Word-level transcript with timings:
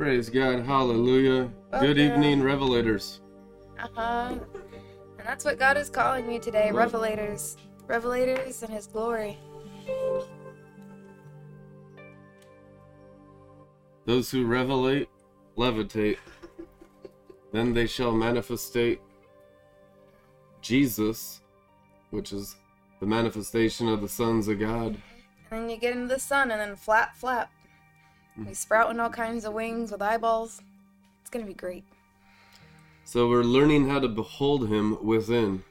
Praise 0.00 0.30
God. 0.30 0.64
Hallelujah. 0.64 1.50
Good 1.78 1.98
evening, 1.98 2.40
Revelators. 2.40 3.20
Uh 3.78 3.86
huh. 3.94 4.34
And 5.18 5.26
that's 5.28 5.44
what 5.44 5.58
God 5.58 5.76
is 5.76 5.90
calling 5.90 6.32
you 6.32 6.40
today, 6.40 6.70
revelators. 6.72 7.58
Revelators 7.86 8.62
in 8.62 8.70
His 8.70 8.86
glory. 8.86 9.36
Those 14.06 14.30
who 14.30 14.46
revelate, 14.46 15.06
levitate. 15.58 16.16
Then 17.52 17.74
they 17.74 17.86
shall 17.86 18.14
manifestate 18.14 19.00
Jesus, 20.62 21.42
which 22.08 22.32
is 22.32 22.56
the 23.00 23.06
manifestation 23.06 23.86
of 23.86 24.00
the 24.00 24.08
sons 24.08 24.48
of 24.48 24.60
God. 24.60 24.96
And 25.50 25.64
then 25.64 25.68
you 25.68 25.76
get 25.76 25.94
into 25.94 26.08
the 26.08 26.18
sun, 26.18 26.50
and 26.50 26.58
then 26.58 26.74
flap, 26.74 27.16
flap. 27.16 27.52
Mm-hmm. 28.32 28.44
They 28.44 28.54
sprouting 28.54 29.00
all 29.00 29.10
kinds 29.10 29.44
of 29.44 29.52
wings 29.52 29.90
with 29.92 30.02
eyeballs. 30.02 30.62
It's 31.20 31.30
gonna 31.30 31.44
be 31.46 31.54
great. 31.54 31.84
So 33.04 33.28
we're 33.28 33.42
learning 33.42 33.88
how 33.88 34.00
to 34.00 34.08
behold 34.08 34.68
him 34.68 35.04
within. 35.04 35.64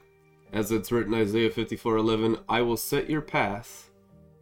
As 0.52 0.72
it's 0.72 0.90
written 0.90 1.14
Isaiah 1.14 1.50
54:11, 1.50 2.38
I 2.48 2.60
will 2.62 2.76
set 2.76 3.08
your 3.08 3.20
path 3.20 3.90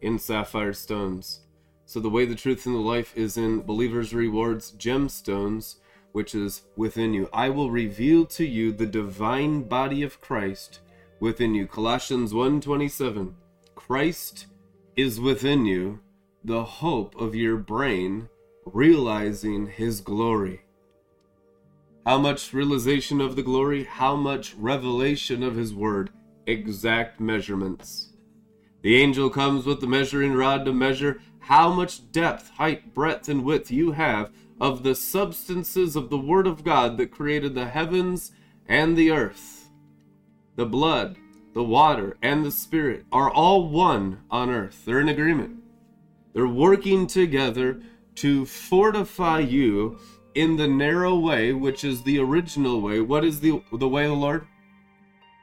in 0.01 0.17
sapphire 0.17 0.73
stones. 0.73 1.41
So 1.85 1.99
the 1.99 2.09
way, 2.09 2.25
the 2.25 2.35
truth, 2.35 2.65
and 2.65 2.75
the 2.75 2.79
life 2.79 3.15
is 3.15 3.37
in 3.37 3.61
believers' 3.61 4.13
rewards 4.13 4.71
gemstones, 4.71 5.77
which 6.11 6.35
is 6.35 6.63
within 6.75 7.13
you. 7.13 7.29
I 7.31 7.49
will 7.49 7.71
reveal 7.71 8.25
to 8.27 8.45
you 8.45 8.71
the 8.71 8.85
divine 8.85 9.63
body 9.63 10.03
of 10.03 10.21
Christ 10.21 10.79
within 11.19 11.53
you. 11.53 11.67
Colossians 11.67 12.33
1:27. 12.33 13.35
Christ 13.75 14.47
is 14.95 15.19
within 15.19 15.65
you, 15.65 15.99
the 16.43 16.63
hope 16.63 17.19
of 17.19 17.35
your 17.35 17.57
brain, 17.57 18.29
realizing 18.65 19.67
his 19.67 19.99
glory. 19.99 20.61
How 22.05 22.17
much 22.17 22.53
realization 22.53 23.19
of 23.19 23.35
the 23.35 23.43
glory? 23.43 23.83
How 23.83 24.15
much 24.15 24.55
revelation 24.55 25.43
of 25.43 25.55
his 25.55 25.73
word? 25.73 26.11
Exact 26.47 27.19
measurements. 27.19 28.13
The 28.81 28.95
angel 28.95 29.29
comes 29.29 29.65
with 29.65 29.81
the 29.81 29.87
measuring 29.87 30.33
rod 30.33 30.63
to 30.65 30.73
measure 30.73 31.21
how 31.39 31.73
much 31.73 32.11
depth, 32.11 32.51
height, 32.51 32.93
breadth, 32.93 33.27
and 33.27 33.43
width 33.43 33.69
you 33.69 33.91
have 33.91 34.31
of 34.61 34.83
the 34.83 34.95
substances 34.95 35.95
of 35.95 36.09
the 36.09 36.17
word 36.17 36.47
of 36.47 36.63
God 36.63 36.97
that 36.97 37.11
created 37.11 37.53
the 37.53 37.67
heavens 37.67 38.31
and 38.67 38.95
the 38.95 39.11
earth. 39.11 39.69
The 40.55 40.65
blood, 40.65 41.17
the 41.53 41.63
water, 41.63 42.17
and 42.21 42.45
the 42.45 42.51
spirit 42.51 43.05
are 43.11 43.29
all 43.29 43.67
one 43.69 44.21
on 44.31 44.49
earth. 44.49 44.83
They're 44.85 45.01
in 45.01 45.09
agreement. 45.09 45.57
They're 46.39 46.47
working 46.47 47.05
together 47.05 47.81
to 48.15 48.45
fortify 48.45 49.39
you 49.39 49.99
in 50.35 50.55
the 50.55 50.69
narrow 50.69 51.19
way, 51.19 51.51
which 51.51 51.83
is 51.83 52.01
the 52.03 52.17
original 52.19 52.79
way. 52.79 53.01
What 53.01 53.25
is 53.25 53.41
the 53.41 53.61
the 53.73 53.89
way 53.89 54.05
of 54.05 54.11
the 54.11 54.15
Lord? 54.15 54.47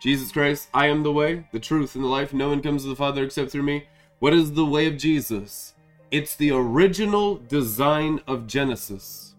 Jesus 0.01 0.33
Christ, 0.33 0.71
I 0.73 0.87
am 0.87 1.03
the 1.03 1.13
way, 1.13 1.49
the 1.53 1.61
truth, 1.61 1.97
and 1.97 2.03
the 2.03 2.09
life. 2.09 2.33
No 2.33 2.49
one 2.49 2.63
comes 2.63 2.85
to 2.85 2.89
the 2.89 2.97
Father 2.97 3.23
except 3.23 3.51
through 3.51 3.65
me. 3.65 3.89
What 4.21 4.33
is 4.33 4.55
the 4.55 4.65
way 4.65 4.87
of 4.87 4.97
Jesus? 4.97 5.75
It's 6.11 6.35
the 6.35 6.53
original 6.53 7.35
design 7.35 8.23
of 8.27 8.47
Genesis. 8.47 9.35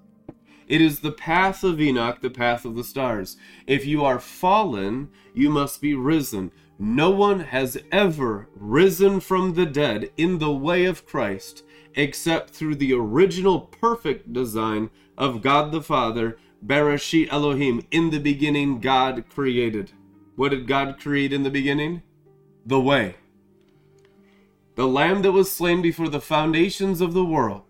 It 0.68 0.80
is 0.80 1.00
the 1.00 1.12
path 1.12 1.64
of 1.64 1.82
Enoch, 1.82 2.22
the 2.22 2.30
path 2.30 2.66
of 2.66 2.76
the 2.76 2.84
stars. 2.84 3.36
If 3.66 3.84
you 3.84 4.06
are 4.06 4.20
fallen, 4.20 5.10
you 5.34 5.50
must 5.50 5.82
be 5.82 5.96
risen. 5.96 6.52
No 6.80 7.10
one 7.10 7.40
has 7.40 7.78
ever 7.92 8.48
risen 8.56 9.20
from 9.20 9.56
the 9.56 9.66
dead 9.66 10.12
in 10.16 10.38
the 10.38 10.52
way 10.52 10.86
of 10.86 11.06
Christ 11.06 11.64
except 11.96 12.52
through 12.52 12.76
the 12.76 12.94
original 12.94 13.60
perfect 13.60 14.32
design 14.32 14.92
of 15.18 15.42
God 15.42 15.72
the 15.72 15.82
Father, 15.82 16.38
Bereshit 16.64 17.32
Elohim. 17.32 17.86
In 17.90 18.12
the 18.12 18.20
beginning, 18.20 18.80
God 18.80 19.26
created. 19.30 19.92
What 20.36 20.50
did 20.50 20.68
God 20.68 21.00
create 21.00 21.34
in 21.34 21.42
the 21.42 21.50
beginning? 21.50 22.04
The 22.66 22.80
way. 22.80 23.16
The 24.76 24.88
lamb 24.88 25.24
that 25.24 25.32
was 25.32 25.52
slain 25.52 25.82
before 25.82 26.10
the 26.10 26.22
foundations 26.22 27.02
of 27.02 27.14
the 27.14 27.26
world 27.26 27.64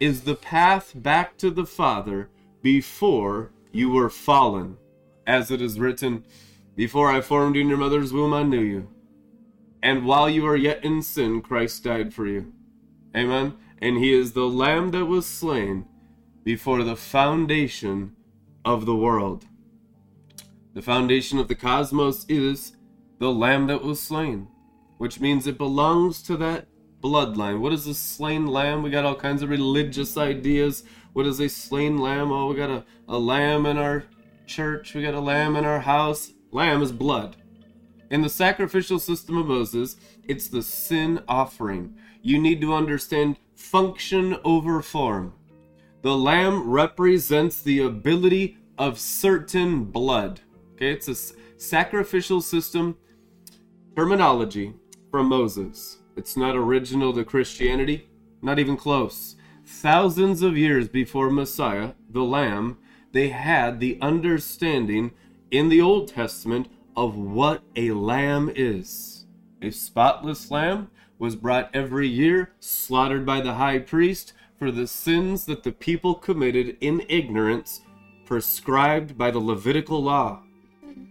is 0.00 0.22
the 0.22 0.34
path 0.34 0.92
back 0.96 1.36
to 1.38 1.50
the 1.50 1.66
Father 1.66 2.28
before 2.60 3.52
you 3.70 3.90
were 3.90 4.10
fallen. 4.10 4.76
As 5.26 5.52
it 5.52 5.62
is 5.62 5.78
written, 5.78 6.24
Before 6.76 7.10
I 7.10 7.20
formed 7.20 7.54
you 7.54 7.62
in 7.62 7.68
your 7.68 7.78
mother's 7.78 8.12
womb, 8.12 8.32
I 8.32 8.42
knew 8.42 8.60
you. 8.60 8.88
And 9.82 10.04
while 10.04 10.28
you 10.28 10.46
are 10.46 10.56
yet 10.56 10.84
in 10.84 11.02
sin, 11.02 11.40
Christ 11.40 11.84
died 11.84 12.12
for 12.12 12.26
you. 12.26 12.52
Amen. 13.16 13.54
And 13.80 13.98
he 13.98 14.12
is 14.12 14.32
the 14.32 14.48
lamb 14.48 14.90
that 14.90 15.06
was 15.06 15.26
slain 15.26 15.86
before 16.42 16.82
the 16.82 16.96
foundation 16.96 18.16
of 18.64 18.86
the 18.86 18.96
world. 18.96 19.46
The 20.74 20.82
foundation 20.82 21.38
of 21.38 21.48
the 21.48 21.54
cosmos 21.54 22.26
is 22.28 22.72
the 23.18 23.30
lamb 23.30 23.68
that 23.68 23.84
was 23.84 24.02
slain, 24.02 24.48
which 24.98 25.20
means 25.20 25.46
it 25.46 25.58
belongs 25.58 26.22
to 26.24 26.36
that 26.38 26.66
bloodline. 27.00 27.60
What 27.60 27.72
is 27.72 27.86
a 27.86 27.94
slain 27.94 28.46
lamb? 28.46 28.82
We 28.82 28.90
got 28.90 29.04
all 29.04 29.14
kinds 29.14 29.42
of 29.42 29.50
religious 29.50 30.16
ideas. 30.16 30.82
What 31.12 31.26
is 31.26 31.38
a 31.38 31.48
slain 31.48 31.98
lamb? 31.98 32.32
Oh, 32.32 32.48
we 32.48 32.56
got 32.56 32.70
a, 32.70 32.84
a 33.08 33.18
lamb 33.18 33.66
in 33.66 33.78
our 33.78 34.04
church, 34.46 34.94
we 34.94 35.02
got 35.02 35.14
a 35.14 35.20
lamb 35.20 35.56
in 35.56 35.64
our 35.64 35.80
house. 35.80 36.33
Lamb 36.54 36.82
is 36.82 36.92
blood. 36.92 37.34
In 38.12 38.22
the 38.22 38.28
sacrificial 38.28 39.00
system 39.00 39.36
of 39.36 39.46
Moses, 39.46 39.96
it's 40.28 40.46
the 40.46 40.62
sin 40.62 41.20
offering. 41.26 41.96
You 42.22 42.38
need 42.38 42.60
to 42.60 42.72
understand 42.72 43.38
function 43.56 44.38
over 44.44 44.80
form. 44.80 45.34
The 46.02 46.16
lamb 46.16 46.70
represents 46.70 47.60
the 47.60 47.80
ability 47.80 48.56
of 48.78 49.00
certain 49.00 49.86
blood. 49.86 50.42
Okay, 50.74 50.92
it's 50.92 51.08
a 51.08 51.34
sacrificial 51.56 52.40
system 52.40 52.98
terminology 53.96 54.74
from 55.10 55.26
Moses. 55.26 55.98
It's 56.16 56.36
not 56.36 56.54
original 56.54 57.12
to 57.14 57.24
Christianity, 57.24 58.08
not 58.42 58.60
even 58.60 58.76
close. 58.76 59.34
Thousands 59.66 60.40
of 60.42 60.56
years 60.56 60.86
before 60.86 61.30
Messiah, 61.30 61.94
the 62.08 62.22
lamb, 62.22 62.78
they 63.10 63.30
had 63.30 63.80
the 63.80 63.98
understanding 64.00 65.10
in 65.54 65.68
the 65.68 65.80
Old 65.80 66.08
Testament 66.08 66.66
of 66.96 67.16
what 67.16 67.62
a 67.76 67.92
lamb 67.92 68.50
is. 68.56 69.24
A 69.62 69.70
spotless 69.70 70.50
lamb 70.50 70.90
was 71.16 71.36
brought 71.36 71.70
every 71.72 72.08
year, 72.08 72.50
slaughtered 72.58 73.24
by 73.24 73.40
the 73.40 73.54
high 73.54 73.78
priest 73.78 74.32
for 74.58 74.72
the 74.72 74.88
sins 74.88 75.44
that 75.44 75.62
the 75.62 75.70
people 75.70 76.16
committed 76.16 76.76
in 76.80 77.06
ignorance, 77.08 77.82
prescribed 78.26 79.16
by 79.16 79.30
the 79.30 79.38
Levitical 79.38 80.02
law. 80.02 80.42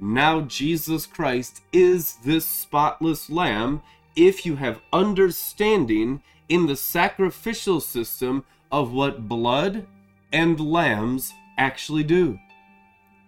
Now 0.01 0.41
Jesus 0.41 1.05
Christ 1.05 1.61
is 1.71 2.17
this 2.25 2.45
spotless 2.45 3.29
lamb 3.29 3.81
if 4.13 4.45
you 4.45 4.57
have 4.57 4.81
understanding 4.91 6.21
in 6.49 6.65
the 6.65 6.75
sacrificial 6.75 7.79
system 7.79 8.43
of 8.73 8.91
what 8.91 9.29
blood 9.29 9.87
and 10.33 10.59
lambs 10.59 11.31
actually 11.57 12.03
do. 12.03 12.37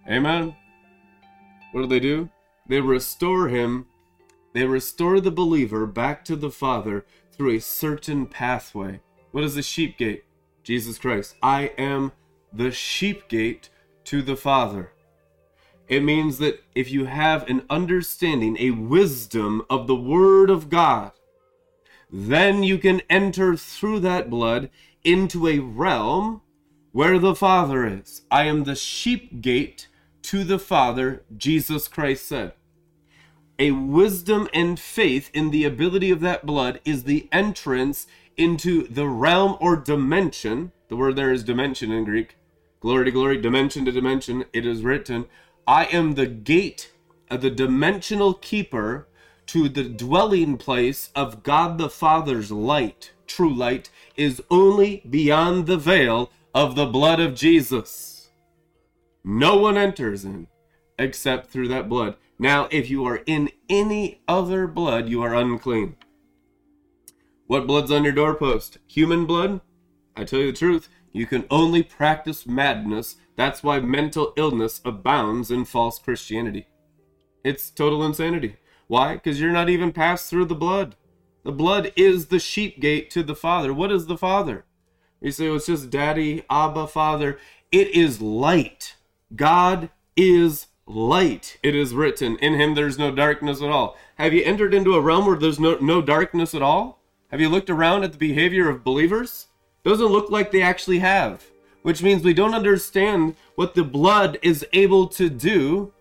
Amen. 0.06 0.54
What 1.76 1.82
do 1.82 1.88
they 1.88 2.00
do? 2.00 2.30
They 2.66 2.80
restore 2.80 3.48
him, 3.48 3.84
they 4.54 4.64
restore 4.64 5.20
the 5.20 5.30
believer 5.30 5.84
back 5.84 6.24
to 6.24 6.34
the 6.34 6.50
Father 6.50 7.04
through 7.32 7.50
a 7.50 7.60
certain 7.60 8.24
pathway. 8.24 9.00
What 9.30 9.44
is 9.44 9.56
the 9.56 9.62
sheep 9.62 9.98
gate? 9.98 10.24
Jesus 10.62 10.96
Christ. 10.96 11.34
I 11.42 11.72
am 11.76 12.12
the 12.50 12.70
sheep 12.70 13.28
gate 13.28 13.68
to 14.04 14.22
the 14.22 14.36
Father. 14.36 14.92
It 15.86 16.02
means 16.02 16.38
that 16.38 16.64
if 16.74 16.90
you 16.90 17.04
have 17.04 17.46
an 17.46 17.66
understanding, 17.68 18.56
a 18.58 18.70
wisdom 18.70 19.60
of 19.68 19.86
the 19.86 19.94
Word 19.94 20.48
of 20.48 20.70
God, 20.70 21.12
then 22.10 22.62
you 22.62 22.78
can 22.78 23.02
enter 23.10 23.54
through 23.54 24.00
that 24.00 24.30
blood 24.30 24.70
into 25.04 25.46
a 25.46 25.58
realm 25.58 26.40
where 26.92 27.18
the 27.18 27.34
Father 27.34 27.84
is. 27.84 28.22
I 28.30 28.44
am 28.44 28.64
the 28.64 28.76
sheep 28.76 29.42
gate 29.42 29.88
to 30.26 30.42
the 30.42 30.58
Father, 30.58 31.22
Jesus 31.36 31.86
Christ 31.86 32.26
said. 32.26 32.52
A 33.60 33.70
wisdom 33.70 34.48
and 34.52 34.78
faith 34.78 35.30
in 35.32 35.50
the 35.50 35.64
ability 35.64 36.10
of 36.10 36.18
that 36.20 36.44
blood 36.44 36.80
is 36.84 37.04
the 37.04 37.28
entrance 37.30 38.08
into 38.36 38.88
the 38.88 39.06
realm 39.06 39.56
or 39.60 39.76
dimension. 39.76 40.72
The 40.88 40.96
word 40.96 41.14
there 41.14 41.32
is 41.32 41.44
dimension 41.44 41.92
in 41.92 42.02
Greek. 42.02 42.36
Glory 42.80 43.04
to 43.04 43.12
glory, 43.12 43.40
dimension 43.40 43.84
to 43.84 43.92
dimension. 43.92 44.44
It 44.52 44.66
is 44.66 44.82
written, 44.82 45.26
I 45.64 45.84
am 45.86 46.14
the 46.14 46.26
gate, 46.26 46.92
uh, 47.30 47.36
the 47.36 47.50
dimensional 47.50 48.34
keeper 48.34 49.06
to 49.46 49.68
the 49.68 49.84
dwelling 49.84 50.58
place 50.58 51.10
of 51.14 51.44
God 51.44 51.78
the 51.78 51.88
Father's 51.88 52.50
light. 52.50 53.12
True 53.28 53.54
light 53.54 53.90
is 54.16 54.42
only 54.50 55.02
beyond 55.08 55.66
the 55.66 55.78
veil 55.78 56.32
of 56.52 56.74
the 56.74 56.86
blood 56.86 57.20
of 57.20 57.36
Jesus. 57.36 58.15
No 59.28 59.56
one 59.56 59.76
enters 59.76 60.24
in 60.24 60.46
except 61.00 61.50
through 61.50 61.66
that 61.66 61.88
blood. 61.88 62.14
Now, 62.38 62.68
if 62.70 62.88
you 62.88 63.04
are 63.06 63.22
in 63.26 63.50
any 63.68 64.22
other 64.28 64.68
blood, 64.68 65.08
you 65.08 65.20
are 65.20 65.34
unclean. 65.34 65.96
What 67.48 67.66
blood's 67.66 67.90
on 67.90 68.04
your 68.04 68.12
doorpost? 68.12 68.78
Human 68.86 69.26
blood? 69.26 69.62
I 70.16 70.22
tell 70.22 70.38
you 70.38 70.52
the 70.52 70.56
truth, 70.56 70.88
You 71.12 71.26
can 71.26 71.44
only 71.50 71.82
practice 71.82 72.46
madness. 72.46 73.16
That's 73.34 73.64
why 73.64 73.80
mental 73.80 74.32
illness 74.36 74.80
abounds 74.84 75.50
in 75.50 75.64
false 75.64 75.98
Christianity. 75.98 76.68
It's 77.42 77.70
total 77.70 78.04
insanity. 78.04 78.56
Why? 78.86 79.14
Because 79.14 79.40
you're 79.40 79.50
not 79.50 79.68
even 79.68 79.92
passed 79.92 80.30
through 80.30 80.44
the 80.44 80.54
blood. 80.54 80.94
The 81.42 81.52
blood 81.52 81.92
is 81.96 82.26
the 82.26 82.38
sheep 82.38 82.80
gate 82.80 83.10
to 83.10 83.24
the 83.24 83.34
Father. 83.34 83.74
What 83.74 83.90
is 83.90 84.06
the 84.06 84.18
Father? 84.18 84.66
You 85.20 85.32
say, 85.32 85.48
well, 85.48 85.56
it's 85.56 85.66
just 85.66 85.90
Daddy, 85.90 86.44
Abba, 86.48 86.86
Father. 86.86 87.38
It 87.72 87.88
is 87.88 88.20
light. 88.20 88.95
God 89.34 89.90
is 90.16 90.66
light. 90.86 91.58
It 91.62 91.74
is 91.74 91.94
written, 91.94 92.36
In 92.38 92.54
him 92.54 92.74
there's 92.74 92.98
no 92.98 93.10
darkness 93.10 93.60
at 93.60 93.70
all. 93.70 93.96
Have 94.16 94.32
you 94.32 94.44
entered 94.44 94.72
into 94.72 94.94
a 94.94 95.00
realm 95.00 95.26
where 95.26 95.36
there's 95.36 95.58
no, 95.58 95.76
no 95.78 96.00
darkness 96.00 96.54
at 96.54 96.62
all? 96.62 97.02
Have 97.30 97.40
you 97.40 97.48
looked 97.48 97.70
around 97.70 98.04
at 98.04 98.12
the 98.12 98.18
behavior 98.18 98.68
of 98.68 98.84
believers? 98.84 99.48
Doesn't 99.84 100.06
look 100.06 100.30
like 100.30 100.52
they 100.52 100.62
actually 100.62 101.00
have. 101.00 101.44
Which 101.82 102.02
means 102.02 102.22
we 102.22 102.34
don't 102.34 102.54
understand 102.54 103.36
what 103.56 103.74
the 103.74 103.84
blood 103.84 104.38
is 104.42 104.66
able 104.72 105.08
to 105.08 105.28
do 105.28 105.92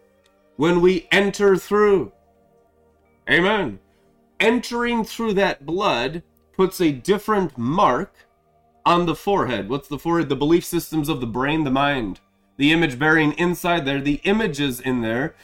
when 0.55 0.81
we 0.81 1.07
enter 1.11 1.57
through. 1.57 2.11
Amen. 3.29 3.79
Entering 4.39 5.03
through 5.03 5.33
that 5.33 5.65
blood 5.65 6.23
puts 6.53 6.79
a 6.79 6.91
different 6.91 7.57
mark 7.57 8.13
on 8.85 9.05
the 9.05 9.15
forehead. 9.15 9.67
What's 9.67 9.87
the 9.87 9.99
forehead? 9.99 10.29
The 10.29 10.35
belief 10.35 10.63
systems 10.63 11.09
of 11.09 11.21
the 11.21 11.27
brain, 11.27 11.63
the 11.63 11.71
mind. 11.71 12.19
The 12.57 12.71
image 12.71 12.97
bearing 12.97 13.33
inside 13.33 13.85
there, 13.85 13.99
the 13.99 14.21
images 14.23 14.79
in 14.79 15.01
there 15.01 15.35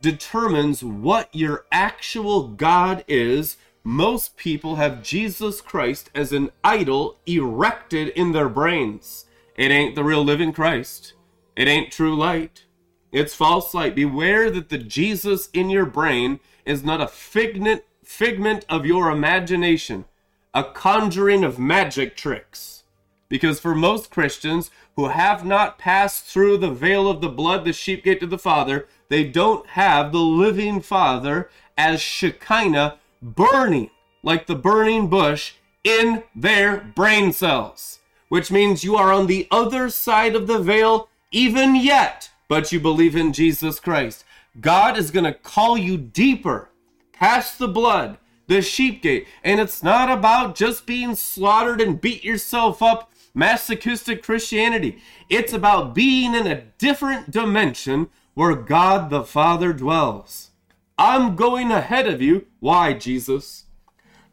determines 0.00 0.82
what 0.84 1.34
your 1.34 1.64
actual 1.72 2.48
God 2.48 3.04
is. 3.08 3.56
Most 3.84 4.36
people 4.36 4.76
have 4.76 5.02
Jesus 5.02 5.60
Christ 5.60 6.10
as 6.14 6.32
an 6.32 6.50
idol 6.62 7.18
erected 7.26 8.08
in 8.08 8.32
their 8.32 8.48
brains. 8.48 9.26
It 9.56 9.70
ain't 9.70 9.94
the 9.94 10.04
real 10.04 10.24
living 10.24 10.52
Christ. 10.52 11.14
It 11.56 11.68
ain't 11.68 11.92
true 11.92 12.16
light. 12.16 12.64
It's 13.12 13.34
false 13.34 13.74
light. 13.74 13.94
Beware 13.94 14.50
that 14.50 14.68
the 14.68 14.78
Jesus 14.78 15.48
in 15.52 15.70
your 15.70 15.86
brain 15.86 16.40
is 16.64 16.82
not 16.84 17.00
a 17.00 17.08
figment 17.08 17.82
figment 18.02 18.64
of 18.68 18.84
your 18.84 19.10
imagination, 19.10 20.04
a 20.52 20.64
conjuring 20.64 21.44
of 21.44 21.58
magic 21.58 22.16
tricks. 22.16 22.84
Because 23.28 23.58
for 23.58 23.74
most 23.74 24.10
Christians 24.10 24.70
who 24.96 25.08
have 25.08 25.44
not 25.44 25.78
passed 25.78 26.24
through 26.24 26.58
the 26.58 26.70
veil 26.70 27.08
of 27.08 27.20
the 27.20 27.28
blood, 27.28 27.64
the 27.64 27.72
sheep 27.72 28.04
gate 28.04 28.20
to 28.20 28.26
the 28.26 28.38
Father, 28.38 28.86
they 29.08 29.24
don't 29.24 29.66
have 29.68 30.12
the 30.12 30.18
living 30.18 30.80
Father 30.80 31.50
as 31.76 32.00
Shekinah 32.00 32.98
burning, 33.20 33.90
like 34.22 34.46
the 34.46 34.54
burning 34.54 35.08
bush, 35.08 35.54
in 35.84 36.22
their 36.34 36.78
brain 36.78 37.32
cells. 37.32 38.00
Which 38.28 38.50
means 38.50 38.84
you 38.84 38.96
are 38.96 39.12
on 39.12 39.26
the 39.26 39.46
other 39.50 39.90
side 39.90 40.34
of 40.34 40.46
the 40.46 40.58
veil 40.58 41.08
even 41.30 41.74
yet, 41.76 42.30
but 42.48 42.72
you 42.72 42.80
believe 42.80 43.16
in 43.16 43.32
Jesus 43.32 43.80
Christ. 43.80 44.24
God 44.60 44.98
is 44.98 45.10
going 45.10 45.24
to 45.24 45.32
call 45.32 45.78
you 45.78 45.96
deeper 45.96 46.68
past 47.12 47.58
the 47.58 47.68
blood, 47.68 48.18
the 48.46 48.60
sheep 48.60 49.02
gate. 49.02 49.26
And 49.42 49.60
it's 49.60 49.82
not 49.82 50.10
about 50.10 50.54
just 50.54 50.86
being 50.86 51.14
slaughtered 51.14 51.80
and 51.80 52.00
beat 52.00 52.24
yourself 52.24 52.82
up, 52.82 53.11
masochistic 53.34 54.22
Christianity. 54.22 55.02
It's 55.28 55.52
about 55.52 55.94
being 55.94 56.34
in 56.34 56.46
a 56.46 56.62
different 56.78 57.30
dimension 57.30 58.08
where 58.34 58.54
God 58.54 59.10
the 59.10 59.24
Father 59.24 59.72
dwells. 59.72 60.50
I'm 60.98 61.36
going 61.36 61.70
ahead 61.70 62.06
of 62.06 62.22
you. 62.22 62.46
Why, 62.60 62.92
Jesus? 62.92 63.64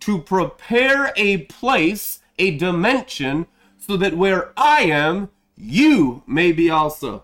To 0.02 0.22
prepare 0.22 1.12
a 1.16 1.40
place, 1.46 2.20
a 2.38 2.58
dimension, 2.58 3.48
so 3.78 3.98
that 3.98 4.16
where 4.16 4.52
I 4.56 4.84
am, 4.84 5.30
you 5.58 6.24
may 6.28 6.52
be 6.52 6.70
also. 6.70 7.24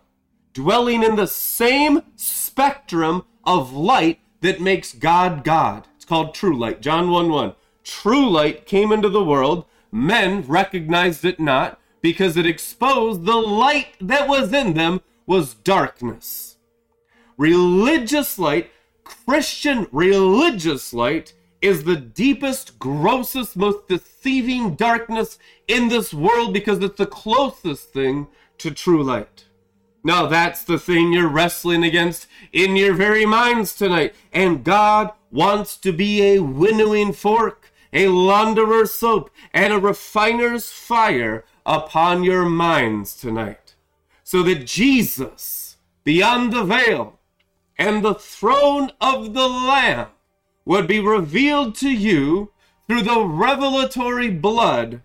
Dwelling 0.54 1.04
in 1.04 1.16
the 1.16 1.28
same 1.28 2.02
spectrum 2.16 3.26
of 3.44 3.74
light 3.74 4.20
that 4.42 4.62
makes 4.62 4.94
God 4.94 5.44
God. 5.44 5.88
It's 5.96 6.06
called 6.06 6.34
true 6.34 6.58
light. 6.58 6.82
John 6.82 7.12
1 7.12 7.30
1. 7.30 7.54
True 7.84 8.30
light 8.30 8.66
came 8.66 8.92
into 8.92 9.10
the 9.10 9.24
world. 9.24 9.66
Men 9.92 10.42
recognized 10.42 11.26
it 11.26 11.40
not 11.40 11.80
because 12.02 12.38
it 12.38 12.46
exposed 12.46 13.26
the 13.26 13.36
light 13.36 13.96
that 14.00 14.28
was 14.28 14.54
in 14.54 14.74
them 14.74 15.02
was 15.26 15.56
darkness. 15.56 16.58
Religious 17.38 18.38
light, 18.38 18.70
Christian 19.04 19.88
religious 19.92 20.94
light, 20.94 21.34
is 21.62 21.84
the 21.84 21.96
deepest, 21.96 22.78
grossest, 22.78 23.58
most 23.58 23.88
deceiving 23.88 24.76
darkness 24.76 25.40
in 25.68 25.88
this 25.88 26.14
world 26.14 26.54
because 26.54 26.80
it's 26.80 26.98
the 26.98 27.06
closest 27.06 27.92
thing 27.92 28.28
to 28.60 28.72
true 28.72 29.04
light. 29.04 29.46
Now 30.04 30.28
that's 30.28 30.64
the 30.64 30.78
thing 30.78 31.12
you're 31.12 31.28
wrestling 31.28 31.84
against 31.84 32.28
in 32.54 32.76
your 32.76 32.94
very 32.94 33.26
minds 33.26 33.74
tonight. 33.74 34.14
And 34.32 34.64
God 34.64 35.12
wants 35.32 35.78
to 35.78 35.92
be 35.92 36.22
a 36.22 36.40
winnowing 36.44 37.12
fork, 37.12 37.65
a 37.94 38.08
launderer's 38.08 38.92
soap, 38.92 39.30
and 39.54 39.74
a 39.74 39.80
refiner's 39.80 40.70
fire 40.70 41.44
upon 41.66 42.24
your 42.24 42.46
minds 42.46 43.16
tonight. 43.16 43.76
So 44.24 44.44
that 44.44 44.66
Jesus, 44.66 45.78
beyond 46.04 46.54
the 46.54 46.64
veil, 46.64 47.20
and 47.78 48.04
the 48.04 48.16
throne 48.16 48.92
of 49.02 49.34
the 49.34 49.48
Lamb 49.48 50.08
would 50.66 50.88
be 50.88 51.00
revealed 51.00 51.76
to 51.76 51.90
you 51.90 52.52
through 52.88 53.04
the 53.04 53.24
revelatory 53.24 54.30
blood 54.30 55.02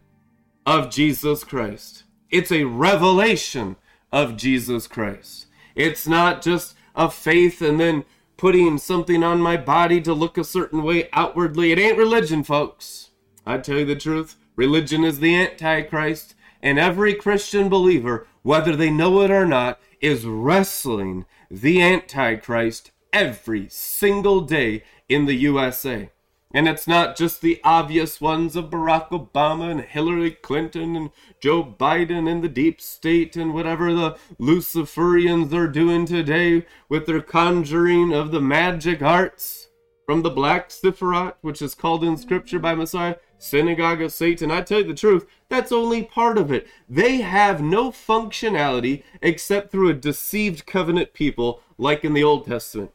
of 0.65 0.91
Jesus 0.91 1.45
Christ. 1.45 2.05
It's 2.31 2.53
a 2.53 2.65
revelation 2.65 3.77
of 4.13 4.37
Jesus 4.37 4.87
Christ. 4.87 5.47
It's 5.75 6.07
not 6.07 6.43
just 6.43 6.75
a 6.95 7.11
faith 7.11 7.63
and 7.63 7.81
then 7.81 8.05
putting 8.41 8.79
something 8.79 9.23
on 9.23 9.39
my 9.39 9.55
body 9.55 10.01
to 10.01 10.15
look 10.15 10.39
a 10.39 10.45
certain 10.45 10.83
way 10.83 11.11
outwardly. 11.13 11.73
It 11.73 11.79
ain't 11.79 11.99
religion, 11.99 12.43
folks. 12.43 13.11
I 13.45 13.59
tell 13.59 13.81
you 13.81 13.85
the 13.85 13.95
truth. 13.95 14.37
Religion 14.57 15.05
is 15.05 15.21
the 15.21 15.35
Antichrist, 15.35 16.35
and 16.63 16.79
every 16.79 17.13
Christian 17.13 17.69
believer, 17.69 18.27
whether 18.41 18.75
they 18.75 18.89
know 18.89 19.21
it 19.21 19.31
or 19.31 19.45
not, 19.45 19.79
is 20.01 20.25
wrestling 20.25 21.27
the 21.51 21.83
Antichrist 21.83 22.93
every 23.13 23.69
single 23.69 24.41
day 24.41 24.85
in 25.07 25.27
the 25.27 25.35
USA. 25.35 26.11
And 26.53 26.67
it's 26.67 26.89
not 26.89 27.17
just 27.17 27.41
the 27.41 27.61
obvious 27.63 28.21
ones 28.21 28.57
of 28.57 28.71
Barack 28.71 29.11
Obama 29.11 29.71
and 29.71 29.81
Hillary 29.81 30.33
Clinton 30.33 30.97
and 30.97 31.11
Joe 31.41 31.63
Biden 31.63 32.29
and 32.29 32.43
the 32.43 32.49
deep 32.49 32.81
state 32.81 33.37
and 33.37 33.55
whatever 33.55 33.95
the 33.95 34.19
Luciferians 34.41 35.53
are 35.53 35.69
doing 35.69 36.07
today 36.07 36.67
with 36.89 37.07
their 37.07 37.21
conjuring 37.21 38.13
of 38.13 38.33
the 38.33 38.41
magic 38.41 39.01
arts 39.01 39.69
from 40.05 40.23
the 40.23 40.31
black 40.31 40.71
Sephiroth, 40.71 41.35
which 41.41 41.63
is 41.63 41.77
called 41.77 42.03
in 42.03 42.17
scripture 42.17 42.59
by 42.59 42.75
Messiah, 42.75 43.15
synagogue 43.39 44.03
of 44.03 44.13
Satan. 44.13 44.51
I 44.51 44.63
tell 44.63 44.79
you 44.79 44.89
the 44.89 44.95
truth, 44.95 45.27
that's 45.49 45.71
only 45.71 46.03
part 46.03 46.37
of 46.37 46.51
it. 46.51 46.67
They 46.89 47.19
have 47.19 47.63
no 47.63 47.93
functionality 47.93 49.05
except 49.23 49.71
through 49.71 49.91
a 49.91 49.95
deceived 49.95 50.67
covenant 50.67 51.13
people 51.13 51.63
like 51.79 52.05
in 52.05 52.13
the 52.13 52.25
Old 52.25 52.45
Testament. 52.47 52.91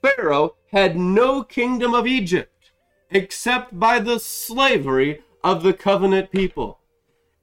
Pharaoh 0.00 0.56
had 0.70 0.96
no 0.96 1.42
kingdom 1.42 1.92
of 1.92 2.06
Egypt 2.06 2.50
except 3.10 3.78
by 3.78 3.98
the 3.98 4.18
slavery 4.18 5.22
of 5.42 5.62
the 5.62 5.72
covenant 5.72 6.30
people. 6.30 6.78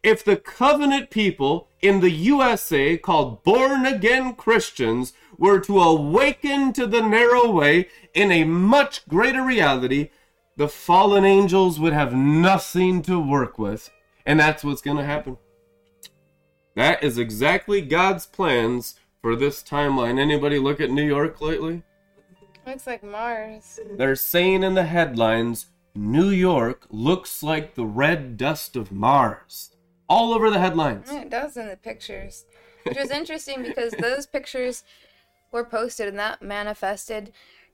If 0.04 0.24
the 0.24 0.38
covenant 0.38 1.10
people 1.10 1.70
in 1.82 2.00
the 2.00 2.12
USA, 2.12 2.98
called 2.98 3.44
born 3.44 3.86
again 3.86 4.36
Christians, 4.36 5.14
were 5.38 5.60
to 5.62 5.80
awaken 5.80 6.74
to 6.74 6.86
the 6.86 7.02
narrow 7.02 7.50
way 7.50 7.90
in 8.14 8.32
a 8.32 8.44
much 8.44 9.08
greater 9.08 9.44
reality, 9.44 10.10
the 10.58 10.70
fallen 10.70 11.26
angels 11.26 11.80
would 11.80 11.94
have 11.94 12.14
nothing 12.14 13.02
to 13.04 13.20
work 13.20 13.58
with. 13.58 13.90
And 14.26 14.40
that's 14.40 14.64
what's 14.64 14.82
going 14.82 14.98
to 14.98 15.04
happen. 15.04 15.38
That 16.76 17.04
is 17.04 17.18
exactly 17.18 17.82
God's 17.82 18.26
plans 18.26 18.96
for 19.22 19.36
this 19.36 19.64
timeline. 19.64 20.20
Anybody 20.20 20.60
look 20.60 20.80
at 20.80 20.92
New 20.92 21.06
York 21.06 21.42
lately? 21.42 21.84
Looks 22.66 22.88
like 22.88 23.04
Mars. 23.04 23.80
They're 23.98 24.16
saying 24.16 24.64
in 24.64 24.74
the 24.74 24.86
headlines, 24.86 25.68
New 25.94 26.30
York 26.30 26.88
looks 26.90 27.44
like 27.44 27.76
the 27.76 27.86
red 27.86 28.38
dust 28.38 28.76
of 28.76 28.92
Mars. 28.92 29.72
All 30.08 30.34
over 30.34 30.50
the 30.50 30.60
headlines. 30.60 31.10
Yeah, 31.12 31.22
it 31.22 31.30
does 31.30 31.58
in 31.58 31.68
the 31.68 31.78
pictures. 31.78 32.46
Which 32.84 32.98
was 32.98 33.12
interesting 33.12 33.64
because 33.64 33.94
those 33.94 34.26
pictures 34.26 34.84
were 35.52 35.66
posted 35.66 36.08
and 36.08 36.20
that 36.20 36.42
manifested 36.42 37.32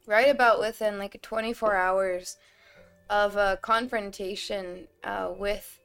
right 0.08 0.30
about 0.30 0.60
within 0.60 0.98
like 0.98 1.22
24 1.22 1.76
hours 1.76 2.38
of 3.10 3.36
a 3.36 3.60
confrontation 3.62 4.88
uh, 5.04 5.32
with 5.38 5.80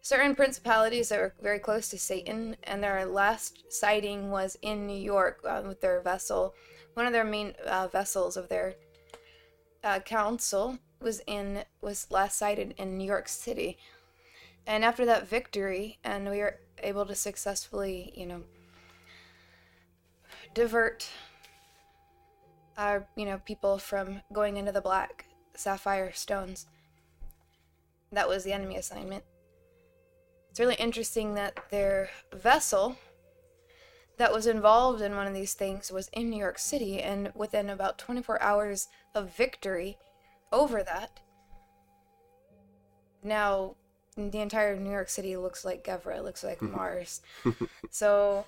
certain 0.00 0.36
principalities 0.36 1.08
that 1.08 1.18
were 1.18 1.34
very 1.42 1.58
close 1.58 1.88
to 1.88 1.98
Satan, 1.98 2.56
and 2.64 2.82
their 2.82 3.06
last 3.06 3.72
sighting 3.72 4.30
was 4.30 4.56
in 4.62 4.86
New 4.86 4.98
York 4.98 5.40
uh, 5.48 5.62
with 5.66 5.80
their 5.80 6.00
vessel, 6.00 6.54
one 6.94 7.06
of 7.06 7.12
their 7.12 7.24
main 7.24 7.54
uh, 7.66 7.88
vessels 7.88 8.36
of 8.36 8.48
their 8.48 8.74
uh, 9.82 10.00
council 10.00 10.78
was 11.00 11.20
in 11.26 11.64
was 11.82 12.06
last 12.10 12.38
sighted 12.38 12.74
in 12.78 12.96
New 12.96 13.04
York 13.04 13.28
City, 13.28 13.76
And 14.66 14.84
after 14.84 15.04
that 15.06 15.28
victory, 15.28 15.98
and 16.04 16.28
we 16.30 16.38
were 16.38 16.58
able 16.82 17.04
to 17.06 17.14
successfully, 17.14 18.12
you 18.16 18.26
know, 18.26 18.42
divert 20.54 21.08
our, 22.78 23.06
you 23.16 23.26
know, 23.26 23.40
people 23.44 23.78
from 23.78 24.22
going 24.32 24.56
into 24.56 24.72
the 24.72 24.80
black 24.80 25.26
sapphire 25.54 26.12
stones. 26.12 26.66
That 28.10 28.28
was 28.28 28.44
the 28.44 28.52
enemy 28.52 28.76
assignment. 28.76 29.24
It's 30.50 30.60
really 30.60 30.76
interesting 30.76 31.34
that 31.34 31.58
their 31.70 32.08
vessel 32.32 32.96
that 34.16 34.32
was 34.32 34.46
involved 34.46 35.00
in 35.02 35.16
one 35.16 35.26
of 35.26 35.34
these 35.34 35.54
things 35.54 35.90
was 35.90 36.08
in 36.12 36.30
New 36.30 36.38
York 36.38 36.58
City, 36.58 37.00
and 37.00 37.32
within 37.34 37.68
about 37.68 37.98
24 37.98 38.40
hours 38.42 38.88
of 39.14 39.36
victory 39.36 39.98
over 40.52 40.82
that, 40.82 41.20
now 43.22 43.74
the 44.16 44.40
entire 44.40 44.76
New 44.76 44.90
York 44.90 45.08
City 45.08 45.36
looks 45.36 45.64
like 45.64 45.84
Gevurah, 45.84 46.18
it 46.18 46.24
looks 46.24 46.44
like 46.44 46.62
Mars. 46.62 47.20
so, 47.90 48.44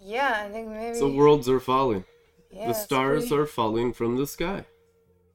yeah, 0.00 0.44
I 0.46 0.50
think 0.50 0.68
maybe. 0.68 0.98
So 0.98 1.12
worlds 1.12 1.48
are 1.48 1.60
falling. 1.60 2.04
yeah, 2.50 2.68
the 2.68 2.74
stars 2.74 3.28
pretty- 3.28 3.42
are 3.42 3.46
falling 3.46 3.92
from 3.92 4.16
the 4.16 4.26
sky. 4.26 4.64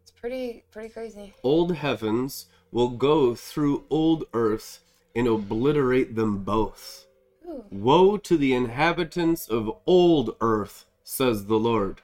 It's 0.02 0.12
pretty, 0.12 0.64
pretty 0.72 0.90
crazy. 0.90 1.34
Old 1.44 1.76
heavens 1.76 2.48
will 2.72 2.90
go 2.90 3.36
through 3.36 3.84
old 3.90 4.24
earth 4.34 4.80
and 5.16 5.28
obliterate 5.28 6.16
them 6.16 6.44
both. 6.44 7.06
Ooh. 7.52 7.66
Woe 7.70 8.18
to 8.18 8.38
the 8.38 8.54
inhabitants 8.54 9.48
of 9.48 9.70
old 9.86 10.36
earth, 10.40 10.86
says 11.04 11.46
the 11.46 11.60
Lord. 11.60 12.02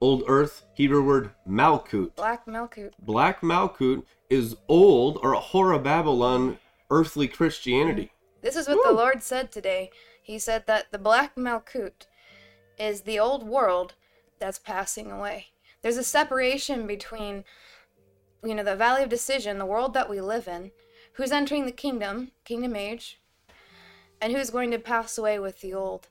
Old 0.00 0.24
earth, 0.26 0.64
Hebrew 0.74 1.02
word 1.02 1.30
Malkut. 1.48 2.14
Black 2.16 2.44
Malkut. 2.46 2.92
Black 2.98 3.40
Malkut 3.40 4.04
is 4.28 4.56
old 4.68 5.18
or 5.22 5.34
Hora 5.34 5.78
Babylon 5.78 6.58
earthly 6.90 7.28
Christianity. 7.28 8.12
This 8.42 8.56
is 8.56 8.68
what 8.68 8.84
the 8.84 8.92
Lord 8.92 9.22
said 9.22 9.50
today. 9.50 9.90
He 10.22 10.38
said 10.38 10.66
that 10.66 10.92
the 10.92 10.98
Black 10.98 11.34
Malkut 11.36 12.06
is 12.78 13.02
the 13.02 13.18
old 13.18 13.46
world 13.46 13.94
that's 14.38 14.58
passing 14.58 15.10
away. 15.10 15.46
There's 15.80 15.96
a 15.96 16.04
separation 16.04 16.86
between, 16.86 17.44
you 18.42 18.54
know, 18.54 18.64
the 18.64 18.76
Valley 18.76 19.02
of 19.02 19.08
Decision, 19.08 19.58
the 19.58 19.64
world 19.64 19.94
that 19.94 20.10
we 20.10 20.20
live 20.20 20.46
in, 20.46 20.72
who's 21.14 21.32
entering 21.32 21.64
the 21.64 21.72
kingdom, 21.72 22.32
kingdom 22.44 22.76
age, 22.76 23.18
and 24.24 24.34
who's 24.34 24.48
going 24.48 24.70
to 24.70 24.78
pass 24.78 25.18
away 25.18 25.38
with 25.38 25.60
the 25.60 25.74
old. 25.74 26.08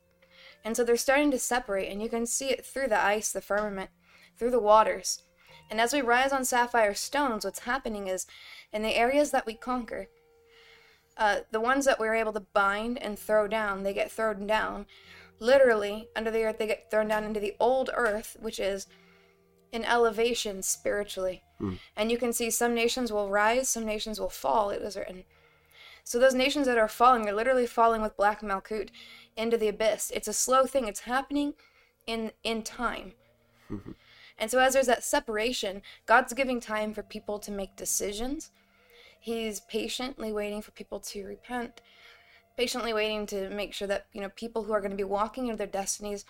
And 0.63 0.77
so 0.77 0.83
they're 0.83 0.97
starting 0.97 1.31
to 1.31 1.39
separate, 1.39 1.91
and 1.91 1.99
you 1.99 2.09
can 2.09 2.27
see 2.27 2.51
it 2.51 2.63
through 2.63 2.89
the 2.89 3.03
ice, 3.03 3.31
the 3.31 3.41
firmament, 3.41 3.89
through 4.37 4.51
the 4.51 4.59
waters. 4.59 5.23
And 5.71 5.81
as 5.81 5.93
we 5.93 6.01
rise 6.01 6.31
on 6.31 6.45
sapphire 6.45 6.93
stones, 6.93 7.43
what's 7.43 7.61
happening 7.61 8.05
is 8.07 8.27
in 8.71 8.83
the 8.83 8.95
areas 8.95 9.31
that 9.31 9.47
we 9.47 9.55
conquer, 9.55 10.09
uh, 11.17 11.37
the 11.49 11.59
ones 11.59 11.85
that 11.85 11.99
we're 11.99 12.13
able 12.13 12.33
to 12.33 12.39
bind 12.39 13.01
and 13.01 13.17
throw 13.17 13.47
down, 13.47 13.81
they 13.81 13.95
get 13.95 14.11
thrown 14.11 14.45
down. 14.45 14.85
Literally, 15.39 16.07
under 16.15 16.29
the 16.29 16.43
earth, 16.43 16.59
they 16.59 16.67
get 16.67 16.91
thrown 16.91 17.07
down 17.07 17.23
into 17.23 17.39
the 17.39 17.55
old 17.59 17.89
earth, 17.95 18.37
which 18.39 18.59
is 18.59 18.85
in 19.71 19.83
elevation 19.83 20.61
spiritually. 20.61 21.41
And 21.97 22.11
you 22.11 22.19
can 22.19 22.31
see 22.31 22.51
some 22.51 22.75
nations 22.75 23.11
will 23.11 23.29
rise, 23.29 23.69
some 23.69 23.85
nations 23.85 24.19
will 24.19 24.29
fall, 24.29 24.69
it 24.69 24.83
was 24.83 24.95
written. 24.95 25.23
So 26.03 26.19
those 26.19 26.33
nations 26.33 26.67
that 26.67 26.77
are 26.77 26.87
falling 26.87 27.27
are 27.27 27.33
literally 27.33 27.65
falling 27.65 28.01
with 28.01 28.17
Black 28.17 28.41
Malkut 28.41 28.89
into 29.37 29.57
the 29.57 29.69
abyss. 29.69 30.11
It's 30.11 30.27
a 30.27 30.33
slow 30.33 30.65
thing, 30.65 30.87
it's 30.87 31.01
happening 31.01 31.53
in 32.05 32.31
in 32.43 32.61
time. 32.63 33.13
Mm-hmm. 33.71 33.91
And 34.37 34.51
so 34.51 34.59
as 34.59 34.73
there's 34.73 34.87
that 34.87 35.03
separation, 35.03 35.81
God's 36.05 36.33
giving 36.33 36.59
time 36.59 36.93
for 36.93 37.03
people 37.03 37.39
to 37.39 37.51
make 37.51 37.75
decisions. 37.75 38.51
He's 39.19 39.61
patiently 39.61 40.33
waiting 40.33 40.61
for 40.61 40.71
people 40.71 40.99
to 40.99 41.25
repent, 41.25 41.81
patiently 42.57 42.93
waiting 42.93 43.25
to 43.27 43.49
make 43.49 43.73
sure 43.73 43.87
that, 43.87 44.07
you 44.11 44.19
know, 44.19 44.29
people 44.29 44.63
who 44.63 44.73
are 44.73 44.81
going 44.81 44.91
to 44.91 44.97
be 44.97 45.03
walking 45.03 45.45
into 45.45 45.57
their 45.57 45.67
destinies 45.67 46.25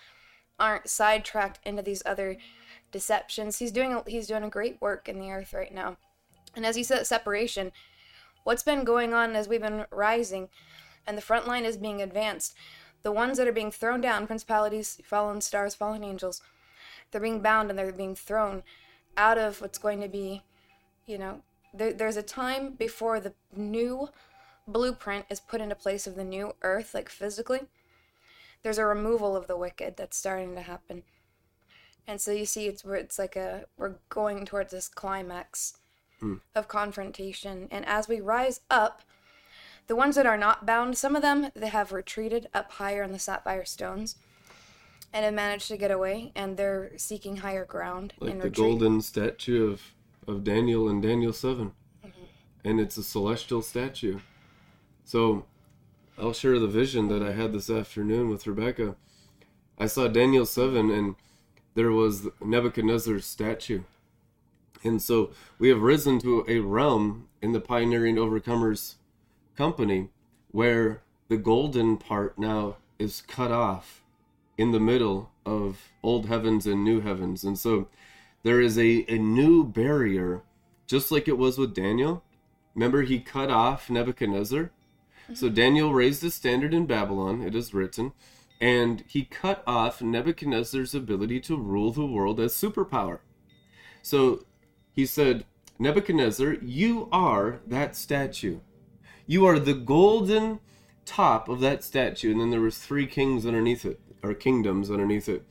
aren't 0.60 0.88
sidetracked 0.88 1.58
into 1.64 1.82
these 1.82 2.02
other 2.06 2.36
deceptions. 2.92 3.58
He's 3.58 3.72
doing 3.72 3.92
a, 3.92 4.04
he's 4.06 4.28
doing 4.28 4.44
a 4.44 4.48
great 4.50 4.80
work 4.80 5.08
in 5.08 5.18
the 5.18 5.30
earth 5.30 5.52
right 5.52 5.74
now. 5.74 5.96
And 6.54 6.64
as 6.64 6.76
he 6.76 6.84
said 6.84 7.04
separation, 7.06 7.72
what's 8.44 8.62
been 8.62 8.84
going 8.84 9.12
on 9.12 9.34
as 9.34 9.48
we've 9.48 9.60
been 9.60 9.86
rising 9.90 10.48
and 11.06 11.18
the 11.18 11.22
front 11.22 11.46
line 11.46 11.64
is 11.64 11.76
being 11.76 12.00
advanced, 12.00 12.54
the 13.02 13.12
ones 13.12 13.36
that 13.36 13.48
are 13.48 13.52
being 13.52 13.70
thrown 13.70 14.00
down, 14.00 14.26
principalities, 14.26 15.00
fallen 15.04 15.40
stars, 15.40 15.74
fallen 15.74 16.04
angels, 16.04 16.40
they're 17.10 17.20
being 17.20 17.40
bound 17.40 17.70
and 17.70 17.78
they're 17.78 17.92
being 17.92 18.14
thrown 18.14 18.62
out 19.16 19.38
of 19.38 19.60
what's 19.60 19.78
going 19.78 20.00
to 20.00 20.08
be, 20.08 20.42
you 21.06 21.18
know, 21.18 21.42
there, 21.72 21.92
there's 21.92 22.16
a 22.16 22.22
time 22.22 22.72
before 22.72 23.20
the 23.20 23.34
new 23.54 24.08
blueprint 24.66 25.26
is 25.28 25.40
put 25.40 25.60
into 25.60 25.74
place 25.74 26.06
of 26.06 26.14
the 26.14 26.24
new 26.24 26.54
earth, 26.62 26.94
like 26.94 27.08
physically. 27.08 27.60
There's 28.62 28.78
a 28.78 28.86
removal 28.86 29.36
of 29.36 29.46
the 29.46 29.56
wicked 29.56 29.96
that's 29.96 30.16
starting 30.16 30.54
to 30.54 30.62
happen. 30.62 31.02
And 32.06 32.20
so 32.20 32.32
you 32.32 32.46
see, 32.46 32.66
it's 32.66 32.84
where 32.84 32.96
it's 32.96 33.18
like 33.18 33.36
a 33.36 33.64
we're 33.76 33.96
going 34.08 34.44
towards 34.46 34.72
this 34.72 34.88
climax 34.88 35.78
of 36.54 36.68
confrontation. 36.68 37.68
And 37.70 37.86
as 37.86 38.08
we 38.08 38.20
rise 38.20 38.60
up, 38.70 39.02
the 39.86 39.96
ones 39.96 40.16
that 40.16 40.26
are 40.26 40.38
not 40.38 40.64
bound, 40.64 40.96
some 40.96 41.14
of 41.14 41.22
them 41.22 41.50
they 41.54 41.68
have 41.68 41.92
retreated 41.92 42.48
up 42.54 42.72
higher 42.72 43.02
in 43.02 43.12
the 43.12 43.18
sapphire 43.18 43.64
stones, 43.64 44.16
and 45.12 45.24
have 45.24 45.34
managed 45.34 45.68
to 45.68 45.76
get 45.76 45.90
away, 45.90 46.32
and 46.34 46.56
they're 46.56 46.92
seeking 46.96 47.38
higher 47.38 47.64
ground 47.64 48.14
Like 48.18 48.30
the 48.32 48.36
retreat. 48.36 48.54
golden 48.54 49.00
statue 49.00 49.70
of, 49.70 49.82
of 50.26 50.42
Daniel 50.42 50.88
in 50.88 51.00
Daniel 51.00 51.32
7. 51.32 51.72
Mm-hmm. 52.04 52.24
And 52.64 52.80
it's 52.80 52.96
a 52.96 53.02
celestial 53.02 53.62
statue. 53.62 54.18
So 55.04 55.44
I'll 56.18 56.32
share 56.32 56.58
the 56.58 56.66
vision 56.66 57.08
that 57.08 57.22
I 57.22 57.32
had 57.32 57.52
this 57.52 57.68
afternoon 57.70 58.28
with 58.28 58.46
Rebecca. 58.46 58.96
I 59.78 59.86
saw 59.86 60.08
Daniel 60.08 60.46
7 60.46 60.90
and 60.90 61.16
there 61.74 61.90
was 61.90 62.28
Nebuchadnezzar's 62.40 63.26
statue. 63.26 63.82
And 64.84 65.00
so 65.00 65.30
we 65.58 65.68
have 65.70 65.80
risen 65.80 66.18
to 66.20 66.44
a 66.46 66.60
realm 66.60 67.28
in 67.40 67.52
the 67.52 67.60
Pioneering 67.60 68.16
Overcomers 68.16 68.96
company 69.56 70.10
where 70.50 71.02
the 71.28 71.36
golden 71.36 71.96
part 71.96 72.38
now 72.38 72.76
is 72.98 73.22
cut 73.22 73.50
off 73.50 74.02
in 74.56 74.72
the 74.72 74.80
middle 74.80 75.30
of 75.44 75.90
old 76.02 76.26
heavens 76.26 76.66
and 76.66 76.84
new 76.84 77.00
heavens. 77.00 77.44
And 77.44 77.58
so 77.58 77.88
there 78.42 78.60
is 78.60 78.78
a, 78.78 79.04
a 79.08 79.18
new 79.18 79.64
barrier, 79.64 80.42
just 80.86 81.10
like 81.10 81.26
it 81.26 81.38
was 81.38 81.58
with 81.58 81.74
Daniel. 81.74 82.22
Remember, 82.74 83.02
he 83.02 83.18
cut 83.20 83.50
off 83.50 83.90
Nebuchadnezzar. 83.90 84.64
Mm-hmm. 84.64 85.34
So 85.34 85.48
Daniel 85.48 85.92
raised 85.92 86.22
the 86.22 86.30
standard 86.30 86.74
in 86.74 86.86
Babylon, 86.86 87.42
it 87.42 87.54
is 87.54 87.74
written, 87.74 88.12
and 88.60 89.02
he 89.08 89.24
cut 89.24 89.62
off 89.66 90.02
Nebuchadnezzar's 90.02 90.94
ability 90.94 91.40
to 91.40 91.56
rule 91.56 91.92
the 91.92 92.06
world 92.06 92.38
as 92.38 92.52
superpower. 92.52 93.20
So 94.02 94.44
he 94.94 95.04
said, 95.04 95.44
Nebuchadnezzar, 95.78 96.54
you 96.62 97.08
are 97.10 97.60
that 97.66 97.96
statue. 97.96 98.60
You 99.26 99.44
are 99.44 99.58
the 99.58 99.74
golden 99.74 100.60
top 101.04 101.48
of 101.48 101.60
that 101.60 101.82
statue, 101.82 102.30
and 102.30 102.40
then 102.40 102.50
there 102.50 102.60
was 102.60 102.78
three 102.78 103.06
kings 103.06 103.44
underneath 103.44 103.84
it, 103.84 104.00
or 104.22 104.34
kingdoms 104.34 104.90
underneath 104.90 105.28
it. 105.28 105.44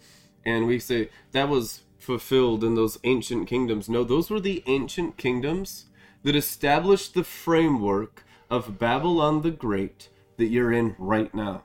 And 0.46 0.66
we 0.66 0.80
say 0.80 1.10
that 1.32 1.50
was 1.50 1.82
fulfilled 2.00 2.64
in 2.64 2.76
those 2.76 3.00
ancient 3.04 3.48
kingdoms. 3.48 3.90
No, 3.90 4.04
those 4.04 4.30
were 4.30 4.40
the 4.40 4.64
ancient 4.66 5.18
kingdoms 5.18 5.86
that 6.24 6.36
established 6.36 7.14
the 7.14 7.24
framework 7.24 8.24
of 8.50 8.80
Babylon 8.80 9.42
the 9.42 9.52
Great 9.52 10.10
that 10.38 10.46
you're 10.46 10.72
in 10.72 10.96
right 10.98 11.34
now. 11.34 11.64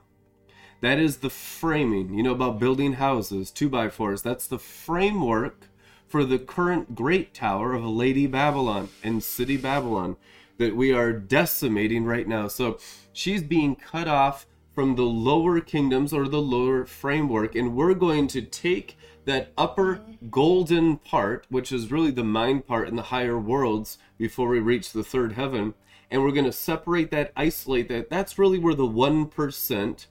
That 0.81 0.99
is 0.99 1.17
the 1.17 1.29
framing. 1.29 2.13
You 2.13 2.23
know 2.23 2.31
about 2.31 2.59
building 2.59 2.93
houses, 2.93 3.51
two 3.51 3.69
by 3.69 3.89
fours. 3.89 4.21
That's 4.21 4.47
the 4.47 4.59
framework 4.59 5.69
for 6.09 6.25
the 6.25 6.39
current 6.39 6.95
great 6.95 7.33
tower 7.33 7.73
of 7.73 7.85
Lady 7.85 8.25
Babylon 8.27 8.89
and 9.03 9.23
City 9.23 9.55
Babylon 9.55 10.17
that 10.57 10.75
we 10.75 10.91
are 10.91 11.13
decimating 11.13 12.03
right 12.03 12.27
now. 12.27 12.47
So 12.47 12.79
she's 13.13 13.43
being 13.43 13.75
cut 13.75 14.07
off 14.07 14.47
from 14.73 14.95
the 14.95 15.03
lower 15.03 15.61
kingdoms 15.61 16.11
or 16.11 16.27
the 16.27 16.41
lower 16.41 16.85
framework, 16.85 17.55
and 17.55 17.75
we're 17.75 17.93
going 17.93 18.27
to 18.27 18.41
take 18.41 18.97
that 19.25 19.51
upper 19.57 20.01
golden 20.31 20.97
part, 20.97 21.45
which 21.49 21.71
is 21.71 21.91
really 21.91 22.11
the 22.11 22.23
mind 22.23 22.65
part 22.65 22.87
in 22.87 22.95
the 22.95 23.03
higher 23.03 23.37
worlds 23.37 23.99
before 24.17 24.47
we 24.47 24.59
reach 24.59 24.91
the 24.91 25.03
third 25.03 25.33
heaven, 25.33 25.75
and 26.09 26.23
we're 26.23 26.31
going 26.31 26.45
to 26.45 26.51
separate 26.51 27.11
that, 27.11 27.31
isolate 27.35 27.87
that. 27.89 28.09
That's 28.09 28.39
really 28.39 28.57
where 28.57 28.73
the 28.73 28.87
1% 28.87 30.05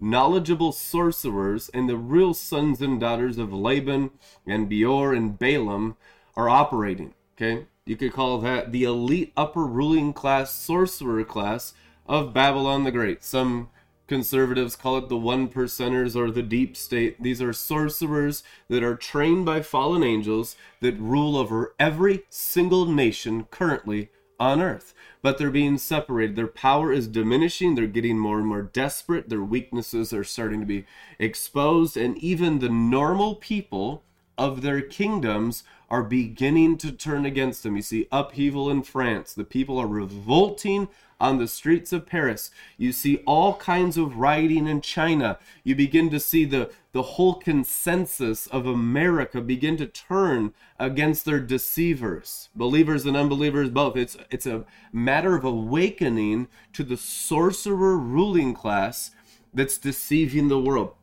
knowledgeable 0.00 0.72
sorcerers 0.72 1.68
and 1.74 1.88
the 1.88 1.96
real 1.96 2.34
sons 2.34 2.80
and 2.80 3.00
daughters 3.00 3.38
of 3.38 3.52
Laban 3.52 4.10
and 4.46 4.68
Beor 4.68 5.12
and 5.14 5.38
Balaam 5.38 5.96
are 6.36 6.48
operating. 6.48 7.14
Okay? 7.36 7.66
You 7.84 7.96
could 7.96 8.12
call 8.12 8.38
that 8.38 8.72
the 8.72 8.84
elite 8.84 9.32
upper 9.36 9.64
ruling 9.64 10.12
class 10.12 10.52
sorcerer 10.52 11.24
class 11.24 11.74
of 12.06 12.32
Babylon 12.32 12.84
the 12.84 12.90
Great. 12.90 13.24
Some 13.24 13.68
conservatives 14.06 14.74
call 14.74 14.98
it 14.98 15.08
the 15.08 15.16
one 15.16 15.48
percenters 15.48 16.16
or 16.16 16.30
the 16.30 16.42
deep 16.42 16.76
state. 16.76 17.22
These 17.22 17.40
are 17.40 17.52
sorcerers 17.52 18.42
that 18.68 18.82
are 18.82 18.96
trained 18.96 19.46
by 19.46 19.62
fallen 19.62 20.02
angels 20.02 20.56
that 20.80 20.98
rule 20.98 21.36
over 21.36 21.74
every 21.78 22.24
single 22.28 22.86
nation 22.86 23.44
currently 23.50 24.10
on 24.40 24.60
earth, 24.60 24.94
but 25.22 25.38
they're 25.38 25.50
being 25.50 25.78
separated. 25.78 26.36
Their 26.36 26.46
power 26.46 26.92
is 26.92 27.06
diminishing. 27.06 27.74
They're 27.74 27.86
getting 27.86 28.18
more 28.18 28.38
and 28.38 28.46
more 28.46 28.62
desperate. 28.62 29.28
Their 29.28 29.42
weaknesses 29.42 30.12
are 30.12 30.24
starting 30.24 30.60
to 30.60 30.66
be 30.66 30.86
exposed. 31.18 31.96
And 31.96 32.16
even 32.18 32.58
the 32.58 32.68
normal 32.68 33.34
people 33.34 34.02
of 34.38 34.62
their 34.62 34.80
kingdoms 34.80 35.64
are 35.90 36.02
beginning 36.02 36.78
to 36.78 36.92
turn 36.92 37.26
against 37.26 37.62
them. 37.62 37.76
You 37.76 37.82
see 37.82 38.08
upheaval 38.10 38.70
in 38.70 38.82
France. 38.82 39.34
The 39.34 39.44
people 39.44 39.78
are 39.78 39.86
revolting 39.86 40.88
on 41.20 41.38
the 41.38 41.46
streets 41.46 41.92
of 41.92 42.06
Paris. 42.06 42.50
You 42.78 42.92
see 42.92 43.18
all 43.26 43.54
kinds 43.56 43.96
of 43.96 44.16
rioting 44.16 44.66
in 44.66 44.80
China. 44.80 45.38
You 45.62 45.74
begin 45.74 46.10
to 46.10 46.18
see 46.18 46.44
the, 46.44 46.70
the 46.92 47.02
whole 47.02 47.34
consensus 47.34 48.46
of 48.46 48.66
America 48.66 49.40
begin 49.40 49.76
to 49.76 49.86
turn 49.86 50.54
against 50.78 51.24
their 51.24 51.40
deceivers, 51.40 52.48
believers 52.54 53.04
and 53.04 53.16
unbelievers 53.16 53.68
both. 53.68 53.96
It's, 53.96 54.16
it's 54.30 54.46
a 54.46 54.64
matter 54.92 55.36
of 55.36 55.44
awakening 55.44 56.48
to 56.72 56.82
the 56.82 56.96
sorcerer 56.96 57.98
ruling 57.98 58.54
class 58.54 59.10
that's 59.52 59.78
deceiving 59.78 60.48
the 60.48 60.60
world. 60.60 60.94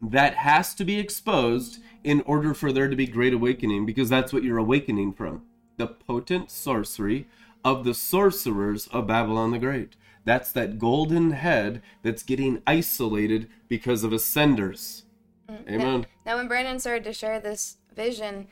That 0.00 0.34
has 0.34 0.74
to 0.74 0.84
be 0.84 0.98
exposed 0.98 1.78
in 2.02 2.22
order 2.22 2.54
for 2.54 2.72
there 2.72 2.88
to 2.88 2.96
be 2.96 3.06
great 3.06 3.32
awakening 3.32 3.86
because 3.86 4.08
that's 4.08 4.32
what 4.32 4.42
you're 4.42 4.58
awakening 4.58 5.12
from 5.12 5.42
the 5.76 5.86
potent 5.86 6.50
sorcery 6.50 7.26
of 7.64 7.84
the 7.84 7.94
sorcerers 7.94 8.88
of 8.88 9.06
Babylon 9.06 9.50
the 9.50 9.58
Great. 9.58 9.96
That's 10.24 10.52
that 10.52 10.78
golden 10.78 11.32
head 11.32 11.82
that's 12.02 12.22
getting 12.22 12.62
isolated 12.66 13.48
because 13.68 14.04
of 14.04 14.12
ascenders. 14.12 15.02
Mm, 15.48 15.68
Amen. 15.68 16.00
Now, 16.00 16.06
now, 16.26 16.36
when 16.36 16.48
Brandon 16.48 16.78
started 16.78 17.04
to 17.04 17.12
share 17.12 17.40
this 17.40 17.76
vision 17.94 18.46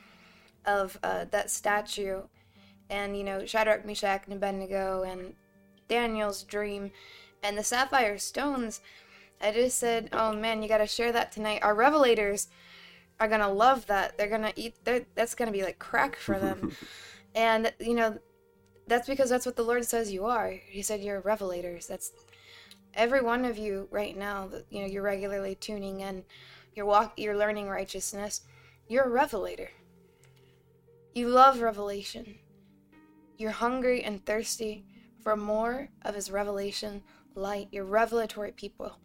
of 0.65 0.99
uh, 1.03 1.25
that 1.31 1.49
statue 1.49 2.21
and, 2.89 3.17
you 3.17 3.23
know, 3.23 3.45
Shadrach, 3.45 3.85
Meshach, 3.85 4.23
and 4.25 4.33
Abednego 4.33 5.03
and 5.03 5.33
Daniel's 5.87 6.43
dream 6.43 6.91
and 7.41 7.57
the 7.57 7.63
sapphire 7.63 8.17
stones, 8.17 8.81
I 9.41 9.51
just 9.51 9.77
said, 9.77 10.09
oh 10.11 10.33
man, 10.33 10.61
you 10.61 10.69
got 10.69 10.79
to 10.79 10.87
share 10.87 11.11
that 11.13 11.31
tonight. 11.31 11.63
Our 11.63 11.75
revelators 11.75 12.47
are 13.19 13.27
going 13.27 13.41
to 13.41 13.47
love 13.47 13.87
that. 13.87 14.17
They're 14.17 14.27
going 14.27 14.43
to 14.43 14.53
eat, 14.59 14.75
that's 14.83 15.35
going 15.35 15.51
to 15.51 15.57
be 15.57 15.63
like 15.63 15.79
crack 15.79 16.15
for 16.15 16.37
them. 16.37 16.75
and, 17.35 17.73
you 17.79 17.95
know, 17.95 18.19
that's 18.87 19.07
because 19.07 19.29
that's 19.29 19.45
what 19.45 19.55
the 19.55 19.63
Lord 19.63 19.85
says 19.85 20.11
you 20.11 20.25
are. 20.25 20.51
He 20.51 20.81
said 20.81 21.01
you're 21.01 21.21
revelators. 21.21 21.87
That's 21.87 22.11
every 22.93 23.21
one 23.21 23.45
of 23.45 23.57
you 23.57 23.87
right 23.91 24.17
now. 24.17 24.49
You 24.69 24.81
know, 24.81 24.87
you're 24.87 25.03
regularly 25.03 25.55
tuning 25.55 26.01
in. 26.01 26.23
You're 26.75 26.85
walk. 26.85 27.13
You're 27.17 27.37
learning 27.37 27.69
righteousness. 27.69 28.41
You're 28.87 29.05
a 29.05 29.09
revelator. 29.09 29.69
You 31.13 31.29
love 31.29 31.61
revelation. 31.61 32.35
You're 33.37 33.51
hungry 33.51 34.03
and 34.03 34.25
thirsty 34.25 34.85
for 35.21 35.35
more 35.35 35.89
of 36.03 36.15
His 36.15 36.31
revelation 36.31 37.03
light. 37.35 37.67
You're 37.71 37.85
revelatory 37.85 38.51
people. 38.51 38.97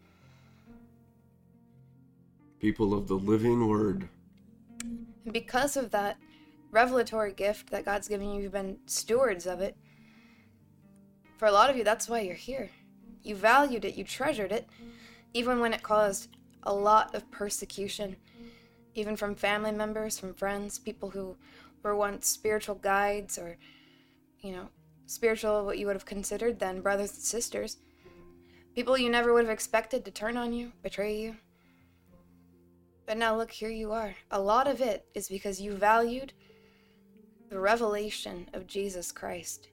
People 2.59 2.93
of 2.93 3.07
the 3.07 3.15
living 3.15 3.67
Word. 3.67 4.09
And 4.81 5.33
because 5.33 5.77
of 5.77 5.91
that, 5.91 6.17
revelatory 6.71 7.33
gift 7.33 7.69
that 7.69 7.85
God's 7.85 8.07
given 8.07 8.33
you, 8.33 8.41
you've 8.41 8.51
been 8.51 8.77
stewards 8.85 9.45
of 9.45 9.61
it. 9.61 9.75
For 11.37 11.47
a 11.47 11.51
lot 11.51 11.69
of 11.69 11.77
you, 11.77 11.83
that's 11.83 12.09
why 12.09 12.21
you're 12.21 12.35
here. 12.35 12.69
You 13.23 13.35
valued 13.35 13.85
it, 13.85 13.95
you 13.95 14.03
treasured 14.03 14.51
it, 14.51 14.67
even 15.33 15.59
when 15.59 15.73
it 15.73 15.83
caused 15.83 16.29
a 16.63 16.73
lot 16.73 17.13
of 17.13 17.29
persecution, 17.31 18.15
even 18.95 19.15
from 19.15 19.35
family 19.35 19.71
members, 19.71 20.19
from 20.19 20.33
friends, 20.33 20.79
people 20.79 21.09
who 21.09 21.37
were 21.83 21.95
once 21.95 22.27
spiritual 22.27 22.75
guides 22.75 23.37
or, 23.37 23.57
you 24.39 24.51
know, 24.51 24.69
spiritual, 25.05 25.65
what 25.65 25.77
you 25.77 25.85
would 25.85 25.95
have 25.95 26.05
considered 26.05 26.59
then 26.59 26.81
brothers 26.81 27.13
and 27.13 27.21
sisters. 27.21 27.77
People 28.75 28.97
you 28.97 29.09
never 29.09 29.33
would 29.33 29.45
have 29.45 29.53
expected 29.53 30.05
to 30.05 30.11
turn 30.11 30.37
on 30.37 30.53
you, 30.53 30.71
betray 30.83 31.17
you. 31.17 31.35
But 33.05 33.17
now 33.17 33.37
look, 33.37 33.51
here 33.51 33.69
you 33.69 33.93
are. 33.93 34.13
A 34.31 34.39
lot 34.39 34.67
of 34.67 34.81
it 34.81 35.05
is 35.13 35.29
because 35.29 35.61
you 35.61 35.73
valued 35.73 36.33
the 37.49 37.59
revelation 37.59 38.49
of 38.53 38.67
Jesus 38.67 39.11
Christ. 39.11 39.69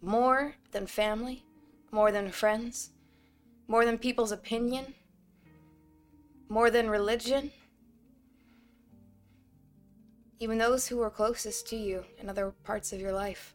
More 0.00 0.54
than 0.72 0.86
family, 0.86 1.44
more 1.90 2.12
than 2.12 2.30
friends, 2.30 2.90
more 3.66 3.84
than 3.84 3.98
people's 3.98 4.32
opinion, 4.32 4.94
more 6.48 6.70
than 6.70 6.88
religion. 6.90 7.50
Even 10.40 10.58
those 10.58 10.86
who 10.86 10.98
were 10.98 11.10
closest 11.10 11.66
to 11.68 11.76
you 11.76 12.04
in 12.18 12.28
other 12.28 12.52
parts 12.64 12.92
of 12.92 13.00
your 13.00 13.12
life. 13.12 13.54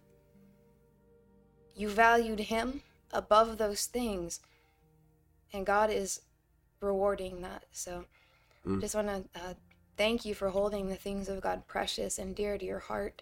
You 1.75 1.89
valued 1.89 2.39
Him 2.39 2.81
above 3.11 3.57
those 3.57 3.85
things, 3.85 4.41
and 5.53 5.65
God 5.65 5.89
is 5.89 6.21
rewarding 6.81 7.41
that. 7.41 7.63
So, 7.71 8.05
mm. 8.67 8.81
just 8.81 8.95
want 8.95 9.07
to 9.07 9.39
uh, 9.39 9.53
Thank 9.95 10.25
you 10.25 10.33
for 10.33 10.49
holding 10.49 10.87
the 10.87 10.95
things 10.95 11.29
of 11.29 11.41
God 11.41 11.67
precious 11.67 12.17
and 12.17 12.35
dear 12.35 12.57
to 12.57 12.65
your 12.65 12.79
heart, 12.79 13.21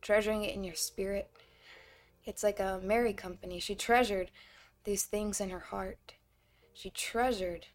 treasuring 0.00 0.44
it 0.44 0.54
in 0.54 0.62
your 0.62 0.76
spirit. 0.76 1.30
It's 2.24 2.44
like 2.44 2.60
a 2.60 2.80
Mary 2.82 3.12
company. 3.12 3.58
She 3.58 3.74
treasured 3.74 4.30
these 4.84 5.02
things 5.04 5.40
in 5.40 5.50
her 5.50 5.58
heart. 5.58 6.14
She 6.72 6.90
treasured. 6.90 7.66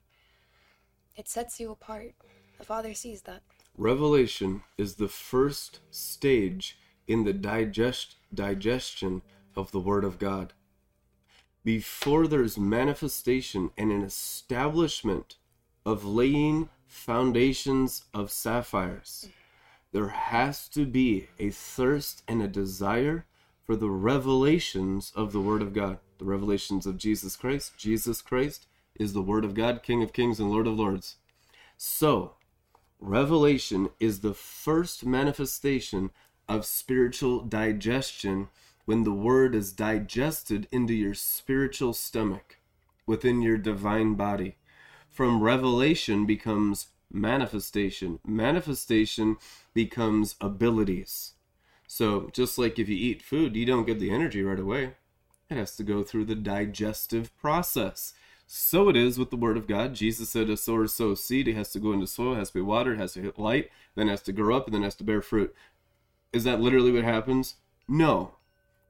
It 1.18 1.28
sets 1.28 1.60
you 1.60 1.72
apart. 1.72 2.14
The 2.58 2.66
Father 2.66 2.94
sees 2.94 3.24
that. 3.24 3.42
Revelation 3.78 4.64
is 4.78 4.96
the 4.96 5.10
first 5.10 5.82
stage 5.92 6.80
in 7.06 7.26
the 7.26 7.34
digest 7.34 8.16
digestion 8.34 9.22
of 9.56 9.72
the 9.72 9.80
Word 9.80 10.04
of 10.04 10.20
God. 10.20 10.54
Before 11.64 12.28
there's 12.28 12.58
manifestation 12.58 13.72
and 13.78 13.92
an 13.92 14.02
establishment 14.02 15.36
of 15.86 16.06
laying 16.06 16.70
foundations 16.88 18.06
of 18.14 18.32
sapphires. 18.32 19.30
There 19.92 20.10
has 20.10 20.68
to 20.70 20.86
be 20.86 21.28
a 21.40 21.50
thirst 21.50 22.24
and 22.28 22.42
a 22.42 22.48
desire 22.48 23.26
for 23.64 23.76
the 23.76 23.90
revelations 23.90 25.12
of 25.16 25.32
the 25.32 25.42
Word 25.42 25.62
of 25.62 25.74
God, 25.74 26.00
the 26.18 26.26
revelations 26.26 26.86
of 26.86 26.98
Jesus 26.98 27.36
Christ. 27.36 27.78
Jesus 27.78 28.22
Christ 28.22 28.68
is 28.96 29.14
the 29.14 29.22
Word 29.22 29.46
of 29.46 29.54
God, 29.54 29.84
King 29.84 30.02
of 30.02 30.14
Kings 30.14 30.40
and 30.40 30.50
Lord 30.50 30.68
of 30.68 30.78
Lords. 30.78 31.18
So, 31.78 32.36
revelation 33.00 33.90
is 34.00 34.22
the 34.22 34.34
first 34.34 35.06
manifestation 35.06 36.12
of 36.48 36.66
spiritual 36.66 37.42
digestion 37.42 38.48
when 38.86 39.04
the 39.04 39.14
Word 39.14 39.54
is 39.54 39.74
digested 39.74 40.68
into 40.72 40.94
your 40.94 41.14
spiritual 41.14 41.94
stomach, 41.94 42.58
within 43.06 43.42
your 43.42 43.58
divine 43.58 44.16
body 44.16 44.56
from 45.18 45.42
revelation 45.42 46.28
becomes 46.28 46.90
manifestation. 47.12 48.20
Manifestation 48.24 49.38
becomes 49.74 50.36
abilities. 50.40 51.34
So, 51.88 52.30
just 52.34 52.60
like 52.60 52.78
if 52.78 52.88
you 52.88 52.96
eat 52.96 53.24
food, 53.24 53.56
you 53.56 53.66
don't 53.66 53.88
get 53.88 54.00
the 54.00 54.12
energy 54.12 54.44
right 54.44 54.60
away. 54.60 54.94
It 55.50 55.58
has 55.58 55.76
to 55.78 55.84
go 55.84 56.04
through 56.04 56.26
the 56.26 56.36
digestive 56.36 57.36
process. 57.36 58.14
So 58.46 58.90
it 58.90 58.96
is 58.96 59.18
with 59.18 59.32
the 59.32 59.38
Word 59.38 59.58
of 59.58 59.68
God. 59.68 59.96
Jesus 59.96 60.30
said 60.30 60.52
a 60.52 60.56
sower 60.56 60.86
sows 60.86 61.24
seed. 61.24 61.48
It 61.48 61.56
has 61.56 61.72
to 61.72 61.80
go 61.80 61.94
into 61.94 62.06
soil, 62.06 62.34
it 62.34 62.38
has 62.38 62.50
to 62.50 62.60
be 62.60 62.62
watered, 62.62 63.00
it 63.00 63.02
has 63.02 63.14
to 63.14 63.22
hit 63.24 63.40
light, 63.40 63.72
then 63.96 64.10
it 64.10 64.12
has 64.12 64.22
to 64.22 64.32
grow 64.32 64.56
up, 64.56 64.68
and 64.68 64.76
then 64.76 64.84
it 64.84 64.86
has 64.86 64.96
to 64.98 65.04
bear 65.04 65.24
fruit. 65.24 65.56
Is 66.32 66.44
that 66.44 66.62
literally 66.62 66.92
what 66.92 67.04
happens? 67.04 67.56
No. 67.88 68.36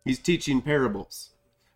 He's 0.04 0.20
teaching 0.20 0.62
parables. 0.62 1.30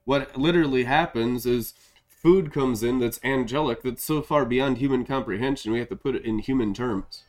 What 0.03 0.37
literally 0.37 0.83
happens 0.83 1.45
is 1.45 1.73
food 2.21 2.53
comes 2.53 2.83
in 2.83 2.99
that's 2.99 3.19
angelic, 3.23 3.81
that's 3.81 4.03
so 4.03 4.21
far 4.21 4.45
beyond 4.45 4.77
human 4.77 5.05
comprehension, 5.05 5.71
we 5.71 5.79
have 5.79 5.89
to 5.89 5.95
put 5.95 6.15
it 6.15 6.25
in 6.25 6.39
human 6.39 6.73
terms. 6.73 7.23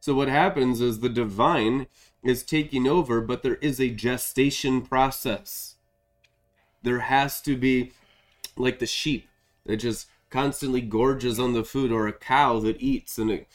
So 0.00 0.14
what 0.14 0.28
happens 0.28 0.80
is 0.80 1.00
the 1.00 1.08
divine 1.08 1.86
is 2.22 2.42
taking 2.42 2.86
over, 2.88 3.20
but 3.20 3.42
there 3.42 3.56
is 3.56 3.80
a 3.80 3.88
gestation 3.88 4.82
process. 4.82 5.76
There 6.82 7.00
has 7.00 7.40
to 7.42 7.56
be, 7.56 7.92
like 8.56 8.80
the 8.80 8.86
sheep 8.86 9.28
that 9.64 9.76
just 9.76 10.08
constantly 10.28 10.80
gorges 10.80 11.38
on 11.38 11.52
the 11.52 11.64
food, 11.64 11.92
or 11.92 12.06
a 12.06 12.12
cow 12.12 12.58
that 12.60 12.82
eats 12.82 13.16
and 13.18 13.30
it 13.30 13.48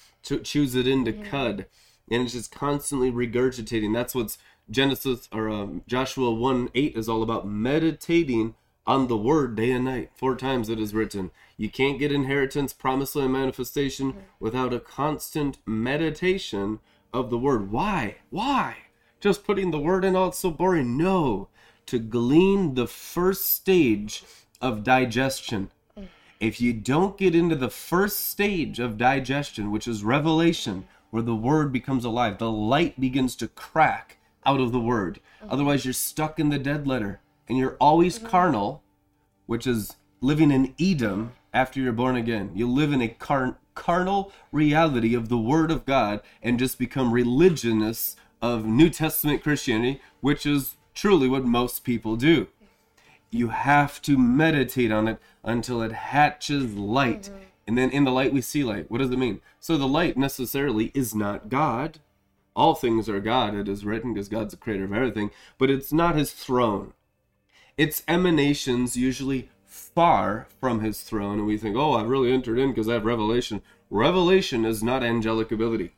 chews 0.43 0.73
it 0.73 0.87
into 0.87 1.11
yeah. 1.11 1.23
cud, 1.25 1.65
and 2.09 2.23
it's 2.23 2.33
just 2.33 2.51
constantly 2.51 3.11
regurgitating. 3.11 3.93
That's 3.93 4.15
what's 4.15 4.37
Genesis 4.71 5.27
or 5.31 5.49
um, 5.49 5.83
Joshua 5.87 6.31
1 6.31 6.69
8 6.73 6.95
is 6.95 7.09
all 7.09 7.21
about 7.21 7.47
meditating 7.47 8.55
on 8.89 9.05
the 9.05 9.15
word 9.15 9.55
day 9.55 9.69
and 9.69 9.85
night. 9.85 10.09
Four 10.15 10.35
times 10.35 10.67
it 10.67 10.79
is 10.79 10.95
written. 10.95 11.29
You 11.57 11.69
can't 11.69 11.99
get 11.99 12.11
inheritance, 12.11 12.73
promised 12.73 13.15
land 13.15 13.31
manifestation 13.31 14.15
without 14.39 14.73
a 14.73 14.79
constant 14.79 15.59
meditation 15.63 16.79
of 17.13 17.29
the 17.29 17.37
word. 17.37 17.71
Why? 17.71 18.15
Why? 18.31 18.77
Just 19.19 19.45
putting 19.45 19.69
the 19.69 19.79
word 19.79 20.03
in 20.03 20.15
all 20.15 20.29
it's 20.29 20.39
so 20.39 20.49
boring. 20.49 20.97
No. 20.97 21.49
To 21.85 21.99
glean 21.99 22.73
the 22.73 22.87
first 22.87 23.51
stage 23.51 24.23
of 24.59 24.83
digestion. 24.83 25.69
If 26.39 26.59
you 26.59 26.73
don't 26.73 27.15
get 27.15 27.35
into 27.35 27.55
the 27.55 27.69
first 27.69 28.27
stage 28.27 28.79
of 28.79 28.97
digestion, 28.97 29.69
which 29.69 29.87
is 29.87 30.03
revelation, 30.03 30.87
where 31.11 31.21
the 31.21 31.35
word 31.35 31.71
becomes 31.71 32.05
alive, 32.05 32.39
the 32.39 32.49
light 32.49 32.99
begins 32.99 33.35
to 33.35 33.49
crack 33.49 34.17
out 34.47 34.59
of 34.59 34.71
the 34.71 34.79
word. 34.79 35.19
Otherwise, 35.47 35.85
you're 35.85 35.93
stuck 35.93 36.39
in 36.39 36.49
the 36.49 36.57
dead 36.57 36.87
letter 36.87 37.19
and 37.49 37.57
you're 37.57 37.75
always 37.81 38.17
mm-hmm. 38.17 38.27
carnal, 38.27 38.83
which 39.47 39.65
is 39.67 39.95
living 40.21 40.51
in 40.51 40.75
Edom 40.79 41.33
after 41.53 41.79
you're 41.79 41.91
born 41.91 42.15
again. 42.15 42.51
You 42.53 42.69
live 42.69 42.93
in 42.93 43.01
a 43.01 43.07
car- 43.07 43.57
carnal 43.73 44.31
reality 44.51 45.15
of 45.15 45.27
the 45.27 45.37
word 45.37 45.71
of 45.71 45.85
God 45.85 46.21
and 46.43 46.59
just 46.59 46.77
become 46.77 47.11
religionists 47.11 48.15
of 48.41 48.65
New 48.65 48.89
Testament 48.89 49.41
Christianity, 49.41 49.99
which 50.21 50.45
is 50.45 50.75
truly 50.93 51.27
what 51.27 51.43
most 51.43 51.83
people 51.83 52.15
do. 52.15 52.47
You 53.31 53.49
have 53.49 54.01
to 54.03 54.17
meditate 54.17 54.91
on 54.91 55.07
it 55.07 55.17
until 55.43 55.81
it 55.81 55.91
hatches 55.91 56.73
light. 56.75 57.23
Mm-hmm. 57.23 57.37
And 57.67 57.77
then 57.77 57.89
in 57.91 58.03
the 58.03 58.11
light, 58.11 58.33
we 58.33 58.41
see 58.41 58.63
light. 58.63 58.89
What 58.89 58.97
does 58.97 59.11
it 59.11 59.19
mean? 59.19 59.41
So 59.59 59.77
the 59.77 59.87
light 59.87 60.17
necessarily 60.17 60.91
is 60.93 61.13
not 61.13 61.49
God. 61.49 61.99
All 62.55 62.75
things 62.75 63.07
are 63.07 63.19
God, 63.19 63.53
it 63.55 63.69
is 63.69 63.85
written, 63.85 64.13
because 64.13 64.27
God's 64.27 64.51
the 64.51 64.57
creator 64.57 64.83
of 64.83 64.91
everything, 64.91 65.31
but 65.57 65.69
it's 65.69 65.93
not 65.93 66.15
his 66.15 66.31
throne. 66.31 66.93
Its 67.79 68.03
emanations 68.09 68.97
usually 68.97 69.47
far 69.65 70.47
from 70.59 70.81
his 70.81 70.99
throne, 70.99 71.39
and 71.39 71.47
we 71.47 71.57
think, 71.57 71.77
oh, 71.77 71.93
I've 71.93 72.09
really 72.09 72.29
entered 72.29 72.59
in 72.59 72.71
because 72.71 72.89
I 72.89 72.95
have 72.95 73.05
revelation. 73.05 73.61
Revelation 73.89 74.65
is 74.65 74.83
not 74.83 75.01
angelic 75.01 75.49
ability. 75.49 75.93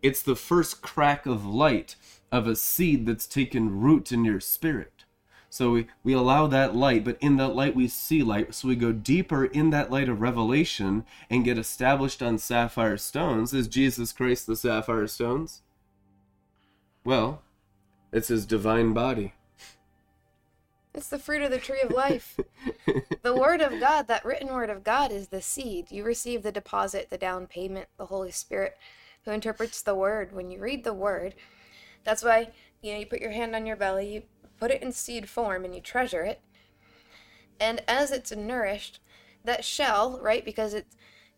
It's 0.00 0.22
the 0.22 0.34
first 0.34 0.80
crack 0.80 1.26
of 1.26 1.44
light 1.44 1.96
of 2.32 2.46
a 2.46 2.56
seed 2.56 3.04
that's 3.04 3.26
taken 3.26 3.78
root 3.78 4.10
in 4.10 4.24
your 4.24 4.40
spirit. 4.40 5.04
So 5.50 5.72
we, 5.72 5.86
we 6.02 6.14
allow 6.14 6.46
that 6.46 6.74
light, 6.74 7.04
but 7.04 7.18
in 7.20 7.36
that 7.36 7.54
light 7.54 7.76
we 7.76 7.88
see 7.88 8.22
light. 8.22 8.54
So 8.54 8.66
we 8.66 8.74
go 8.74 8.92
deeper 8.92 9.44
in 9.44 9.68
that 9.68 9.90
light 9.90 10.08
of 10.08 10.22
revelation 10.22 11.04
and 11.28 11.44
get 11.44 11.58
established 11.58 12.22
on 12.22 12.38
sapphire 12.38 12.96
stones. 12.96 13.52
Is 13.52 13.68
Jesus 13.68 14.14
Christ 14.14 14.46
the 14.46 14.56
sapphire 14.56 15.06
stones? 15.06 15.60
Well, 17.04 17.42
it's 18.14 18.28
his 18.28 18.46
divine 18.46 18.94
body. 18.94 19.34
It's 20.98 21.06
the 21.06 21.18
fruit 21.20 21.42
of 21.42 21.52
the 21.52 21.58
tree 21.58 21.80
of 21.80 21.92
life. 21.92 22.36
the 23.22 23.36
word 23.38 23.60
of 23.60 23.78
God, 23.78 24.08
that 24.08 24.24
written 24.24 24.48
word 24.48 24.68
of 24.68 24.82
God, 24.82 25.12
is 25.12 25.28
the 25.28 25.40
seed. 25.40 25.92
You 25.92 26.02
receive 26.02 26.42
the 26.42 26.50
deposit, 26.50 27.08
the 27.08 27.16
down 27.16 27.46
payment, 27.46 27.86
the 27.98 28.06
Holy 28.06 28.32
Spirit 28.32 28.76
who 29.24 29.30
interprets 29.30 29.80
the 29.80 29.94
word. 29.94 30.32
When 30.32 30.50
you 30.50 30.58
read 30.58 30.82
the 30.82 30.92
word, 30.92 31.36
that's 32.02 32.24
why 32.24 32.48
you 32.82 32.92
know 32.92 32.98
you 32.98 33.06
put 33.06 33.20
your 33.20 33.30
hand 33.30 33.54
on 33.54 33.64
your 33.64 33.76
belly, 33.76 34.12
you 34.12 34.22
put 34.58 34.72
it 34.72 34.82
in 34.82 34.90
seed 34.90 35.28
form, 35.28 35.64
and 35.64 35.72
you 35.72 35.80
treasure 35.80 36.22
it. 36.22 36.40
And 37.60 37.80
as 37.86 38.10
it's 38.10 38.34
nourished, 38.34 38.98
that 39.44 39.64
shell, 39.64 40.18
right? 40.20 40.44
Because 40.44 40.74
it's 40.74 40.96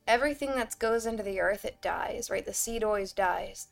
everything 0.08 0.54
that 0.54 0.78
goes 0.78 1.04
into 1.04 1.22
the 1.22 1.38
earth, 1.38 1.66
it 1.66 1.82
dies, 1.82 2.30
right? 2.30 2.46
The 2.46 2.54
seed 2.54 2.82
always 2.82 3.12
dies. 3.12 3.68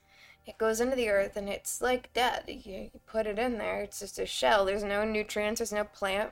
It 0.49 0.57
goes 0.57 0.81
into 0.81 0.97
the 0.97 1.11
earth 1.11 1.37
and 1.37 1.47
it's 1.47 1.83
like 1.83 2.11
dead. 2.15 2.45
You, 2.47 2.91
you 2.95 3.01
put 3.07 3.27
it 3.27 3.39
in 3.39 3.59
there, 3.59 3.83
it's 3.83 4.01
just 4.01 4.19
a 4.19 4.25
shell. 4.25 4.65
There's 4.65 4.83
no 4.83 5.05
nutrients, 5.05 5.59
there's 5.59 5.75
no 5.75 5.85
plant. 5.85 6.31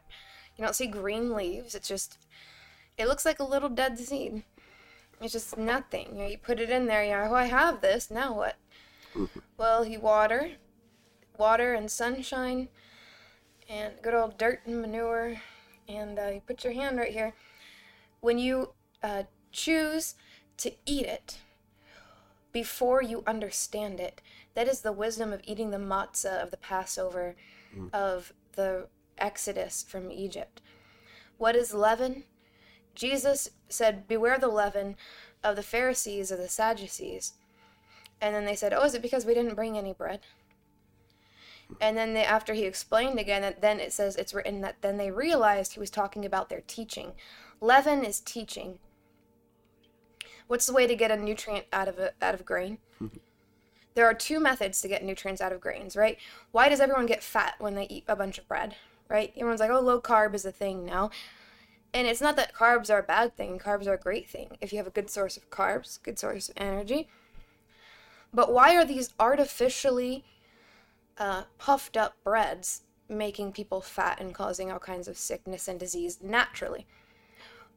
You 0.56 0.64
don't 0.64 0.74
see 0.74 0.86
green 0.86 1.34
leaves. 1.34 1.74
It's 1.74 1.86
just, 1.86 2.16
it 2.96 3.08
looks 3.08 3.26
like 3.26 3.40
a 3.40 3.44
little 3.44 3.68
dead 3.68 3.98
seed. 3.98 4.42
It's 5.20 5.34
just 5.34 5.58
nothing. 5.58 6.08
You, 6.12 6.22
know, 6.22 6.28
you 6.28 6.38
put 6.38 6.60
it 6.60 6.70
in 6.70 6.86
there, 6.86 7.04
you're 7.04 7.20
like, 7.20 7.30
oh, 7.30 7.34
I 7.34 7.44
have 7.44 7.82
this, 7.82 8.10
now 8.10 8.34
what? 8.34 8.56
Well, 9.58 9.84
you 9.84 10.00
water, 10.00 10.52
water 11.36 11.74
and 11.74 11.90
sunshine, 11.90 12.68
and 13.68 13.92
good 14.02 14.14
old 14.14 14.38
dirt 14.38 14.60
and 14.64 14.80
manure, 14.80 15.36
and 15.88 16.18
uh, 16.18 16.28
you 16.28 16.40
put 16.40 16.64
your 16.64 16.72
hand 16.72 16.96
right 16.98 17.12
here. 17.12 17.34
When 18.20 18.38
you 18.38 18.72
uh, 19.02 19.24
choose 19.52 20.14
to 20.58 20.72
eat 20.86 21.04
it, 21.04 21.38
before 22.56 23.02
you 23.02 23.22
understand 23.26 24.00
it. 24.00 24.22
That 24.54 24.66
is 24.66 24.80
the 24.80 24.90
wisdom 24.90 25.30
of 25.30 25.42
eating 25.44 25.72
the 25.72 25.76
matzah 25.76 26.42
of 26.42 26.50
the 26.50 26.56
Passover, 26.56 27.36
mm. 27.76 27.92
of 27.92 28.32
the 28.54 28.86
Exodus 29.18 29.84
from 29.86 30.10
Egypt. 30.10 30.62
What 31.36 31.54
is 31.54 31.74
leaven? 31.74 32.24
Jesus 32.94 33.50
said, 33.68 34.08
Beware 34.08 34.38
the 34.38 34.48
leaven 34.48 34.96
of 35.44 35.54
the 35.54 35.62
Pharisees 35.62 36.32
or 36.32 36.38
the 36.38 36.48
Sadducees. 36.48 37.34
And 38.22 38.34
then 38.34 38.46
they 38.46 38.56
said, 38.56 38.72
Oh, 38.72 38.84
is 38.84 38.94
it 38.94 39.02
because 39.02 39.26
we 39.26 39.34
didn't 39.34 39.54
bring 39.54 39.76
any 39.76 39.92
bread? 39.92 40.20
And 41.78 41.94
then 41.94 42.14
they, 42.14 42.24
after 42.24 42.54
he 42.54 42.64
explained 42.64 43.18
again, 43.18 43.42
that 43.42 43.60
then 43.60 43.80
it 43.80 43.92
says 43.92 44.16
it's 44.16 44.32
written 44.32 44.62
that 44.62 44.80
then 44.80 44.96
they 44.96 45.10
realized 45.10 45.74
he 45.74 45.80
was 45.80 45.90
talking 45.90 46.24
about 46.24 46.48
their 46.48 46.62
teaching. 46.66 47.12
Leaven 47.60 48.02
is 48.02 48.18
teaching. 48.18 48.78
What's 50.46 50.66
the 50.66 50.72
way 50.72 50.86
to 50.86 50.94
get 50.94 51.10
a 51.10 51.16
nutrient 51.16 51.66
out 51.72 51.88
of 51.88 51.98
a, 51.98 52.12
out 52.22 52.34
of 52.34 52.44
grain? 52.44 52.78
there 53.94 54.06
are 54.06 54.14
two 54.14 54.38
methods 54.38 54.80
to 54.80 54.88
get 54.88 55.04
nutrients 55.04 55.40
out 55.40 55.52
of 55.52 55.60
grains, 55.60 55.96
right? 55.96 56.18
Why 56.52 56.68
does 56.68 56.80
everyone 56.80 57.06
get 57.06 57.22
fat 57.22 57.54
when 57.58 57.74
they 57.74 57.86
eat 57.88 58.04
a 58.06 58.16
bunch 58.16 58.38
of 58.38 58.46
bread, 58.46 58.76
right? 59.08 59.32
Everyone's 59.36 59.60
like, 59.60 59.70
"Oh, 59.70 59.80
low 59.80 60.00
carb 60.00 60.34
is 60.34 60.44
a 60.44 60.52
thing 60.52 60.84
now." 60.84 61.10
And 61.92 62.06
it's 62.06 62.20
not 62.20 62.36
that 62.36 62.52
carbs 62.52 62.90
are 62.90 62.98
a 62.98 63.02
bad 63.02 63.36
thing. 63.36 63.58
Carbs 63.58 63.86
are 63.86 63.94
a 63.94 63.98
great 63.98 64.28
thing. 64.28 64.58
If 64.60 64.72
you 64.72 64.76
have 64.78 64.86
a 64.86 64.90
good 64.90 65.08
source 65.08 65.36
of 65.36 65.50
carbs, 65.50 66.02
good 66.02 66.18
source 66.18 66.50
of 66.50 66.54
energy. 66.58 67.08
But 68.34 68.52
why 68.52 68.76
are 68.76 68.84
these 68.84 69.14
artificially 69.18 70.24
uh, 71.16 71.44
puffed 71.56 71.96
up 71.96 72.22
breads 72.22 72.82
making 73.08 73.52
people 73.52 73.80
fat 73.80 74.20
and 74.20 74.34
causing 74.34 74.70
all 74.70 74.78
kinds 74.78 75.08
of 75.08 75.16
sickness 75.16 75.68
and 75.68 75.80
disease 75.80 76.18
naturally? 76.22 76.86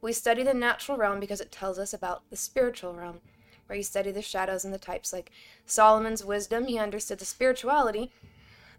We 0.00 0.12
study 0.12 0.42
the 0.42 0.54
natural 0.54 0.96
realm 0.96 1.20
because 1.20 1.40
it 1.40 1.52
tells 1.52 1.78
us 1.78 1.92
about 1.92 2.22
the 2.30 2.36
spiritual 2.36 2.94
realm, 2.94 3.20
where 3.66 3.76
you 3.76 3.82
study 3.82 4.10
the 4.10 4.22
shadows 4.22 4.64
and 4.64 4.72
the 4.72 4.78
types. 4.78 5.12
Like 5.12 5.30
Solomon's 5.66 6.24
wisdom, 6.24 6.66
he 6.66 6.78
understood 6.78 7.18
the 7.18 7.24
spirituality 7.24 8.10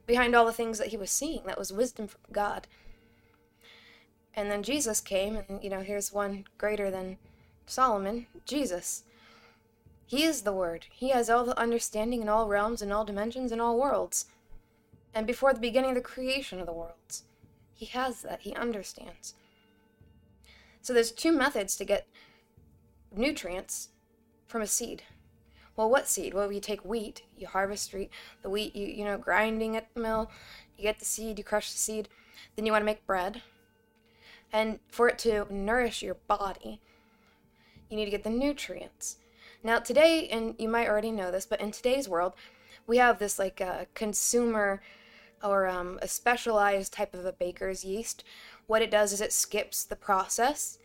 behind 0.08 0.36
all 0.36 0.46
the 0.46 0.54
things 0.54 0.78
that 0.80 0.88
he 0.88 0.98
was 0.98 1.12
seeing. 1.12 1.44
That 1.46 1.60
was 1.60 1.72
wisdom 1.72 2.08
from 2.08 2.22
God. 2.32 2.68
And 4.34 4.50
then 4.50 4.64
Jesus 4.64 5.02
came, 5.02 5.36
and 5.48 5.64
you 5.64 5.70
know, 5.70 5.82
here's 5.82 6.14
one 6.14 6.46
greater 6.58 6.90
than 6.90 7.18
Solomon 7.66 8.28
Jesus. 8.46 9.04
He 10.06 10.24
is 10.24 10.42
the 10.42 10.54
Word. 10.54 10.88
He 10.92 11.10
has 11.10 11.30
all 11.30 11.46
the 11.46 11.58
understanding 11.58 12.22
in 12.22 12.30
all 12.30 12.48
realms, 12.48 12.82
in 12.82 12.92
all 12.92 13.06
dimensions, 13.06 13.52
in 13.52 13.62
all 13.62 13.80
worlds. 13.80 14.26
And 15.14 15.28
before 15.28 15.54
the 15.54 15.60
beginning 15.60 15.92
of 15.92 15.96
the 15.96 16.02
creation 16.02 16.60
of 16.60 16.66
the 16.66 16.74
worlds, 16.74 17.24
He 17.74 17.86
has 17.88 18.22
that. 18.22 18.42
He 18.42 18.54
understands. 18.56 19.36
So 20.82 20.94
there's 20.94 21.12
two 21.12 21.32
methods 21.32 21.76
to 21.78 21.86
get 21.86 22.08
nutrients 23.16 23.90
from 24.48 24.62
a 24.62 24.68
seed. 24.68 25.04
Well, 25.76 25.90
what 25.90 26.08
seed? 26.08 26.34
Well, 26.34 26.52
you 26.52 26.60
take 26.60 26.84
wheat, 26.84 27.24
you 27.38 27.48
harvest 27.48 27.94
wheat, 27.94 28.12
the 28.42 28.50
wheat, 28.50 28.76
you 28.76 28.88
you 28.88 29.06
know, 29.06 29.18
grinding 29.18 29.78
at 29.78 29.94
the 29.94 30.02
mill, 30.02 30.30
you 30.78 30.84
get 30.84 31.00
the 31.00 31.06
seed, 31.06 31.38
you 31.38 31.44
crush 31.44 31.72
the 31.72 31.78
seed, 31.78 32.10
then 32.56 32.66
you 32.66 32.72
want 32.72 32.82
to 32.82 32.86
make 32.86 33.06
bread. 33.06 33.42
And 34.52 34.80
for 34.90 35.08
it 35.08 35.18
to 35.20 35.48
nourish 35.50 36.02
your 36.02 36.16
body, 36.16 36.82
you 37.90 37.96
need 37.96 38.06
to 38.06 38.12
get 38.12 38.24
the 38.24 38.30
nutrients. 38.30 39.18
Now, 39.64 39.80
today, 39.80 40.28
and 40.30 40.56
you 40.58 40.68
might 40.68 40.90
already 40.90 41.12
know 41.12 41.32
this, 41.32 41.46
but 41.46 41.62
in 41.62 41.72
today's 41.72 42.10
world, 42.10 42.34
we 42.88 42.98
have 42.98 43.20
this 43.20 43.38
like 43.40 43.62
a 43.62 43.66
uh, 43.66 43.86
consumer 43.94 44.82
or 45.44 45.68
um, 45.68 46.00
a 46.02 46.08
specialized 46.08 46.94
type 46.94 47.14
of 47.14 47.26
a 47.26 47.32
baker's 47.32 47.86
yeast 47.86 48.24
what 48.72 48.82
it 48.82 48.90
does 48.90 49.12
is 49.12 49.20
it 49.20 49.34
skips 49.34 49.84
the 49.84 49.98
process 49.98 50.80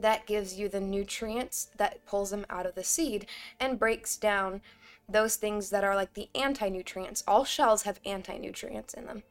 that 0.00 0.24
gives 0.24 0.58
you 0.58 0.66
the 0.66 0.80
nutrients 0.80 1.68
that 1.76 2.06
pulls 2.06 2.30
them 2.30 2.46
out 2.48 2.64
of 2.64 2.74
the 2.74 2.82
seed 2.82 3.26
and 3.60 3.78
breaks 3.78 4.16
down 4.16 4.62
those 5.06 5.36
things 5.36 5.68
that 5.68 5.84
are 5.84 5.94
like 5.94 6.14
the 6.14 6.30
anti 6.34 6.70
nutrients. 6.70 7.22
All 7.28 7.44
shells 7.44 7.82
have 7.82 8.00
anti 8.06 8.38
nutrients 8.38 8.94
in 8.94 9.04
them. 9.04 9.24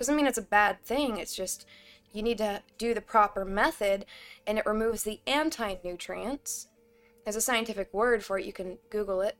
Doesn't 0.00 0.16
mean 0.16 0.26
it's 0.26 0.36
a 0.36 0.42
bad 0.42 0.84
thing, 0.84 1.16
it's 1.18 1.36
just 1.36 1.64
you 2.12 2.24
need 2.24 2.38
to 2.38 2.64
do 2.76 2.92
the 2.92 3.00
proper 3.00 3.44
method 3.44 4.04
and 4.44 4.58
it 4.58 4.66
removes 4.66 5.04
the 5.04 5.20
anti 5.28 5.76
nutrients. 5.84 6.66
There's 7.22 7.36
a 7.36 7.40
scientific 7.40 7.94
word 7.94 8.24
for 8.24 8.36
it, 8.36 8.44
you 8.44 8.52
can 8.52 8.78
Google 8.90 9.20
it 9.20 9.36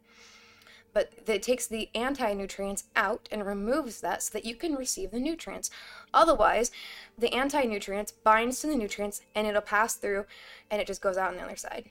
but 0.92 1.12
it 1.26 1.42
takes 1.42 1.66
the 1.66 1.90
anti 1.94 2.32
nutrients 2.32 2.84
out 2.96 3.28
and 3.30 3.46
removes 3.46 4.00
that 4.00 4.22
so 4.22 4.32
that 4.32 4.44
you 4.44 4.54
can 4.54 4.74
receive 4.74 5.10
the 5.10 5.20
nutrients. 5.20 5.70
Otherwise, 6.12 6.70
the 7.16 7.32
anti 7.32 7.64
nutrients 7.64 8.12
binds 8.12 8.60
to 8.60 8.66
the 8.66 8.76
nutrients 8.76 9.22
and 9.34 9.46
it'll 9.46 9.60
pass 9.60 9.94
through 9.94 10.26
and 10.70 10.80
it 10.80 10.86
just 10.86 11.02
goes 11.02 11.16
out 11.16 11.30
on 11.30 11.36
the 11.36 11.44
other 11.44 11.56
side. 11.56 11.90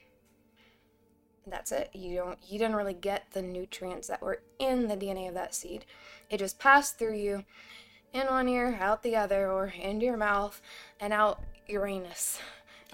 And 1.44 1.52
that's 1.52 1.72
it. 1.72 1.90
You 1.94 2.16
don't 2.16 2.38
you 2.46 2.58
didn't 2.58 2.76
really 2.76 2.94
get 2.94 3.30
the 3.32 3.42
nutrients 3.42 4.08
that 4.08 4.22
were 4.22 4.42
in 4.58 4.88
the 4.88 4.96
DNA 4.96 5.28
of 5.28 5.34
that 5.34 5.54
seed. 5.54 5.84
It 6.28 6.38
just 6.38 6.58
passed 6.58 6.98
through 6.98 7.16
you 7.16 7.44
in 8.12 8.26
one 8.26 8.48
ear, 8.48 8.78
out 8.80 9.02
the 9.02 9.16
other, 9.16 9.50
or 9.50 9.66
into 9.66 10.06
your 10.06 10.16
mouth, 10.16 10.60
and 11.00 11.12
out 11.12 11.42
Uranus. 11.66 12.40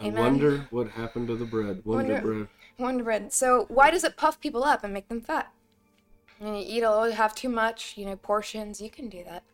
Amen. 0.00 0.16
I 0.16 0.20
wonder 0.20 0.66
what 0.70 0.88
happened 0.90 1.28
to 1.28 1.36
the 1.36 1.44
bread. 1.44 1.82
Wonder, 1.84 2.14
wonder 2.14 2.20
bread. 2.20 2.48
Wonder 2.78 3.04
bread. 3.04 3.32
So 3.32 3.66
why 3.68 3.90
does 3.90 4.02
it 4.02 4.16
puff 4.16 4.40
people 4.40 4.64
up 4.64 4.82
and 4.82 4.92
make 4.92 5.08
them 5.08 5.20
fat? 5.20 5.52
And 6.40 6.58
you 6.58 6.64
eat 6.66 6.82
a 6.82 6.90
little, 6.90 7.12
have 7.14 7.34
too 7.34 7.48
much, 7.48 7.94
you 7.96 8.04
know, 8.04 8.16
portions, 8.16 8.80
you 8.80 8.90
can 8.90 9.08
do 9.08 9.24
that. 9.24 9.44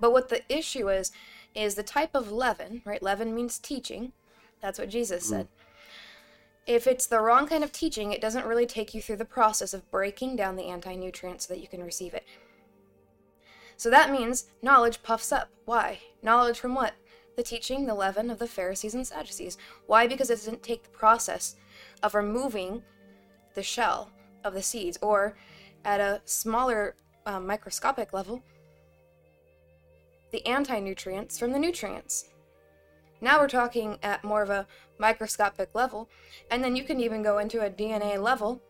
But 0.00 0.12
what 0.12 0.28
the 0.28 0.42
issue 0.48 0.88
is, 0.88 1.12
is 1.54 1.74
the 1.74 1.82
type 1.82 2.14
of 2.14 2.32
leaven, 2.32 2.82
right? 2.84 3.02
Leaven 3.02 3.34
means 3.34 3.58
teaching. 3.58 4.12
That's 4.60 4.78
what 4.78 4.88
Jesus 4.88 5.28
said. 5.28 5.46
Mm. 5.46 5.48
If 6.66 6.86
it's 6.86 7.06
the 7.06 7.20
wrong 7.20 7.46
kind 7.46 7.62
of 7.62 7.72
teaching, 7.72 8.12
it 8.12 8.20
doesn't 8.20 8.46
really 8.46 8.66
take 8.66 8.94
you 8.94 9.02
through 9.02 9.16
the 9.16 9.24
process 9.24 9.74
of 9.74 9.90
breaking 9.90 10.36
down 10.36 10.56
the 10.56 10.64
anti 10.64 10.94
nutrients 10.94 11.46
so 11.46 11.54
that 11.54 11.60
you 11.60 11.68
can 11.68 11.82
receive 11.82 12.14
it. 12.14 12.24
So 13.76 13.90
that 13.90 14.10
means 14.10 14.46
knowledge 14.62 15.02
puffs 15.02 15.32
up. 15.32 15.50
Why? 15.64 15.98
Knowledge 16.22 16.58
from 16.58 16.74
what? 16.74 16.94
The 17.36 17.42
teaching, 17.42 17.86
the 17.86 17.94
leaven 17.94 18.30
of 18.30 18.38
the 18.38 18.46
Pharisees 18.46 18.94
and 18.94 19.06
Sadducees. 19.06 19.58
Why? 19.86 20.06
Because 20.06 20.30
it 20.30 20.36
doesn't 20.36 20.62
take 20.62 20.84
the 20.84 20.90
process 20.90 21.56
of 22.02 22.14
removing 22.14 22.82
the 23.54 23.62
shell 23.62 24.10
of 24.44 24.54
the 24.54 24.62
seeds, 24.62 24.98
or 25.02 25.36
at 25.84 26.00
a 26.00 26.20
smaller 26.24 26.94
um, 27.26 27.46
microscopic 27.46 28.12
level, 28.12 28.42
the 30.30 30.46
anti 30.46 30.80
nutrients 30.80 31.38
from 31.38 31.52
the 31.52 31.58
nutrients. 31.58 32.26
Now 33.20 33.40
we're 33.40 33.48
talking 33.48 33.98
at 34.02 34.24
more 34.24 34.42
of 34.42 34.50
a 34.50 34.66
microscopic 34.98 35.70
level, 35.74 36.08
and 36.50 36.62
then 36.62 36.76
you 36.76 36.84
can 36.84 37.00
even 37.00 37.22
go 37.22 37.38
into 37.38 37.64
a 37.64 37.70
DNA 37.70 38.20
level. 38.20 38.60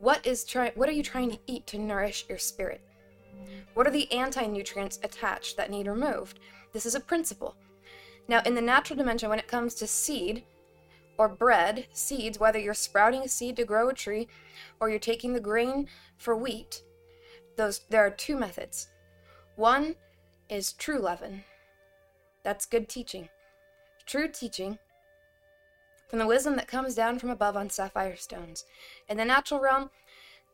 What 0.00 0.26
is 0.26 0.44
try- 0.44 0.72
what 0.74 0.88
are 0.88 0.92
you 0.92 1.02
trying 1.02 1.30
to 1.30 1.38
eat 1.46 1.66
to 1.68 1.78
nourish 1.78 2.26
your 2.28 2.38
spirit? 2.38 2.82
What 3.74 3.86
are 3.86 3.92
the 3.92 4.10
anti-nutrients 4.12 4.98
attached 5.02 5.56
that 5.56 5.70
need 5.70 5.86
removed? 5.86 6.40
This 6.72 6.86
is 6.86 6.94
a 6.94 7.00
principle. 7.00 7.56
Now, 8.28 8.42
in 8.44 8.54
the 8.54 8.60
natural 8.60 8.96
dimension, 8.96 9.28
when 9.28 9.38
it 9.38 9.48
comes 9.48 9.74
to 9.76 9.86
seed 9.86 10.44
or 11.20 11.28
bread, 11.28 11.86
seeds, 11.92 12.40
whether 12.40 12.58
you're 12.58 12.72
sprouting 12.72 13.20
a 13.20 13.28
seed 13.28 13.54
to 13.54 13.62
grow 13.62 13.90
a 13.90 13.92
tree 13.92 14.26
or 14.80 14.88
you're 14.88 14.98
taking 14.98 15.34
the 15.34 15.40
grain 15.40 15.86
for 16.16 16.34
wheat, 16.34 16.82
those 17.58 17.82
there 17.90 18.06
are 18.06 18.10
two 18.10 18.38
methods. 18.38 18.88
One 19.54 19.96
is 20.48 20.72
true 20.72 20.98
leaven. 20.98 21.44
That's 22.42 22.64
good 22.64 22.88
teaching. 22.88 23.28
True 24.06 24.28
teaching 24.28 24.78
from 26.08 26.20
the 26.20 26.26
wisdom 26.26 26.56
that 26.56 26.66
comes 26.66 26.94
down 26.94 27.18
from 27.18 27.28
above 27.28 27.54
on 27.54 27.68
sapphire 27.68 28.16
stones. 28.16 28.64
In 29.06 29.18
the 29.18 29.26
natural 29.26 29.60
realm, 29.60 29.90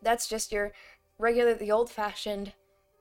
that's 0.02 0.28
just 0.28 0.50
your 0.50 0.72
regular, 1.16 1.54
the 1.54 1.70
old 1.70 1.90
fashioned, 1.90 2.54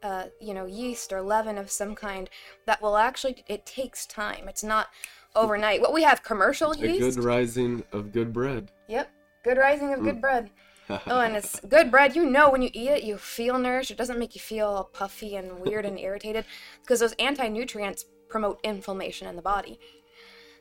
uh, 0.04 0.26
you 0.40 0.54
know, 0.54 0.68
yeast 0.68 1.12
or 1.12 1.24
leaven 1.24 1.58
of 1.58 1.72
some 1.72 1.96
kind 1.96 2.30
that 2.68 2.80
will 2.80 2.96
actually, 2.96 3.44
it 3.48 3.66
takes 3.66 4.06
time. 4.06 4.48
It's 4.48 4.64
not 4.64 4.90
overnight. 5.36 5.82
What 5.82 5.94
we 5.94 6.04
have 6.04 6.24
commercial 6.24 6.72
A 6.72 6.78
yeast. 6.78 7.18
good 7.18 7.24
rising 7.24 7.84
of 7.92 8.12
good 8.12 8.34
bread. 8.34 8.72
Yep. 8.88 9.10
Good 9.44 9.58
rising 9.58 9.94
of 9.94 10.04
good 10.04 10.22
bread. 10.22 10.50
Oh, 11.08 11.20
and 11.20 11.36
it's 11.36 11.60
good 11.62 11.90
bread. 11.90 12.16
You 12.16 12.28
know, 12.28 12.52
when 12.52 12.62
you 12.62 12.70
eat 12.72 12.90
it, 12.90 13.04
you 13.04 13.18
feel 13.18 13.58
nourished. 13.58 13.90
It 13.90 13.98
doesn't 13.98 14.20
make 14.20 14.36
you 14.36 14.40
feel 14.42 14.88
puffy 14.94 15.36
and 15.36 15.60
weird 15.60 15.84
and 15.84 15.98
irritated 16.08 16.46
because 16.82 17.00
those 17.00 17.14
anti 17.14 17.48
nutrients 17.48 18.06
promote 18.30 18.60
inflammation 18.64 19.28
in 19.28 19.36
the 19.36 19.42
body. 19.42 19.80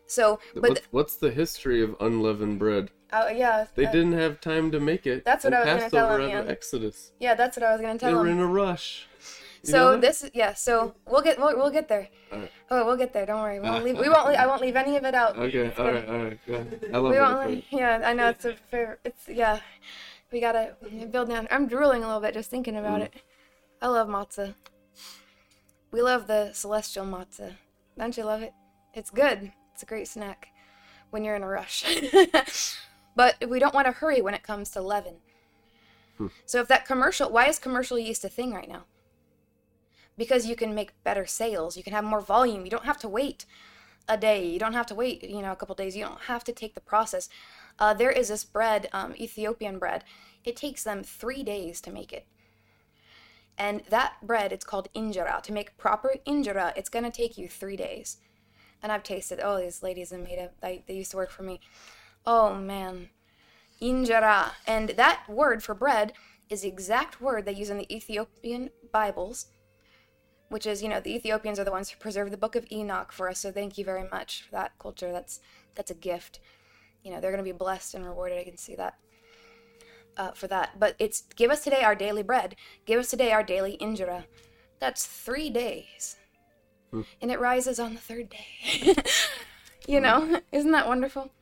So, 0.07 0.39
but 0.55 0.63
what's, 0.71 0.81
what's 0.93 1.17
the 1.17 1.31
history 1.31 1.83
of 1.83 1.95
unleavened 2.01 2.59
bread? 2.59 2.91
uh, 3.13 3.29
yeah, 3.35 3.67
They 3.75 3.85
uh, 3.85 3.93
didn't 3.93 4.15
have 4.15 4.41
time 4.41 4.71
to 4.73 4.81
make 4.81 5.07
it. 5.07 5.27
That's 5.27 5.45
what 5.45 5.53
I 5.53 5.59
was 5.61 5.67
gonna 5.67 5.81
tell 5.91 6.09
Passover 6.09 6.23
him, 6.23 6.31
out 6.31 6.41
of 6.41 6.47
yeah. 6.47 6.53
Exodus. 6.53 7.13
yeah, 7.21 7.35
that's 7.35 7.57
what 7.59 7.65
I 7.65 7.73
was 7.73 7.81
gonna 7.83 7.95
They 7.95 7.99
tell 7.99 8.15
were 8.15 8.27
him. 8.27 8.39
in 8.39 8.41
a 8.41 8.47
rush. 8.47 9.07
So 9.65 9.97
this, 9.97 10.29
yeah. 10.35 10.55
So 10.55 10.95
we'll 11.11 11.23
get 11.23 11.39
we'll, 11.39 11.57
we'll 11.57 11.71
get 11.71 11.89
there. 11.89 12.09
Alright. 12.33 12.51
Oh, 12.71 12.85
we'll 12.87 12.97
get 12.97 13.13
there. 13.13 13.27
Don't 13.27 13.41
worry. 13.43 13.61
We 13.61 13.69
won't 13.69 13.81
Ah. 13.83 13.85
leave. 13.85 13.99
We 13.99 14.09
won't. 14.09 14.29
Leave, 14.29 14.39
I 14.39 14.47
won't 14.47 14.61
leave 14.63 14.77
any 14.77 14.97
of 14.97 15.05
it 15.05 15.15
out. 15.15 15.37
Okay, 15.39 15.73
all 15.79 15.85
right, 15.87 16.09
all 16.09 16.25
right. 16.25 16.39
Go 16.47 16.55
ahead. 16.55 16.91
I 16.93 16.97
love 16.99 17.13
We 17.13 17.19
won't. 17.19 17.51
Leave, 17.51 17.65
yeah, 17.71 18.03
I 18.05 18.13
know 18.13 18.29
it's 18.29 18.45
a 18.45 18.55
fair. 18.71 18.99
It's 19.05 19.29
yeah. 19.29 19.61
We 20.33 20.41
gotta 20.41 20.77
build 21.11 21.29
down. 21.29 21.49
I'm 21.51 21.67
drooling 21.67 22.03
a 22.03 22.07
little 22.07 22.21
bit 22.21 22.35
just 22.35 22.51
thinking 22.51 22.77
about 22.77 23.01
Mm. 23.01 23.05
it. 23.05 23.15
I 23.81 23.89
love 23.89 24.09
matzah. 24.09 24.55
We 25.91 26.03
love 26.03 26.27
the 26.27 26.53
celestial 26.53 27.05
matzah. 27.07 27.55
Don't 27.99 28.17
you 28.17 28.25
love 28.25 28.43
it? 28.43 28.53
It's 28.95 29.11
good. 29.11 29.53
It's 29.73 29.83
a 29.83 29.87
great 29.87 30.09
snack 30.09 30.49
when 31.11 31.25
you're 31.25 31.37
in 31.37 31.43
a 31.43 31.49
rush. 31.49 31.85
but 33.17 33.37
we 33.49 33.59
don't 33.61 33.75
want 33.75 33.87
to 33.87 33.93
hurry 33.93 34.21
when 34.21 34.35
it 34.35 34.43
comes 34.43 34.71
to 34.71 34.81
leaven. 34.83 35.17
Hmm. 36.19 36.29
So 36.47 36.61
if 36.61 36.69
that 36.69 36.85
commercial, 36.87 37.31
why 37.31 37.47
is 37.47 37.59
commercial 37.59 37.99
yeast 37.99 38.25
a 38.25 38.29
thing 38.29 38.53
right 38.53 38.69
now? 38.69 38.85
Because 40.17 40.47
you 40.47 40.57
can 40.57 40.75
make 40.75 41.03
better 41.03 41.27
sales. 41.27 41.77
You 41.77 41.83
can 41.83 41.93
have 41.93 42.05
more 42.05 42.21
volume. 42.21 42.65
You 42.65 42.71
don't 42.71 42.85
have 42.85 42.99
to 42.99 43.09
wait 43.09 43.47
a 44.09 44.17
day. 44.17 44.47
You 44.47 44.59
don't 44.59 44.75
have 44.75 44.87
to 44.87 44.95
wait, 44.95 45.23
you 45.25 45.43
know, 45.43 45.53
a 45.53 45.57
couple 45.57 45.75
days. 45.75 45.97
You 45.97 46.05
don't 46.05 46.23
have 46.23 46.45
to 46.45 46.53
take 46.53 46.75
the 46.75 46.81
process. 46.81 47.29
Uh, 47.79 47.95
there 47.95 48.13
is 48.13 48.29
this 48.29 48.45
bread, 48.45 48.89
um, 48.93 49.15
Ethiopian 49.19 49.79
bread. 49.79 50.05
It 50.45 50.57
takes 50.57 50.85
them 50.85 51.03
three 51.03 51.43
days 51.43 51.81
to 51.81 51.91
make 51.91 52.13
it. 52.13 52.27
And 53.57 53.83
that 53.89 54.15
bread, 54.23 54.53
it's 54.53 54.65
called 54.65 54.89
injera. 54.95 55.41
To 55.43 55.53
make 55.53 55.77
proper 55.79 56.17
injera, 56.27 56.73
it's 56.77 56.89
going 56.89 57.05
to 57.05 57.11
take 57.11 57.39
you 57.39 57.49
three 57.49 57.77
days. 57.77 58.19
And 58.83 58.93
I've 58.93 59.03
tasted, 59.03 59.41
oh, 59.43 59.61
these 59.61 59.83
ladies 59.83 60.13
made 60.13 60.39
it. 60.39 60.53
They, 60.61 60.85
they 60.87 60.95
used 60.95 61.13
to 61.13 61.17
work 61.17 61.31
for 61.31 61.43
me. 61.43 61.61
Oh, 62.27 62.55
man. 62.55 63.09
Injera. 63.81 64.53
And 64.67 64.91
that 64.91 65.23
word 65.29 65.63
for 65.63 65.75
bread 65.75 66.13
is 66.51 66.63
the 66.63 66.69
exact 66.69 67.21
word 67.21 67.47
they 67.47 67.55
use 67.55 67.71
in 67.71 67.79
the 67.79 67.95
Ethiopian 67.95 68.71
Bibles, 68.93 69.47
which 70.55 70.69
is, 70.69 70.85
you 70.85 70.89
know, 70.89 71.01
the 71.01 71.17
Ethiopians 71.17 71.59
are 71.59 71.65
the 71.65 71.73
ones 71.73 71.91
who 71.91 71.99
preserved 71.99 72.33
the 72.33 72.37
book 72.37 72.55
of 72.55 72.65
Enoch 72.71 73.11
for 73.11 73.29
us. 73.29 73.41
So 73.41 73.51
thank 73.51 73.77
you 73.77 73.85
very 73.85 74.09
much 74.09 74.45
for 74.45 74.53
that 74.53 74.79
culture. 74.79 75.11
That's 75.11 75.41
that's 75.75 75.91
a 75.91 75.95
gift. 75.95 76.39
You 77.03 77.11
know, 77.11 77.21
they're 77.21 77.33
going 77.33 77.45
to 77.45 77.53
be 77.53 77.59
blessed 77.59 77.95
and 77.95 78.07
rewarded. 78.07 78.39
I 78.39 78.45
can 78.45 78.57
see 78.57 78.77
that. 78.77 78.95
Uh, 80.17 80.31
for 80.31 80.47
that, 80.47 80.79
but 80.79 80.95
it's 81.01 81.23
give 81.35 81.51
us 81.51 81.65
today 81.65 81.83
our 81.83 81.97
daily 81.97 82.23
bread. 82.23 82.55
Give 82.87 83.01
us 83.01 83.11
today 83.11 83.33
our 83.33 83.43
daily 83.43 83.77
injera. 83.81 84.27
That's 84.79 85.05
three 85.05 85.51
days, 85.51 86.19
and 86.93 87.33
it 87.33 87.41
rises 87.41 87.81
on 87.81 87.95
the 87.95 88.01
third 88.01 88.31
day. 88.31 88.95
you 89.89 89.99
know, 89.99 90.41
isn't 90.53 90.71
that 90.71 90.87
wonderful? 90.87 91.33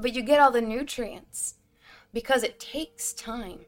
But 0.00 0.16
you 0.16 0.22
get 0.22 0.40
all 0.40 0.50
the 0.50 0.60
nutrients 0.60 1.54
because 2.12 2.42
it 2.42 2.58
takes 2.58 3.12
time 3.12 3.66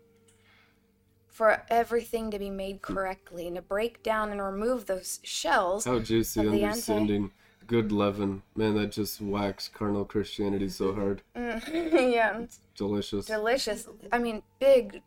for 1.40 1.62
everything 1.70 2.30
to 2.30 2.38
be 2.38 2.50
made 2.50 2.82
correctly 2.82 3.46
and 3.46 3.56
to 3.56 3.62
break 3.62 4.02
down 4.02 4.30
and 4.30 4.42
remove 4.42 4.84
those 4.84 5.20
shells. 5.22 5.86
How 5.86 5.98
juicy 5.98 6.46
understanding 6.46 7.30
good 7.66 7.90
leaven. 7.90 8.42
Man, 8.54 8.74
that 8.74 8.92
just 8.92 9.22
whacks 9.22 9.66
carnal 9.66 10.04
Christianity 10.04 10.68
so 10.68 10.92
hard. 10.92 11.22
Mm, 11.34 12.12
yeah, 12.12 12.42
Delicious. 12.76 13.24
delicious. 13.24 13.88
I 14.12 14.18
mean, 14.18 14.42
big. 14.58 15.00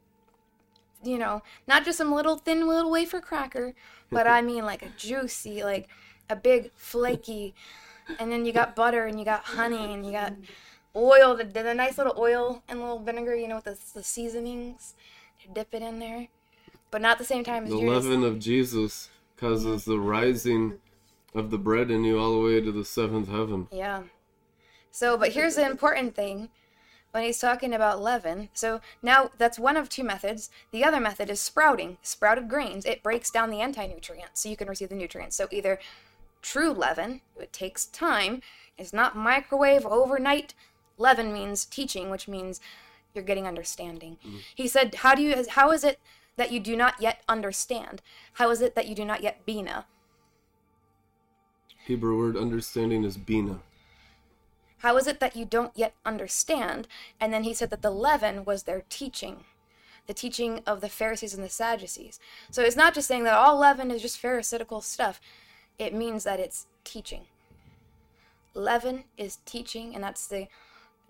You 1.04 1.19
know, 1.19 1.43
not 1.67 1.86
just 1.86 2.00
some 2.00 2.12
little 2.12 2.38
thin 2.38 2.67
little 2.67 2.89
wafer 2.89 3.22
cracker, 3.22 3.76
but 4.10 4.26
I 4.26 4.41
mean 4.50 4.65
like 4.65 4.82
a 4.82 4.89
juicy, 4.98 5.63
like 5.63 5.88
a 6.32 6.36
big 6.36 6.72
flaky, 6.74 7.54
and 8.17 8.32
then 8.32 8.43
you 8.43 8.54
got 8.54 8.76
butter 8.76 9.06
and 9.06 9.19
you 9.19 9.26
got 9.26 9.43
honey 9.43 9.93
and 9.93 10.04
you 10.04 10.13
got 10.13 10.34
oil, 10.96 11.36
the, 11.36 11.43
the 11.43 11.76
nice 11.76 12.00
little 12.00 12.15
oil 12.17 12.63
and 12.67 12.80
little 12.80 12.98
vinegar. 12.98 13.36
You 13.36 13.50
know, 13.50 13.58
with 13.58 13.65
the, 13.65 13.78
the 13.93 14.04
seasonings, 14.04 14.96
dip 15.54 15.74
it 15.74 15.82
in 15.82 16.00
there, 16.00 16.28
but 16.92 17.02
not 17.02 17.18
the 17.18 17.26
same 17.26 17.44
time 17.44 17.64
as 17.64 17.70
the 17.70 17.80
just- 17.80 17.88
leaven 17.88 18.24
of 18.24 18.40
Jesus 18.40 19.10
causes 19.38 19.86
the 19.86 20.00
rising 20.00 20.80
of 21.34 21.50
the 21.50 21.58
bread 21.58 21.90
in 21.90 22.04
you 22.04 22.20
all 22.20 22.34
the 22.34 22.40
way 22.40 22.62
to 22.62 22.72
the 22.72 22.86
seventh 22.86 23.30
heaven. 23.30 23.68
Yeah. 23.72 24.04
So, 24.92 25.18
but 25.18 25.34
here's 25.34 25.56
the 25.56 25.66
important 25.66 26.16
thing 26.16 26.50
when 27.14 27.24
he's 27.24 27.40
talking 27.40 27.74
about 27.74 28.02
leaven. 28.02 28.50
So 28.54 28.82
now 29.02 29.32
that's 29.38 29.60
one 29.60 29.78
of 29.78 29.90
two 29.90 30.04
methods. 30.04 30.50
The 30.72 30.84
other 30.84 31.00
method 31.00 31.30
is 31.30 31.40
sprouting. 31.40 31.98
Sprouted 32.02 32.50
grains, 32.50 32.86
it 32.86 33.04
breaks 33.04 33.30
down 33.30 33.50
the 33.50 33.62
anti 33.62 33.86
nutrients 33.88 34.42
so 34.42 34.50
you 34.50 34.58
can 34.58 34.68
receive 34.68 34.90
the 34.90 34.96
nutrients. 34.96 35.36
So 35.36 35.48
either 35.52 35.80
true 36.42 36.72
leaven, 36.72 37.22
it 37.40 37.54
takes 37.54 37.86
time, 37.86 38.42
it's 38.78 38.94
not 38.94 39.16
microwave 39.16 39.86
overnight. 39.86 40.54
Leaven 40.98 41.34
means 41.34 41.66
teaching, 41.66 42.10
which 42.10 42.28
means 42.28 42.60
you're 43.13 43.23
getting 43.23 43.47
understanding. 43.47 44.17
Mm-hmm. 44.26 44.38
He 44.56 44.67
said, 44.67 44.95
"How 44.95 45.15
do 45.15 45.21
you 45.21 45.45
how 45.49 45.71
is 45.71 45.84
it 45.84 45.99
that 46.36 46.52
you 46.52 46.60
do 46.60 46.76
not 46.76 47.02
yet 47.02 47.21
understand? 47.28 48.02
How 48.34 48.49
is 48.49 48.62
it 48.62 48.76
that 48.76 48.88
you 48.88 48.95
do 48.95 49.06
not 49.06 49.21
yet 49.21 49.45
bina? 49.45 49.86
Hebrew 51.86 52.17
word 52.17 52.38
understanding 52.38 53.04
is 53.04 53.17
bina. 53.17 53.60
How 54.80 54.97
is 54.97 55.08
it 55.08 55.19
that 55.19 55.36
you 55.36 55.45
don't 55.45 55.71
yet 55.76 55.93
understand? 56.06 56.88
And 57.19 57.34
then 57.34 57.43
he 57.43 57.54
said 57.54 57.69
that 57.69 57.82
the 57.82 57.89
leaven 57.89 58.43
was 58.43 58.63
their 58.63 58.84
teaching, 58.89 59.45
the 60.08 60.13
teaching 60.13 60.62
of 60.65 60.82
the 60.82 60.89
Pharisees 60.89 61.34
and 61.34 61.43
the 61.43 61.49
Sadducees. 61.49 62.19
So 62.52 62.63
it's 62.63 62.76
not 62.76 62.93
just 62.93 63.08
saying 63.08 63.23
that 63.23 63.34
all 63.34 63.58
leaven 63.58 63.91
is 63.91 64.02
just 64.02 64.17
Pharisaical 64.17 64.82
stuff, 64.82 65.21
it 65.80 65.93
means 65.93 66.23
that 66.26 66.39
it's 66.39 66.67
teaching. 66.84 67.21
Leaven 68.54 69.06
is 69.17 69.39
teaching, 69.45 69.95
and 69.95 70.04
that's 70.04 70.28
the 70.28 70.47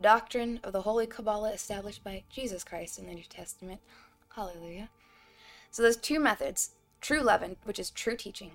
doctrine 0.03 0.59
of 0.63 0.73
the 0.73 0.81
Holy 0.81 1.07
Kabbalah 1.07 1.53
established 1.53 2.03
by 2.03 2.23
Jesus 2.29 2.63
Christ 2.63 2.99
in 2.99 3.07
the 3.07 3.13
New 3.13 3.23
Testament. 3.23 3.81
Hallelujah. 4.35 4.89
So 5.71 5.81
there's 5.81 5.97
two 5.97 6.19
methods 6.19 6.71
true 7.01 7.21
leaven, 7.21 7.57
which 7.63 7.79
is 7.79 7.89
true 7.89 8.15
teaching, 8.15 8.51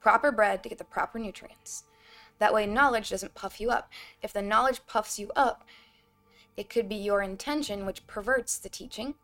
proper 0.00 0.32
bread 0.32 0.62
to 0.62 0.68
get 0.68 0.78
the 0.78 0.84
proper 0.84 1.18
nutrients. 1.18 1.84
That 2.38 2.54
way, 2.54 2.66
knowledge 2.66 3.10
doesn't 3.10 3.34
puff 3.34 3.60
you 3.60 3.70
up. 3.70 3.90
If 4.22 4.32
the 4.32 4.42
knowledge 4.42 4.80
puffs 4.86 5.18
you 5.18 5.30
up, 5.36 5.64
it 6.56 6.68
could 6.68 6.88
be 6.88 6.96
your 6.96 7.22
intention 7.22 7.86
which 7.86 8.06
perverts 8.06 8.58
the 8.58 8.68
teaching. 8.68 9.14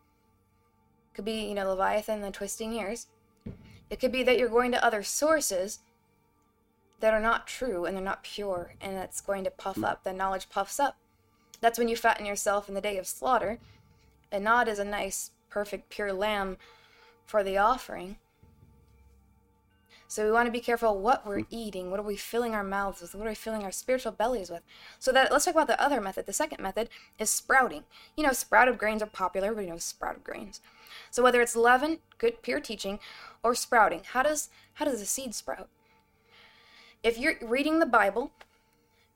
Could 1.13 1.25
be, 1.25 1.43
you 1.47 1.55
know, 1.55 1.69
Leviathan, 1.69 2.21
the 2.21 2.31
twisting 2.31 2.73
ears. 2.73 3.07
It 3.89 3.99
could 3.99 4.11
be 4.11 4.23
that 4.23 4.37
you're 4.37 4.47
going 4.47 4.71
to 4.71 4.85
other 4.85 5.03
sources 5.03 5.79
that 7.01 7.13
are 7.13 7.19
not 7.19 7.47
true 7.47 7.85
and 7.85 7.97
they're 7.97 8.03
not 8.03 8.23
pure, 8.23 8.75
and 8.79 8.95
that's 8.95 9.19
going 9.19 9.43
to 9.43 9.51
puff 9.51 9.75
hmm. 9.75 9.85
up. 9.85 10.03
The 10.03 10.13
knowledge 10.13 10.49
puffs 10.49 10.79
up. 10.79 10.97
That's 11.61 11.79
when 11.79 11.87
you 11.87 11.95
fatten 11.95 12.25
yourself 12.25 12.67
in 12.67 12.75
the 12.75 12.81
day 12.81 12.97
of 12.97 13.07
slaughter. 13.07 13.59
and 14.33 14.43
not 14.45 14.69
as 14.69 14.79
a 14.79 14.85
nice, 14.85 15.31
perfect, 15.49 15.89
pure 15.89 16.13
lamb 16.13 16.57
for 17.25 17.43
the 17.43 17.57
offering. 17.57 18.15
So 20.11 20.25
we 20.25 20.31
want 20.31 20.47
to 20.47 20.51
be 20.51 20.59
careful 20.59 20.99
what 20.99 21.25
we're 21.25 21.39
hmm. 21.39 21.45
eating. 21.49 21.89
What 21.89 21.99
are 21.99 22.03
we 22.03 22.17
filling 22.17 22.53
our 22.53 22.65
mouths 22.65 23.01
with? 23.01 23.15
What 23.15 23.25
are 23.27 23.31
we 23.31 23.35
filling 23.35 23.63
our 23.63 23.71
spiritual 23.71 24.11
bellies 24.11 24.49
with? 24.49 24.61
So 24.99 25.13
that 25.13 25.31
let's 25.31 25.45
talk 25.45 25.53
about 25.53 25.67
the 25.67 25.81
other 25.81 26.01
method. 26.01 26.25
The 26.25 26.33
second 26.33 26.61
method 26.61 26.89
is 27.17 27.29
sprouting. 27.29 27.83
You 28.17 28.25
know, 28.25 28.33
sprouted 28.33 28.77
grains 28.77 29.01
are 29.01 29.05
popular. 29.05 29.47
Everybody 29.47 29.71
knows 29.71 29.85
sprouted 29.85 30.25
grains. 30.25 30.59
So 31.11 31.23
whether 31.23 31.41
it's 31.41 31.55
leaven, 31.55 31.99
good 32.17 32.41
pure 32.41 32.59
teaching, 32.59 32.99
or 33.41 33.55
sprouting, 33.55 34.01
how 34.11 34.23
does 34.23 34.49
how 34.73 34.83
does 34.83 34.99
a 34.99 35.05
seed 35.05 35.33
sprout? 35.33 35.69
If 37.03 37.17
you're 37.17 37.35
reading 37.41 37.79
the 37.79 37.85
Bible, 37.85 38.31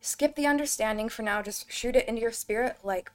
skip 0.05 0.35
the 0.35 0.45
understanding 0.45 1.09
for 1.09 1.23
now. 1.23 1.41
Just 1.41 1.71
shoot 1.71 1.95
it 1.95 2.07
into 2.07 2.21
your 2.21 2.31
spirit 2.31 2.77
like 2.83 3.11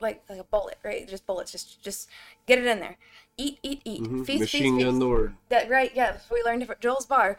like 0.00 0.22
like 0.28 0.38
a 0.38 0.44
bullet, 0.44 0.78
right? 0.84 1.08
Just 1.08 1.26
bullets. 1.26 1.50
Just 1.52 1.82
just 1.82 2.08
get 2.46 2.58
it 2.58 2.66
in 2.66 2.78
there. 2.80 2.96
Eat, 3.36 3.58
eat, 3.62 3.80
eat. 3.84 4.02
Mhm. 4.02 4.26
Feast, 4.26 4.40
Machine 4.40 4.62
feast, 4.62 4.84
gun 4.84 4.92
feast. 4.92 5.00
the 5.00 5.08
word. 5.08 5.36
That 5.48 5.70
right? 5.70 5.90
Yeah, 5.94 6.18
we 6.30 6.42
learned 6.44 6.66
from 6.66 6.76
Joel's 6.80 7.06
bar 7.06 7.38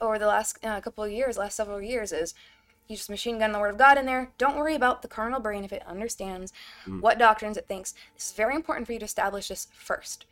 over 0.00 0.18
the 0.18 0.26
last 0.26 0.58
uh, 0.64 0.80
couple 0.80 1.02
of 1.04 1.10
years, 1.10 1.38
last 1.38 1.56
several 1.56 1.80
years 1.80 2.12
is 2.12 2.34
you 2.88 2.96
just 2.96 3.08
machine 3.08 3.38
gun 3.38 3.52
the 3.52 3.58
word 3.58 3.70
of 3.70 3.78
God 3.78 3.96
in 3.96 4.04
there. 4.04 4.32
Don't 4.36 4.56
worry 4.56 4.74
about 4.74 5.00
the 5.00 5.08
carnal 5.08 5.40
brain 5.40 5.64
if 5.64 5.72
it 5.72 5.82
understands 5.86 6.52
what 7.00 7.18
doctrines 7.18 7.56
it 7.56 7.66
thinks. 7.66 7.94
Is 8.18 8.32
very 8.32 8.54
important 8.54 8.86
for 8.86 8.92
you 8.92 8.98
to 8.98 9.04
establish 9.06 9.48
this 9.48 9.68
first. 9.72 10.26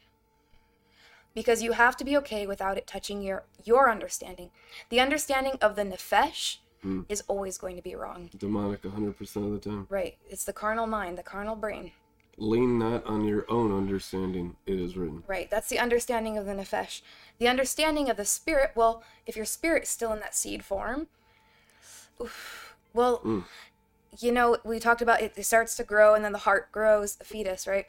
Because 1.34 1.62
you 1.62 1.72
have 1.72 1.96
to 1.96 2.04
be 2.04 2.14
okay 2.18 2.46
without 2.46 2.76
it 2.76 2.86
touching 2.86 3.22
your 3.22 3.44
your 3.64 3.90
understanding. 3.90 4.50
The 4.90 5.00
understanding 5.00 5.54
of 5.62 5.76
the 5.76 5.84
nefesh 5.84 6.58
Mm. 6.84 7.04
is 7.08 7.22
always 7.28 7.58
going 7.58 7.76
to 7.76 7.82
be 7.82 7.94
wrong. 7.94 8.28
Demonic 8.36 8.82
100% 8.82 9.36
of 9.36 9.52
the 9.52 9.70
time. 9.70 9.86
Right. 9.88 10.16
It's 10.28 10.44
the 10.44 10.52
carnal 10.52 10.88
mind, 10.88 11.16
the 11.16 11.22
carnal 11.22 11.54
brain. 11.54 11.92
Lean 12.38 12.78
not 12.78 13.06
on 13.06 13.24
your 13.24 13.44
own 13.48 13.76
understanding, 13.76 14.56
it 14.66 14.80
is 14.80 14.96
written. 14.96 15.22
Right. 15.28 15.48
That's 15.48 15.68
the 15.68 15.78
understanding 15.78 16.36
of 16.36 16.46
the 16.46 16.52
nefesh. 16.52 17.02
The 17.38 17.46
understanding 17.46 18.10
of 18.10 18.16
the 18.16 18.24
spirit, 18.24 18.72
well, 18.74 19.04
if 19.26 19.36
your 19.36 19.44
spirit's 19.44 19.90
still 19.90 20.12
in 20.12 20.18
that 20.20 20.34
seed 20.34 20.64
form, 20.64 21.06
oof, 22.20 22.74
well, 22.92 23.20
mm. 23.20 23.44
you 24.18 24.32
know, 24.32 24.56
we 24.64 24.80
talked 24.80 25.02
about 25.02 25.20
it, 25.20 25.34
it 25.36 25.44
starts 25.44 25.76
to 25.76 25.84
grow 25.84 26.14
and 26.14 26.24
then 26.24 26.32
the 26.32 26.38
heart 26.38 26.72
grows, 26.72 27.14
the 27.16 27.24
fetus, 27.24 27.66
right? 27.66 27.86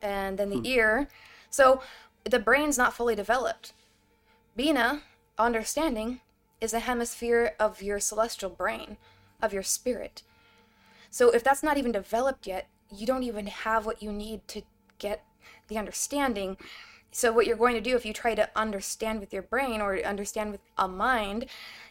And 0.00 0.38
then 0.38 0.48
the 0.48 0.56
mm. 0.56 0.66
ear. 0.66 1.08
So 1.50 1.82
the 2.24 2.38
brain's 2.38 2.78
not 2.78 2.94
fully 2.94 3.14
developed. 3.14 3.74
Bina, 4.56 5.02
understanding, 5.38 6.20
is 6.60 6.74
a 6.74 6.80
hemisphere 6.80 7.54
of 7.58 7.82
your 7.82 8.00
celestial 8.00 8.50
brain, 8.50 8.96
of 9.40 9.52
your 9.52 9.62
spirit. 9.62 10.22
So 11.10 11.30
if 11.30 11.42
that's 11.42 11.62
not 11.62 11.78
even 11.78 11.92
developed 11.92 12.46
yet, 12.46 12.68
you 12.94 13.06
don't 13.06 13.22
even 13.22 13.46
have 13.46 13.86
what 13.86 14.02
you 14.02 14.12
need 14.12 14.46
to 14.48 14.62
get 14.98 15.24
the 15.68 15.78
understanding. 15.78 16.56
So 17.10 17.32
what 17.32 17.46
you're 17.46 17.56
going 17.56 17.74
to 17.74 17.80
do 17.80 17.96
if 17.96 18.04
you 18.04 18.12
try 18.12 18.34
to 18.34 18.50
understand 18.54 19.20
with 19.20 19.32
your 19.32 19.42
brain 19.42 19.80
or 19.80 19.98
understand 20.04 20.52
with 20.52 20.60
a 20.78 20.86
mind, 20.86 21.46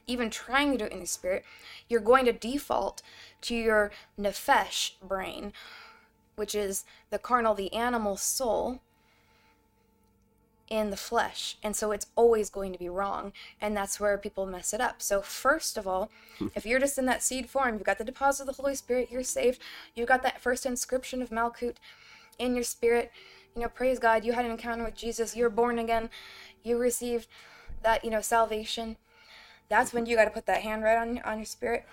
even 0.07 0.29
trying 0.29 0.71
to 0.71 0.77
do 0.77 0.85
it 0.85 0.91
in 0.91 0.99
the 0.99 1.07
spirit, 1.07 1.43
you're 1.87 1.99
going 1.99 2.25
to 2.25 2.33
default 2.33 3.01
to 3.41 3.55
your 3.55 3.91
nefesh 4.19 4.91
brain, 5.01 5.51
which 6.35 6.55
is 6.55 6.85
the 7.09 7.19
carnal, 7.19 7.53
the 7.53 7.73
animal 7.73 8.15
soul 8.15 8.81
in 10.69 10.91
the 10.91 10.97
flesh. 10.97 11.57
And 11.63 11.75
so 11.75 11.91
it's 11.91 12.07
always 12.15 12.49
going 12.49 12.71
to 12.73 12.79
be 12.79 12.89
wrong. 12.89 13.33
And 13.59 13.75
that's 13.75 13.99
where 13.99 14.17
people 14.17 14.45
mess 14.45 14.73
it 14.73 14.81
up. 14.81 15.01
So, 15.01 15.21
first 15.21 15.77
of 15.77 15.87
all, 15.87 16.09
hmm. 16.37 16.47
if 16.55 16.65
you're 16.65 16.79
just 16.79 16.97
in 16.97 17.05
that 17.05 17.23
seed 17.23 17.49
form, 17.49 17.75
you've 17.75 17.83
got 17.83 17.97
the 17.97 18.03
deposit 18.03 18.47
of 18.47 18.55
the 18.55 18.61
Holy 18.61 18.75
Spirit, 18.75 19.09
you're 19.11 19.23
saved, 19.23 19.61
you've 19.95 20.07
got 20.07 20.23
that 20.23 20.41
first 20.41 20.65
inscription 20.65 21.21
of 21.21 21.29
Malkut 21.29 21.75
in 22.37 22.55
your 22.55 22.63
spirit. 22.63 23.11
You 23.55 23.63
know, 23.63 23.69
praise 23.69 23.99
God, 23.99 24.23
you 24.23 24.33
had 24.33 24.45
an 24.45 24.51
encounter 24.51 24.83
with 24.83 24.95
Jesus, 24.95 25.35
you're 25.35 25.49
born 25.49 25.79
again, 25.79 26.09
you 26.63 26.77
received 26.77 27.27
that, 27.83 28.03
you 28.03 28.11
know, 28.11 28.21
salvation. 28.21 28.97
That's 29.69 29.93
when 29.93 30.05
you 30.05 30.15
got 30.15 30.25
to 30.25 30.31
put 30.31 30.45
that 30.47 30.61
hand 30.61 30.83
right 30.83 30.97
on, 30.97 31.19
on 31.19 31.37
your 31.37 31.45
spirit 31.45 31.85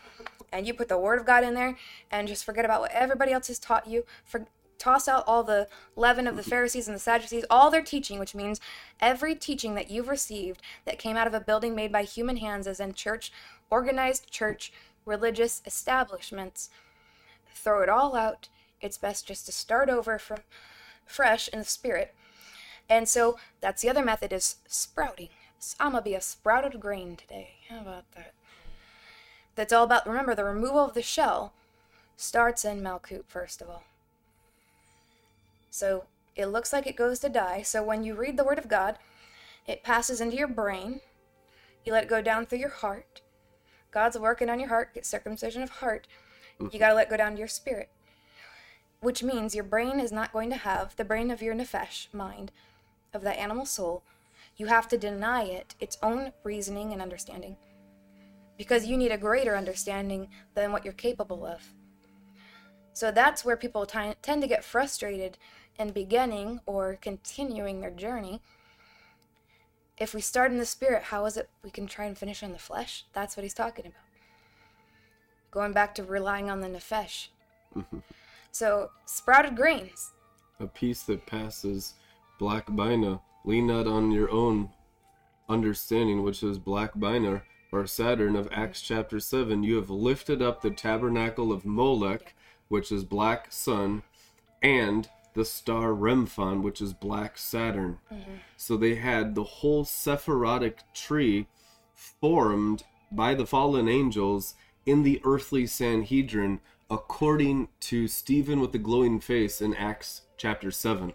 and 0.52 0.66
you 0.66 0.72
put 0.72 0.88
the 0.88 0.98
word 0.98 1.18
of 1.20 1.26
God 1.26 1.44
in 1.44 1.54
there 1.54 1.76
and 2.10 2.26
just 2.26 2.44
forget 2.44 2.64
about 2.64 2.80
what 2.80 2.90
everybody 2.92 3.32
else 3.32 3.48
has 3.48 3.58
taught 3.58 3.86
you. 3.86 4.04
For, 4.24 4.46
toss 4.78 5.08
out 5.08 5.24
all 5.26 5.42
the 5.42 5.68
leaven 5.94 6.26
of 6.26 6.36
the 6.36 6.42
Pharisees 6.42 6.88
and 6.88 6.94
the 6.94 7.00
Sadducees, 7.00 7.44
all 7.50 7.70
their 7.70 7.82
teaching, 7.82 8.18
which 8.18 8.34
means 8.34 8.60
every 9.00 9.34
teaching 9.34 9.74
that 9.74 9.90
you've 9.90 10.08
received 10.08 10.60
that 10.84 10.98
came 10.98 11.16
out 11.16 11.26
of 11.26 11.34
a 11.34 11.40
building 11.40 11.74
made 11.74 11.92
by 11.92 12.02
human 12.02 12.36
hands 12.38 12.66
as 12.66 12.80
in 12.80 12.94
church, 12.94 13.32
organized 13.70 14.30
church, 14.30 14.72
religious 15.04 15.62
establishments. 15.64 16.70
Throw 17.54 17.82
it 17.82 17.88
all 17.88 18.14
out. 18.14 18.48
It's 18.80 18.98
best 18.98 19.26
just 19.26 19.46
to 19.46 19.52
start 19.52 19.88
over 19.88 20.18
from 20.18 20.40
fresh 21.06 21.48
in 21.48 21.60
the 21.60 21.64
spirit. 21.64 22.14
And 22.88 23.08
so 23.08 23.38
that's 23.60 23.82
the 23.82 23.88
other 23.88 24.04
method 24.04 24.32
is 24.32 24.56
sprouting. 24.66 25.30
I'm 25.80 25.92
gonna 25.92 26.02
be 26.02 26.14
a 26.14 26.20
sprouted 26.20 26.80
grain 26.80 27.16
today. 27.16 27.54
How 27.68 27.80
about 27.80 28.10
that? 28.12 28.34
That's 29.54 29.72
all 29.72 29.84
about 29.84 30.06
remember 30.06 30.34
the 30.34 30.44
removal 30.44 30.84
of 30.84 30.94
the 30.94 31.02
shell 31.02 31.52
starts 32.16 32.64
in 32.64 32.82
Malkut 32.82 33.24
first 33.26 33.62
of 33.62 33.70
all. 33.70 33.84
So 35.76 36.04
it 36.34 36.46
looks 36.46 36.72
like 36.72 36.86
it 36.86 36.96
goes 36.96 37.18
to 37.18 37.28
die. 37.28 37.60
So 37.60 37.82
when 37.82 38.02
you 38.02 38.14
read 38.14 38.38
the 38.38 38.44
Word 38.44 38.58
of 38.58 38.66
God, 38.66 38.96
it 39.66 39.82
passes 39.82 40.22
into 40.22 40.34
your 40.34 40.48
brain. 40.48 41.02
You 41.84 41.92
let 41.92 42.04
it 42.04 42.08
go 42.08 42.22
down 42.22 42.46
through 42.46 42.60
your 42.60 42.70
heart. 42.70 43.20
God's 43.90 44.18
working 44.18 44.48
on 44.48 44.58
your 44.58 44.70
heart, 44.70 44.94
get 44.94 45.04
circumcision 45.04 45.62
of 45.62 45.68
heart. 45.68 46.06
You 46.58 46.78
got 46.78 46.88
to 46.88 46.94
let 46.94 47.10
go 47.10 47.18
down 47.18 47.32
to 47.32 47.38
your 47.38 47.46
spirit. 47.46 47.90
Which 49.00 49.22
means 49.22 49.54
your 49.54 49.64
brain 49.64 50.00
is 50.00 50.10
not 50.10 50.32
going 50.32 50.48
to 50.48 50.56
have 50.56 50.96
the 50.96 51.04
brain 51.04 51.30
of 51.30 51.42
your 51.42 51.54
nefesh 51.54 52.06
mind, 52.14 52.52
of 53.12 53.20
that 53.22 53.38
animal 53.38 53.66
soul. 53.66 54.02
You 54.56 54.66
have 54.66 54.88
to 54.88 54.96
deny 54.96 55.42
it 55.42 55.74
its 55.78 55.98
own 56.02 56.32
reasoning 56.42 56.94
and 56.94 57.02
understanding. 57.02 57.58
Because 58.56 58.86
you 58.86 58.96
need 58.96 59.12
a 59.12 59.18
greater 59.18 59.54
understanding 59.54 60.28
than 60.54 60.72
what 60.72 60.84
you're 60.86 60.94
capable 60.94 61.44
of. 61.44 61.60
So 62.96 63.10
that's 63.10 63.44
where 63.44 63.58
people 63.58 63.84
ti- 63.84 64.14
tend 64.22 64.40
to 64.40 64.48
get 64.48 64.64
frustrated 64.64 65.36
in 65.78 65.90
beginning 65.90 66.60
or 66.66 66.98
continuing 67.00 67.80
their 67.80 67.90
journey. 67.90 68.40
If 69.98 70.14
we 70.14 70.20
start 70.20 70.52
in 70.52 70.58
the 70.58 70.66
spirit, 70.66 71.04
how 71.04 71.24
is 71.26 71.36
it 71.36 71.48
we 71.62 71.70
can 71.70 71.86
try 71.86 72.04
and 72.04 72.16
finish 72.16 72.42
in 72.42 72.52
the 72.52 72.58
flesh? 72.58 73.04
That's 73.12 73.36
what 73.36 73.44
he's 73.44 73.54
talking 73.54 73.86
about. 73.86 74.00
Going 75.50 75.72
back 75.72 75.94
to 75.94 76.04
relying 76.04 76.50
on 76.50 76.60
the 76.60 76.68
nefesh. 76.68 77.28
Mm-hmm. 77.74 77.98
so, 78.52 78.90
sprouted 79.04 79.56
grains. 79.56 80.12
A 80.60 80.66
piece 80.66 81.02
that 81.04 81.26
passes 81.26 81.94
black 82.38 82.74
bina. 82.74 83.20
Lean 83.44 83.66
not 83.66 83.86
on 83.86 84.10
your 84.10 84.30
own 84.30 84.70
understanding, 85.48 86.22
which 86.22 86.42
is 86.42 86.58
black 86.58 86.98
bina, 86.98 87.42
or 87.70 87.86
Saturn 87.86 88.36
of 88.36 88.48
Acts 88.52 88.80
chapter 88.80 89.20
7. 89.20 89.62
You 89.62 89.76
have 89.76 89.90
lifted 89.90 90.42
up 90.42 90.60
the 90.60 90.70
tabernacle 90.70 91.52
of 91.52 91.64
Molech, 91.64 92.34
which 92.68 92.90
is 92.90 93.04
black 93.04 93.46
sun, 93.50 94.02
and 94.62 95.08
the 95.36 95.44
star 95.44 95.90
Remphan, 95.90 96.62
which 96.62 96.80
is 96.80 96.92
black 96.92 97.38
Saturn. 97.38 97.98
Mm-hmm. 98.12 98.32
So 98.56 98.76
they 98.76 98.96
had 98.96 99.34
the 99.34 99.44
whole 99.44 99.84
Sephirotic 99.84 100.78
tree 100.94 101.46
formed 101.94 102.82
by 103.12 103.34
the 103.34 103.46
fallen 103.46 103.88
angels 103.88 104.54
in 104.86 105.02
the 105.02 105.20
earthly 105.24 105.66
Sanhedrin, 105.66 106.60
according 106.90 107.68
to 107.80 108.08
Stephen 108.08 108.60
with 108.60 108.72
the 108.72 108.78
glowing 108.78 109.20
face 109.20 109.60
in 109.60 109.74
Acts 109.74 110.22
chapter 110.36 110.70
7. 110.70 111.12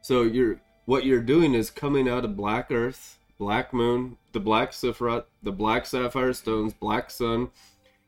So 0.00 0.22
you're 0.22 0.60
what 0.86 1.04
you're 1.04 1.20
doing 1.20 1.54
is 1.54 1.70
coming 1.70 2.08
out 2.08 2.24
of 2.24 2.36
black 2.36 2.70
earth, 2.70 3.18
black 3.38 3.72
moon, 3.72 4.18
the 4.32 4.40
black 4.40 4.70
Sephiroth, 4.72 5.24
the 5.42 5.52
black 5.52 5.86
sapphire 5.86 6.34
stones, 6.34 6.72
black 6.74 7.10
sun, 7.10 7.50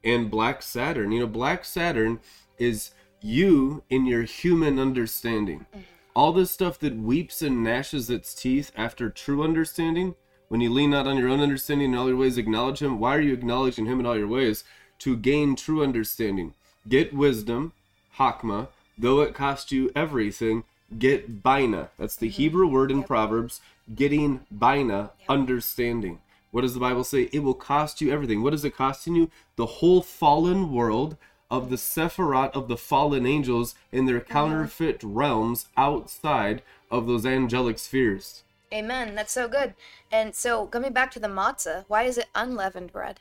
and 0.04 0.30
black 0.30 0.62
Saturn. 0.62 1.10
You 1.10 1.20
know, 1.20 1.26
black 1.26 1.64
Saturn 1.64 2.20
is 2.58 2.90
you 3.20 3.83
in 3.88 4.07
your 4.07 4.22
human 4.22 4.79
understanding. 4.79 5.66
Mm-hmm. 5.70 5.81
All 6.14 6.33
this 6.33 6.51
stuff 6.51 6.78
that 6.78 6.97
weeps 6.97 7.43
and 7.43 7.62
gnashes 7.62 8.09
its 8.09 8.34
teeth 8.34 8.72
after 8.74 9.11
true 9.11 9.43
understanding, 9.43 10.14
when 10.49 10.61
you 10.61 10.72
lean 10.72 10.90
not 10.90 11.07
on 11.07 11.18
your 11.18 11.28
own 11.28 11.40
understanding 11.40 11.93
in 11.93 11.99
all 11.99 12.09
your 12.09 12.16
ways, 12.16 12.38
acknowledge 12.38 12.80
Him. 12.80 12.99
Why 12.99 13.16
are 13.16 13.20
you 13.20 13.34
acknowledging 13.34 13.86
Him 13.86 14.01
in 14.01 14.07
all 14.07 14.16
your 14.16 14.28
ways? 14.28 14.64
To 15.01 15.16
gain 15.16 15.57
true 15.57 15.82
understanding. 15.82 16.55
Get 16.88 17.12
wisdom, 17.12 17.72
Hakma, 18.16 18.68
though 18.97 19.20
it 19.20 19.34
cost 19.34 19.72
you 19.72 19.90
everything, 19.95 20.64
get 20.99 21.43
Bina. 21.43 21.90
That's 21.99 22.16
the 22.16 22.28
mm-hmm. 22.28 22.36
Hebrew 22.36 22.66
word 22.68 22.90
in 22.90 23.03
Proverbs, 23.03 23.61
getting 23.95 24.47
Bina, 24.57 25.11
understanding. 25.28 26.20
What 26.51 26.62
does 26.62 26.74
the 26.74 26.80
Bible 26.80 27.05
say? 27.05 27.28
It 27.32 27.40
will 27.40 27.55
cost 27.55 28.01
you 28.01 28.11
everything. 28.11 28.43
What 28.43 28.55
is 28.55 28.64
it 28.64 28.74
costing 28.74 29.16
you? 29.16 29.30
The 29.57 29.66
whole 29.66 30.01
fallen 30.01 30.72
world 30.72 31.16
of 31.51 31.70
the 31.70 31.76
Sephiroth 31.76 32.55
of 32.55 32.68
the 32.68 32.76
fallen 32.76 33.26
angels 33.26 33.74
in 33.92 34.07
their 34.07 34.20
counterfeit 34.20 35.01
realms 35.03 35.66
outside 35.76 36.62
of 36.90 37.07
those 37.07 37.26
angelic 37.26 37.78
spheres. 37.78 38.42
Amen. 38.72 39.14
That's 39.14 39.32
so 39.32 39.49
good. 39.49 39.74
And 40.11 40.34
so, 40.34 40.66
coming 40.66 40.92
back 40.92 41.11
to 41.12 41.20
the 41.20 41.28
matzah, 41.28 41.84
why 41.88 42.03
is 42.03 42.18
it 42.18 42.26
unleavened 42.34 42.92
bread? 42.92 43.20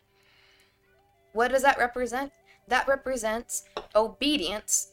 What 1.34 1.52
does 1.52 1.62
that 1.62 1.78
represent? 1.78 2.32
That 2.68 2.88
represents 2.88 3.66
obedience 3.96 4.92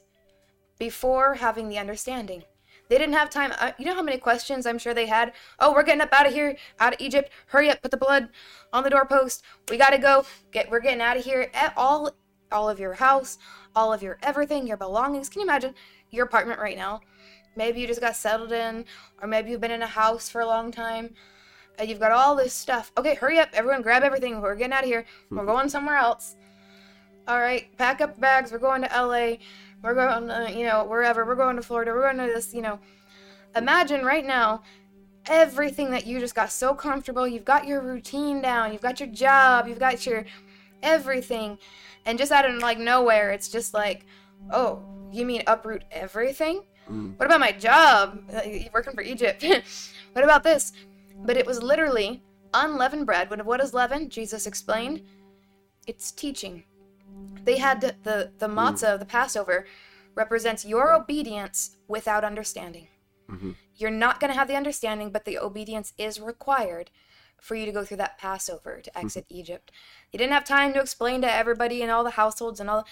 before 0.79 1.35
having 1.35 1.69
the 1.69 1.79
understanding. 1.79 2.45
They 2.89 2.99
didn't 2.99 3.15
have 3.15 3.31
time. 3.31 3.53
Uh, 3.59 3.73
you 3.79 3.87
know 3.87 3.95
how 3.95 4.03
many 4.03 4.19
questions 4.19 4.67
I'm 4.67 4.79
sure 4.79 4.93
they 4.93 5.07
had? 5.07 5.33
Oh, 5.59 5.73
we're 5.73 5.83
getting 5.83 6.03
up 6.03 6.13
out 6.13 6.27
of 6.27 6.35
here, 6.35 6.57
out 6.79 6.93
of 6.93 7.01
Egypt. 7.01 7.31
Hurry 7.47 7.71
up, 7.71 7.81
put 7.81 7.91
the 7.91 7.97
blood 7.97 8.29
on 8.73 8.85
the 8.85 8.91
doorpost. 8.91 9.43
We 9.71 9.79
gotta 9.79 9.97
go. 9.97 10.27
Get, 10.51 10.71
we're 10.71 10.81
getting 10.81 11.01
out 11.01 11.17
of 11.17 11.25
here. 11.25 11.51
At 11.55 11.73
all, 11.77 12.11
all 12.53 12.69
of 12.69 12.79
your 12.79 12.95
house, 12.95 13.39
all 13.75 13.93
of 13.93 14.03
your 14.03 14.19
everything, 14.23 14.67
your 14.67 14.77
belongings. 14.77 15.29
Can 15.29 15.41
you 15.41 15.47
imagine 15.47 15.75
your 16.11 16.27
apartment 16.27 16.61
right 16.61 16.77
now? 16.77 17.01
Maybe 17.57 17.81
you 17.81 17.87
just 17.87 18.01
got 18.01 18.17
settled 18.17 18.53
in, 18.53 18.85
or 19.21 19.29
maybe 19.29 19.51
you've 19.51 19.61
been 19.61 19.71
in 19.71 19.83
a 19.83 19.87
house 19.87 20.29
for 20.29 20.41
a 20.41 20.47
long 20.47 20.71
time. 20.71 21.15
And 21.79 21.89
you've 21.89 22.01
got 22.01 22.13
all 22.13 22.37
this 22.37 22.53
stuff. 22.53 22.93
Okay, 22.97 23.15
hurry 23.15 23.39
up, 23.39 23.49
everyone, 23.53 23.83
grab 23.83 24.03
everything. 24.03 24.41
We're 24.41 24.55
getting 24.55 24.73
out 24.73 24.85
of 24.85 24.91
here. 24.91 25.05
We're 25.31 25.39
mm-hmm. 25.39 25.47
going 25.47 25.69
somewhere 25.69 25.97
else. 25.97 26.37
All 27.27 27.41
right, 27.41 27.77
pack 27.79 28.01
up 28.01 28.19
bags. 28.21 28.53
We're 28.53 28.59
going 28.59 28.83
to 28.83 28.89
LA. 28.89 29.37
We're 29.83 29.95
going, 29.95 30.29
to, 30.29 30.53
you 30.57 30.67
know, 30.67 30.85
wherever. 30.85 31.25
We're 31.25 31.35
going 31.35 31.57
to 31.57 31.63
Florida. 31.63 31.93
We're 31.93 32.13
going 32.13 32.27
to 32.27 32.33
this, 32.33 32.53
you 32.53 32.63
know. 32.63 32.79
Imagine 33.57 34.05
right 34.05 34.25
now 34.25 34.63
everything 35.27 35.91
that 35.91 36.07
you 36.07 36.19
just 36.19 36.35
got 36.35 36.51
so 36.51 36.75
comfortable. 36.75 37.27
You've 37.27 37.45
got 37.45 37.67
your 37.67 37.81
routine 37.81 38.43
down. 38.43 38.73
You've 38.73 38.83
got 38.83 39.01
your 39.01 39.09
job. 39.09 39.67
You've 39.69 39.79
got 39.79 40.05
your 40.07 40.25
everything. 40.83 41.59
And 42.05 42.19
just 42.19 42.33
out 42.33 42.49
of 42.49 42.57
like 42.63 42.79
nowhere, 42.79 43.31
it's 43.31 43.49
just 43.49 43.75
like, 43.75 44.07
oh, 44.51 44.83
you 45.11 45.25
mean 45.25 45.43
uproot 45.47 45.85
everything? 45.91 46.63
Mm. 46.91 47.17
What 47.19 47.27
about 47.27 47.41
my 47.41 47.53
job? 47.53 48.23
Uh, 48.35 48.43
You're 48.45 48.71
working 48.73 48.95
for 48.95 49.03
Egypt. 49.03 49.45
what 50.13 50.25
about 50.25 50.43
this? 50.43 50.73
But 51.25 51.37
it 51.37 51.47
was 51.47 51.63
literally 51.63 52.23
unleavened 52.55 53.07
bread. 53.07 53.31
What 53.31 53.45
what 53.45 53.61
is 53.61 53.73
leaven? 53.75 54.09
Jesus 54.09 54.47
explained. 54.47 55.03
It's 55.87 56.11
teaching. 56.11 56.65
They 57.45 57.59
had 57.59 57.81
the 57.81 57.95
the, 58.03 58.33
the 58.39 58.49
matzah 58.49 58.95
of 58.95 59.01
the 59.01 59.07
Passover 59.07 59.67
represents 60.15 60.65
your 60.65 60.93
obedience 60.93 61.77
without 61.89 62.25
understanding. 62.25 62.89
Mhm. 63.31 63.55
You're 63.77 63.91
not 63.91 64.21
going 64.21 64.33
to 64.33 64.39
have 64.39 64.49
the 64.49 64.57
understanding, 64.57 65.11
but 65.11 65.25
the 65.25 65.39
obedience 65.39 65.93
is 65.97 66.21
required 66.21 66.91
for 67.43 67.57
you 67.57 67.67
to 67.67 67.73
go 67.73 67.85
through 67.85 67.97
that 67.97 68.19
Passover 68.19 68.81
to 68.81 68.91
mm-hmm. 68.91 69.05
exit 69.05 69.27
Egypt. 69.29 69.73
They 70.13 70.19
didn't 70.19 70.33
have 70.33 70.45
time 70.45 70.73
to 70.75 70.81
explain 70.81 71.21
to 71.23 71.33
everybody 71.33 71.83
in 71.83 71.91
all 71.91 72.05
the 72.05 72.11
households 72.11 72.61
and 72.61 72.71
all. 72.71 72.87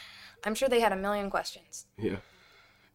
I'm 0.45 0.55
sure 0.55 0.69
they 0.69 0.81
had 0.81 0.93
a 0.93 0.97
million 0.97 1.31
questions. 1.31 1.87
Yeah. 1.97 2.17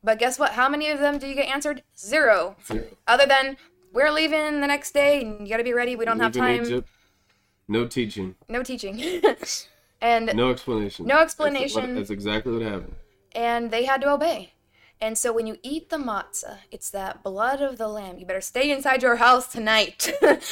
But 0.03 0.19
guess 0.19 0.37
what? 0.37 0.51
How 0.51 0.67
many 0.67 0.89
of 0.89 0.99
them 0.99 1.17
do 1.17 1.27
you 1.27 1.33
get 1.33 1.47
answered? 1.47 1.81
Zero. 1.97 2.57
Zero. 2.67 2.85
Other 3.07 3.25
than 3.25 3.55
we're 3.93 4.11
leaving 4.11 4.59
the 4.59 4.67
next 4.67 4.93
day 4.93 5.21
and 5.21 5.47
you 5.47 5.53
got 5.53 5.57
to 5.57 5.63
be 5.63 5.73
ready. 5.73 5.95
We 5.95 6.05
don't 6.05 6.19
have 6.19 6.33
time. 6.33 6.61
Egypt, 6.63 6.89
no 7.67 7.87
teaching, 7.87 8.35
No 8.49 8.61
teaching. 8.61 9.01
and 10.01 10.35
no 10.35 10.51
explanation. 10.51 11.07
No 11.07 11.15
That's 11.15 11.39
what- 11.39 11.53
explanation. 11.53 11.95
That's, 11.95 12.09
exactly 12.09 12.51
what 12.51 12.61
happened. 12.63 12.95
and 13.31 13.71
they 13.71 13.85
had 13.85 14.01
to 14.01 14.11
obey. 14.11 14.51
And 15.01 15.17
so 15.17 15.33
when 15.33 15.45
you 15.45 15.57
eat 15.61 15.89
the 15.89 15.97
matzah, 15.97 16.59
it's 16.71 16.89
that 16.91 17.21
blood 17.21 17.61
of 17.61 17.77
the 17.77 17.87
lamb. 17.87 18.17
You 18.17 18.25
better 18.25 18.39
stay 18.39 18.71
inside 18.71 19.03
your 19.03 19.17
house 19.17 19.47
tonight. 19.47 20.09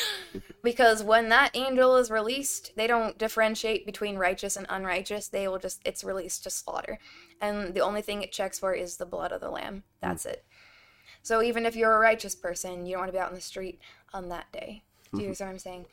because 0.63 1.01
when 1.01 1.29
that 1.29 1.51
angel 1.53 1.95
is 1.95 2.11
released, 2.11 2.73
they 2.75 2.85
don't 2.85 3.17
differentiate 3.17 3.85
between 3.85 4.17
righteous 4.17 4.57
and 4.57 4.65
unrighteous. 4.69 5.29
They 5.29 5.47
will 5.47 5.59
just, 5.59 5.81
it's 5.85 6.03
released 6.03 6.43
to 6.43 6.49
slaughter. 6.49 6.99
And 7.39 7.73
the 7.73 7.81
only 7.81 8.01
thing 8.01 8.21
it 8.21 8.33
checks 8.33 8.59
for 8.59 8.73
is 8.73 8.97
the 8.97 9.05
blood 9.05 9.31
of 9.31 9.39
the 9.39 9.49
lamb. 9.49 9.83
That's 10.01 10.25
it. 10.25 10.43
So 11.21 11.41
even 11.41 11.65
if 11.65 11.75
you're 11.75 11.95
a 11.95 11.99
righteous 11.99 12.35
person, 12.35 12.85
you 12.85 12.93
don't 12.93 13.01
want 13.01 13.09
to 13.09 13.17
be 13.17 13.19
out 13.19 13.29
in 13.29 13.35
the 13.35 13.41
street 13.41 13.79
on 14.13 14.27
that 14.29 14.51
day. 14.51 14.83
Do 15.13 15.17
you 15.17 15.19
mm-hmm. 15.19 15.25
understand 15.27 15.47
what 15.47 15.53
I'm 15.53 15.59
saying? 15.59 15.85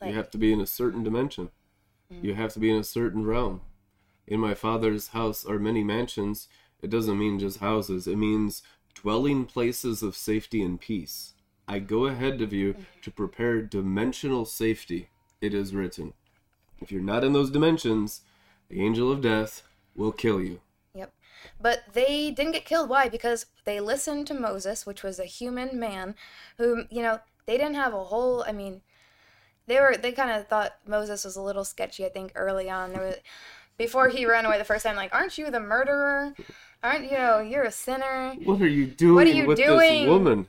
Like- 0.00 0.10
you 0.10 0.16
have 0.16 0.30
to 0.30 0.38
be 0.38 0.52
in 0.52 0.60
a 0.60 0.66
certain 0.66 1.04
dimension. 1.04 1.50
Mm. 2.12 2.24
You 2.24 2.34
have 2.34 2.52
to 2.54 2.58
be 2.58 2.70
in 2.70 2.78
a 2.78 2.84
certain 2.84 3.24
realm. 3.24 3.60
In 4.26 4.40
my 4.40 4.54
father's 4.54 5.08
house 5.08 5.44
are 5.46 5.58
many 5.58 5.84
mansions. 5.84 6.48
It 6.82 6.90
doesn't 6.90 7.18
mean 7.18 7.38
just 7.38 7.58
houses. 7.58 8.06
It 8.06 8.16
means 8.16 8.62
dwelling 8.94 9.44
places 9.44 10.02
of 10.02 10.16
safety 10.16 10.62
and 10.62 10.80
peace. 10.80 11.34
I 11.68 11.80
go 11.80 12.06
ahead 12.06 12.40
of 12.42 12.52
you 12.52 12.76
to 13.02 13.10
prepare 13.10 13.60
dimensional 13.60 14.44
safety. 14.44 15.10
It 15.40 15.52
is 15.52 15.74
written. 15.74 16.12
If 16.80 16.92
you're 16.92 17.02
not 17.02 17.24
in 17.24 17.32
those 17.32 17.50
dimensions, 17.50 18.22
the 18.68 18.82
angel 18.84 19.10
of 19.10 19.20
death 19.20 19.62
will 19.94 20.12
kill 20.12 20.40
you. 20.40 20.60
Yep. 20.94 21.12
But 21.60 21.84
they 21.92 22.30
didn't 22.30 22.52
get 22.52 22.64
killed. 22.64 22.88
Why? 22.88 23.08
Because 23.08 23.46
they 23.64 23.80
listened 23.80 24.26
to 24.28 24.34
Moses, 24.34 24.86
which 24.86 25.02
was 25.02 25.18
a 25.18 25.24
human 25.24 25.78
man 25.78 26.14
who, 26.58 26.84
you 26.90 27.02
know, 27.02 27.20
they 27.46 27.56
didn't 27.56 27.74
have 27.74 27.94
a 27.94 28.04
whole, 28.04 28.44
I 28.46 28.52
mean, 28.52 28.82
they 29.66 29.80
were, 29.80 29.96
they 29.96 30.12
kind 30.12 30.30
of 30.30 30.46
thought 30.46 30.76
Moses 30.86 31.24
was 31.24 31.36
a 31.36 31.42
little 31.42 31.64
sketchy, 31.64 32.04
I 32.04 32.08
think, 32.08 32.32
early 32.34 32.70
on. 32.70 32.92
There 32.92 33.02
was, 33.02 33.16
before 33.78 34.08
he 34.08 34.26
ran 34.26 34.46
away 34.46 34.58
the 34.58 34.64
first 34.64 34.84
time, 34.84 34.96
like, 34.96 35.14
aren't 35.14 35.36
you 35.38 35.50
the 35.50 35.60
murderer? 35.60 36.34
Aren't 36.82 37.10
you 37.10 37.16
know, 37.18 37.40
you're 37.40 37.64
a 37.64 37.70
sinner. 37.70 38.34
What 38.44 38.60
are 38.60 38.68
you 38.68 38.86
doing 38.86 39.14
what 39.14 39.26
are 39.26 39.30
you 39.30 39.46
with 39.46 39.58
doing? 39.58 40.02
this 40.02 40.08
woman? 40.08 40.46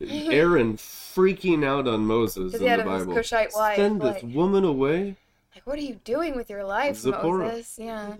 Aaron 0.00 0.76
freaking 0.76 1.64
out 1.64 1.86
on 1.86 2.06
Moses 2.06 2.54
in 2.54 2.62
the 2.62 2.84
Bible. 2.84 3.14
Cushite 3.14 3.52
wife. 3.54 3.76
Send 3.76 4.00
this 4.00 4.22
woman 4.22 4.64
away. 4.64 5.16
like, 5.54 5.66
what 5.66 5.78
are 5.78 5.82
you 5.82 6.00
doing 6.04 6.36
with 6.36 6.50
your 6.50 6.64
life, 6.64 6.96
Zipporah. 6.96 7.48
Moses? 7.48 7.78
Yeah. 7.78 8.14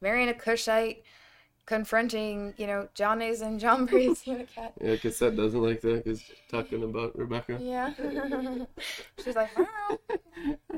Marrying 0.00 0.28
a 0.28 0.34
Cushite, 0.34 1.02
confronting, 1.66 2.52
you 2.58 2.66
know, 2.66 2.88
Johnny's 2.94 3.40
and 3.40 3.58
John 3.58 3.86
know, 3.92 4.14
cat. 4.54 4.74
Yeah, 4.80 4.96
Cassette 4.96 5.36
doesn't 5.36 5.60
like 5.60 5.80
that 5.80 6.04
because 6.04 6.22
talking 6.50 6.82
about 6.82 7.16
Rebecca. 7.16 7.58
Yeah. 7.60 7.94
She's 9.24 9.34
like, 9.34 9.50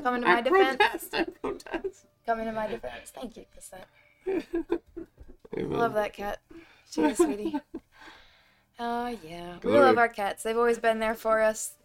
coming 0.03 0.23
to 0.23 0.29
my 0.29 0.41
defense. 0.41 0.77
protest, 0.77 1.15
I 1.15 1.25
protest. 1.25 2.07
Coming 2.27 2.47
to 2.47 2.53
my 2.53 2.67
defense. 2.67 3.13
Thank 3.15 3.37
you, 3.37 3.45
Cassette. 3.55 3.89
Love 5.57 5.95
that 5.95 6.13
cat. 6.13 6.41
She 6.91 7.03
is 7.03 7.17
sweetie. 7.19 7.57
Oh 8.79 9.07
yeah. 9.25 9.57
We 9.65 9.71
love 9.73 9.97
our 9.97 10.09
cats. 10.09 10.43
They've 10.43 10.57
always 10.57 10.79
been 10.79 10.99
there 10.99 11.15
for 11.15 11.41
us 11.41 11.77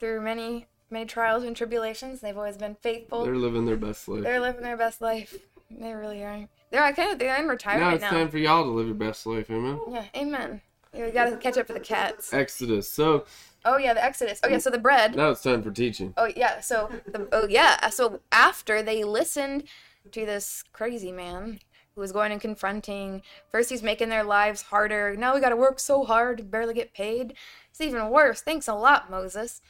through 0.00 0.22
many, 0.22 0.66
many 0.90 1.06
trials 1.06 1.44
and 1.44 1.54
tribulations. 1.54 2.20
They've 2.20 2.36
always 2.36 2.56
been 2.56 2.74
faithful. 2.74 3.24
They're 3.24 3.36
living 3.36 3.64
their 3.64 3.76
best 3.76 4.08
life. 4.08 4.24
They're 4.24 4.40
living 4.40 4.62
their 4.62 4.76
best 4.76 5.00
life. 5.00 5.36
They 5.70 5.94
really 5.94 6.24
are. 6.24 6.48
They're 6.70 6.82
I 6.82 6.92
kind 6.92 7.12
of 7.12 7.18
they're 7.18 7.36
in 7.36 7.44
now 7.46 7.50
retirement 7.52 7.94
it's 7.94 8.02
now. 8.02 8.10
time 8.10 8.28
for 8.28 8.38
y'all 8.38 8.64
to 8.64 8.70
live 8.70 8.86
your 8.86 8.96
best 8.96 9.24
life, 9.24 9.50
amen. 9.50 9.78
Yeah, 9.88 10.04
amen. 10.16 10.60
Yeah, 10.94 11.06
we 11.06 11.10
gotta 11.10 11.36
catch 11.36 11.56
up 11.56 11.66
for 11.66 11.72
the 11.72 11.80
cats. 11.80 12.32
Exodus. 12.32 12.88
So 12.88 13.24
Oh 13.64 13.76
yeah, 13.78 13.94
the 13.94 14.04
Exodus. 14.04 14.40
Oh 14.42 14.48
yeah, 14.48 14.58
so 14.58 14.70
the 14.70 14.78
bread. 14.78 15.14
now 15.14 15.30
it's 15.30 15.42
time 15.42 15.62
for 15.62 15.70
teaching. 15.70 16.14
Oh 16.16 16.30
yeah, 16.36 16.60
so 16.60 16.90
the, 17.06 17.28
oh 17.32 17.46
yeah, 17.46 17.88
so 17.90 18.20
after 18.32 18.82
they 18.82 19.04
listened 19.04 19.64
to 20.10 20.26
this 20.26 20.64
crazy 20.72 21.12
man 21.12 21.60
who 21.94 22.00
was 22.00 22.12
going 22.12 22.32
and 22.32 22.40
confronting, 22.40 23.22
first 23.50 23.70
he's 23.70 23.82
making 23.82 24.08
their 24.08 24.24
lives 24.24 24.62
harder. 24.62 25.14
Now 25.16 25.34
we 25.34 25.40
got 25.40 25.50
to 25.50 25.56
work 25.56 25.78
so 25.78 26.04
hard, 26.04 26.50
barely 26.50 26.74
get 26.74 26.92
paid. 26.92 27.34
It's 27.70 27.80
even 27.80 28.10
worse. 28.10 28.40
Thanks 28.40 28.66
a 28.66 28.74
lot, 28.74 29.10
Moses. 29.10 29.60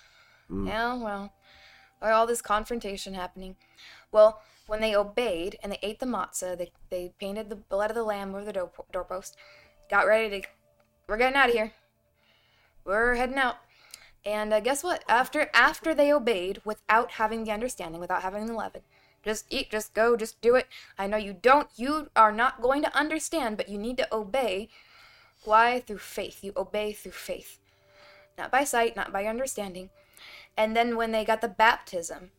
Mm. 0.50 0.68
Yeah, 0.68 0.94
well, 0.94 1.32
all 2.00 2.26
this 2.26 2.42
confrontation 2.42 3.14
happening. 3.14 3.56
Well, 4.10 4.40
when 4.66 4.80
they 4.80 4.96
obeyed 4.96 5.58
and 5.62 5.72
they 5.72 5.78
ate 5.82 6.00
the 6.00 6.06
matzah, 6.06 6.56
they 6.56 6.72
they 6.88 7.12
painted 7.20 7.50
the 7.50 7.56
blood 7.56 7.90
of 7.90 7.96
the 7.96 8.04
lamb 8.04 8.34
over 8.34 8.44
the 8.44 8.52
door, 8.54 8.70
doorpost, 8.90 9.36
got 9.90 10.06
ready 10.06 10.40
to, 10.40 10.48
we're 11.12 11.18
getting 11.18 11.36
out 11.36 11.50
of 11.50 11.54
here. 11.54 11.72
We're 12.86 13.16
heading 13.16 13.36
out. 13.36 13.56
And 14.24 14.50
uh, 14.50 14.60
guess 14.60 14.82
what? 14.82 15.04
After 15.06 15.50
after 15.52 15.94
they 15.94 16.10
obeyed 16.10 16.62
without 16.64 17.12
having 17.12 17.44
the 17.44 17.50
understanding, 17.50 18.00
without 18.00 18.22
having 18.22 18.46
the 18.46 18.54
leaven, 18.54 18.80
just 19.22 19.44
eat, 19.50 19.70
just 19.70 19.92
go, 19.92 20.16
just 20.16 20.40
do 20.40 20.54
it. 20.54 20.68
I 20.96 21.06
know 21.06 21.18
you 21.18 21.34
don't, 21.34 21.68
you 21.76 22.08
are 22.16 22.32
not 22.32 22.62
going 22.62 22.80
to 22.80 22.96
understand, 22.96 23.58
but 23.58 23.68
you 23.68 23.76
need 23.76 23.98
to 23.98 24.08
obey. 24.10 24.70
Why? 25.44 25.80
Through 25.80 25.98
faith. 25.98 26.42
You 26.42 26.54
obey 26.56 26.94
through 26.94 27.12
faith, 27.12 27.58
not 28.38 28.50
by 28.50 28.64
sight, 28.64 28.96
not 28.96 29.12
by 29.12 29.26
understanding. 29.26 29.90
And 30.56 30.74
then 30.74 30.96
when 30.96 31.12
they 31.12 31.26
got 31.26 31.42
the 31.42 31.48
baptism, 31.48 32.30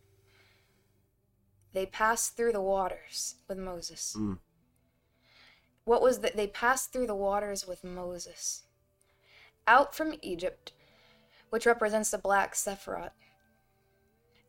they 1.73 1.85
passed 1.85 2.35
through 2.35 2.53
the 2.53 2.61
waters 2.61 3.35
with 3.47 3.59
Moses. 3.59 4.15
Mm. 4.17 4.39
What 5.85 6.01
was 6.01 6.19
that? 6.19 6.35
They 6.35 6.47
passed 6.47 6.91
through 6.93 7.07
the 7.07 7.15
waters 7.15 7.67
with 7.67 7.83
Moses 7.83 8.63
out 9.67 9.95
from 9.95 10.15
Egypt, 10.21 10.73
which 11.49 11.65
represents 11.65 12.11
the 12.11 12.17
black 12.17 12.53
Sephiroth. 12.53 13.11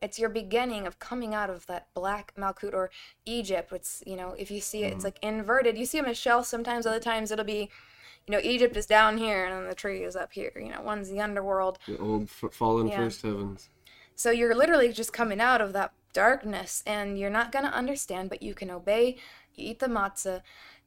It's 0.03 0.19
your 0.19 0.29
beginning 0.29 0.87
of 0.87 0.99
coming 0.99 1.35
out 1.35 1.49
of 1.49 1.67
that 1.67 1.89
black 1.95 2.35
Malkut 2.37 2.75
or 2.75 2.91
Egypt. 3.25 3.73
It's, 3.73 4.03
you 4.07 4.17
know, 4.17 4.35
if 4.39 4.51
you 4.51 4.61
see 4.61 4.85
it, 4.85 4.89
it's 4.89 4.97
mm-hmm. 4.97 5.05
like 5.05 5.19
inverted. 5.23 5.79
You 5.79 5.87
see 5.87 5.99
them 5.99 6.11
as 6.11 6.19
shells 6.19 6.47
sometimes, 6.47 6.85
other 6.85 7.01
times 7.01 7.31
it'll 7.31 7.45
be, 7.45 7.71
you 8.27 8.33
know, 8.33 8.41
Egypt 8.43 8.77
is 8.77 8.87
down 8.87 9.17
here 9.17 9.47
and 9.47 9.55
then 9.55 9.69
the 9.69 9.75
tree 9.75 10.03
is 10.03 10.15
up 10.15 10.33
here. 10.33 10.53
You 10.57 10.71
know, 10.71 10.83
one's 10.83 11.09
the 11.09 11.21
underworld. 11.21 11.79
The 11.87 11.99
old 11.99 12.25
f- 12.25 12.53
fallen 12.53 12.89
Yeah. 12.89 12.97
first 12.99 13.23
heavens. 13.23 13.71
So 14.15 14.31
you're 14.31 14.55
literally 14.55 14.93
just 14.93 15.13
coming 15.13 15.41
out 15.41 15.61
of 15.61 15.73
that 15.73 15.93
darkness 16.13 16.83
and 16.87 17.19
you're 17.19 17.31
not 17.31 17.51
going 17.51 17.65
to 17.65 17.73
understand, 17.73 18.29
but 18.29 18.43
you 18.43 18.55
can 18.55 18.71
obey. 18.71 19.17
You 19.55 19.71
eat 19.71 19.79
the 19.79 19.87
matzah. 19.87 20.43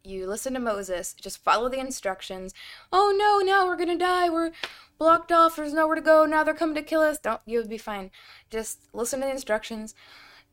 You 0.08 0.26
listen 0.26 0.54
to 0.54 0.60
Moses. 0.60 1.14
Just 1.14 1.44
follow 1.44 1.68
the 1.68 1.80
instructions. 1.80 2.54
Oh 2.94 3.14
no, 3.18 3.46
now 3.46 3.68
we're 3.68 3.76
to 3.76 3.98
die. 3.98 4.30
We're 4.30 4.54
blocked 4.98 5.34
off. 5.34 5.58
There's 5.58 5.74
nowhere 5.74 5.96
to 5.96 6.02
go. 6.02 6.26
Now 6.26 6.46
they're 6.46 6.54
coming 6.54 6.76
to 6.76 6.82
kill 6.82 7.02
us. 7.02 7.18
Don't, 7.18 7.42
you'll 7.46 7.68
be 7.68 7.78
fine. 7.78 8.12
Just 8.50 8.88
listen 8.94 9.20
to 9.20 9.26
the 9.26 9.32
instructions. 9.32 9.94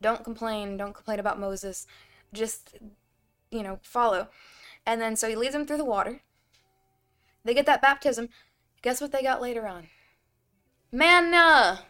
Don't 0.01 0.25
complain. 0.25 0.77
Don't 0.77 0.93
complain 0.93 1.21
about 1.21 1.39
Moses. 1.39 1.87
Just, 2.33 2.79
you 3.53 3.63
know, 3.63 3.79
follow. 3.83 4.29
And 4.85 5.01
then 5.01 5.15
so 5.15 5.29
he 5.29 5.37
leads 5.37 5.55
them 5.55 5.67
through 5.67 5.79
the 5.79 5.85
water. 5.85 6.21
They 7.45 7.55
get 7.55 7.67
that 7.67 7.83
baptism. 7.83 8.31
Guess 8.83 9.01
what 9.01 9.13
they 9.13 9.23
got 9.23 9.41
later 9.41 9.69
on? 9.69 9.87
Manna! 10.91 11.85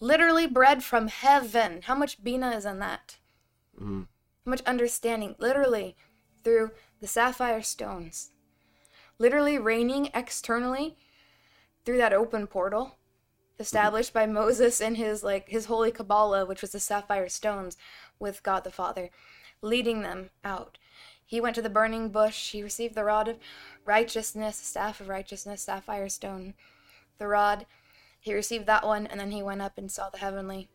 Literally 0.00 0.48
bread 0.48 0.82
from 0.82 1.06
heaven. 1.06 1.82
How 1.82 1.94
much 1.94 2.22
Bina 2.24 2.50
is 2.50 2.64
in 2.64 2.80
that? 2.80 3.18
Mhm. 3.80 4.08
Much 4.46 4.62
understanding? 4.62 5.34
Literally 5.38 5.96
through 6.44 6.70
the 7.00 7.06
sapphire 7.06 7.62
stones. 7.62 8.30
Literally 9.18 9.58
raining 9.58 10.10
externally 10.14 10.96
through 11.84 11.98
that 11.98 12.12
open 12.12 12.46
portal 12.46 12.96
established 13.58 14.12
by 14.12 14.26
Moses 14.26 14.80
in 14.80 14.96
his 14.96 15.22
like 15.22 15.48
his 15.48 15.66
holy 15.66 15.90
Kabbalah, 15.90 16.46
which 16.46 16.60
was 16.60 16.72
the 16.72 16.80
sapphire 16.80 17.28
stones 17.28 17.76
with 18.18 18.42
God 18.42 18.64
the 18.64 18.70
Father, 18.70 19.10
leading 19.62 20.02
them 20.02 20.30
out. 20.44 20.78
He 21.24 21.40
went 21.40 21.56
to 21.56 21.62
the 21.62 21.70
burning 21.70 22.10
bush. 22.10 22.52
He 22.52 22.62
received 22.62 22.94
the 22.94 23.04
rod 23.04 23.28
of 23.28 23.38
righteousness, 23.84 24.56
staff 24.56 25.00
of 25.00 25.08
righteousness, 25.08 25.62
sapphire 25.62 26.08
stone, 26.08 26.54
the 27.18 27.26
rod. 27.26 27.66
He 28.20 28.34
received 28.34 28.66
that 28.66 28.86
one, 28.86 29.06
and 29.06 29.18
then 29.18 29.32
he 29.32 29.42
went 29.42 29.62
up 29.62 29.78
and 29.78 29.90
saw 29.90 30.10
the 30.10 30.18
heavenly. 30.18 30.68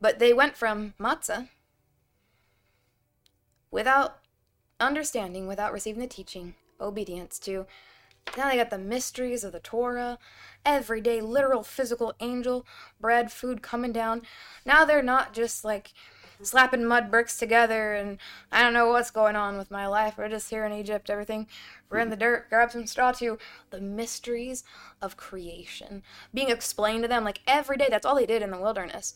But 0.00 0.18
they 0.18 0.32
went 0.32 0.56
from 0.56 0.94
matzah 1.00 1.48
without 3.72 4.18
understanding, 4.78 5.48
without 5.48 5.72
receiving 5.72 6.00
the 6.00 6.06
teaching, 6.06 6.54
obedience 6.80 7.40
to. 7.40 7.66
Now 8.36 8.48
they 8.48 8.56
got 8.56 8.70
the 8.70 8.78
mysteries 8.78 9.42
of 9.42 9.52
the 9.52 9.58
Torah, 9.58 10.18
everyday, 10.64 11.20
literal, 11.20 11.64
physical 11.64 12.14
angel, 12.20 12.64
bread, 13.00 13.32
food 13.32 13.62
coming 13.62 13.92
down. 13.92 14.22
Now 14.64 14.84
they're 14.84 15.02
not 15.02 15.34
just 15.34 15.64
like 15.64 15.92
slapping 16.40 16.84
mud 16.84 17.10
bricks 17.10 17.36
together 17.36 17.94
and 17.94 18.18
I 18.50 18.62
don't 18.62 18.72
know 18.72 18.88
what's 18.88 19.10
going 19.10 19.36
on 19.36 19.58
with 19.58 19.70
my 19.70 19.86
life. 19.86 20.14
We're 20.18 20.28
just 20.28 20.50
here 20.50 20.64
in 20.64 20.72
Egypt, 20.72 21.10
everything. 21.10 21.46
We're 21.88 21.98
in 21.98 22.10
the 22.10 22.16
dirt, 22.16 22.48
grab 22.48 22.70
some 22.70 22.86
straw 22.86 23.12
too. 23.12 23.38
The 23.70 23.80
mysteries 23.80 24.64
of 25.00 25.16
creation 25.16 26.02
being 26.32 26.50
explained 26.50 27.04
to 27.04 27.08
them 27.08 27.24
like 27.24 27.40
every 27.46 27.76
day. 27.76 27.88
That's 27.90 28.06
all 28.06 28.16
they 28.16 28.26
did 28.26 28.42
in 28.42 28.50
the 28.50 28.58
wilderness. 28.58 29.14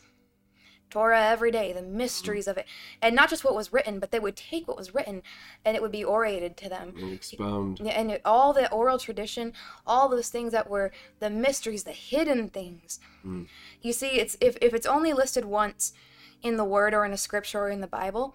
Torah 0.90 1.24
every 1.24 1.50
day, 1.50 1.72
the 1.72 1.82
mysteries 1.82 2.46
of 2.46 2.56
it. 2.56 2.66
And 3.02 3.14
not 3.16 3.28
just 3.28 3.44
what 3.44 3.54
was 3.54 3.72
written, 3.72 3.98
but 3.98 4.10
they 4.12 4.20
would 4.20 4.36
take 4.36 4.68
what 4.68 4.76
was 4.76 4.94
written 4.94 5.22
and 5.64 5.76
it 5.76 5.82
would 5.82 5.92
be 5.92 6.04
orated 6.04 6.56
to 6.58 6.68
them. 6.68 6.94
And 6.96 7.12
expound. 7.12 7.80
And 7.80 8.10
it- 8.12 8.22
all 8.24 8.52
the 8.52 8.70
oral 8.72 8.98
tradition, 8.98 9.52
all 9.86 10.08
those 10.08 10.28
things 10.28 10.52
that 10.52 10.70
were 10.70 10.92
the 11.18 11.30
mysteries, 11.30 11.84
the 11.84 11.92
hidden 11.92 12.48
things. 12.48 13.00
You 13.82 13.92
see, 13.92 14.20
it's 14.20 14.36
if, 14.40 14.56
if 14.60 14.72
it's 14.74 14.86
only 14.86 15.12
listed 15.12 15.44
once 15.44 15.92
in 16.42 16.56
the 16.56 16.64
word 16.64 16.94
or 16.94 17.04
in 17.04 17.12
a 17.12 17.16
scripture 17.16 17.60
or 17.60 17.70
in 17.70 17.80
the 17.80 17.86
Bible, 17.86 18.34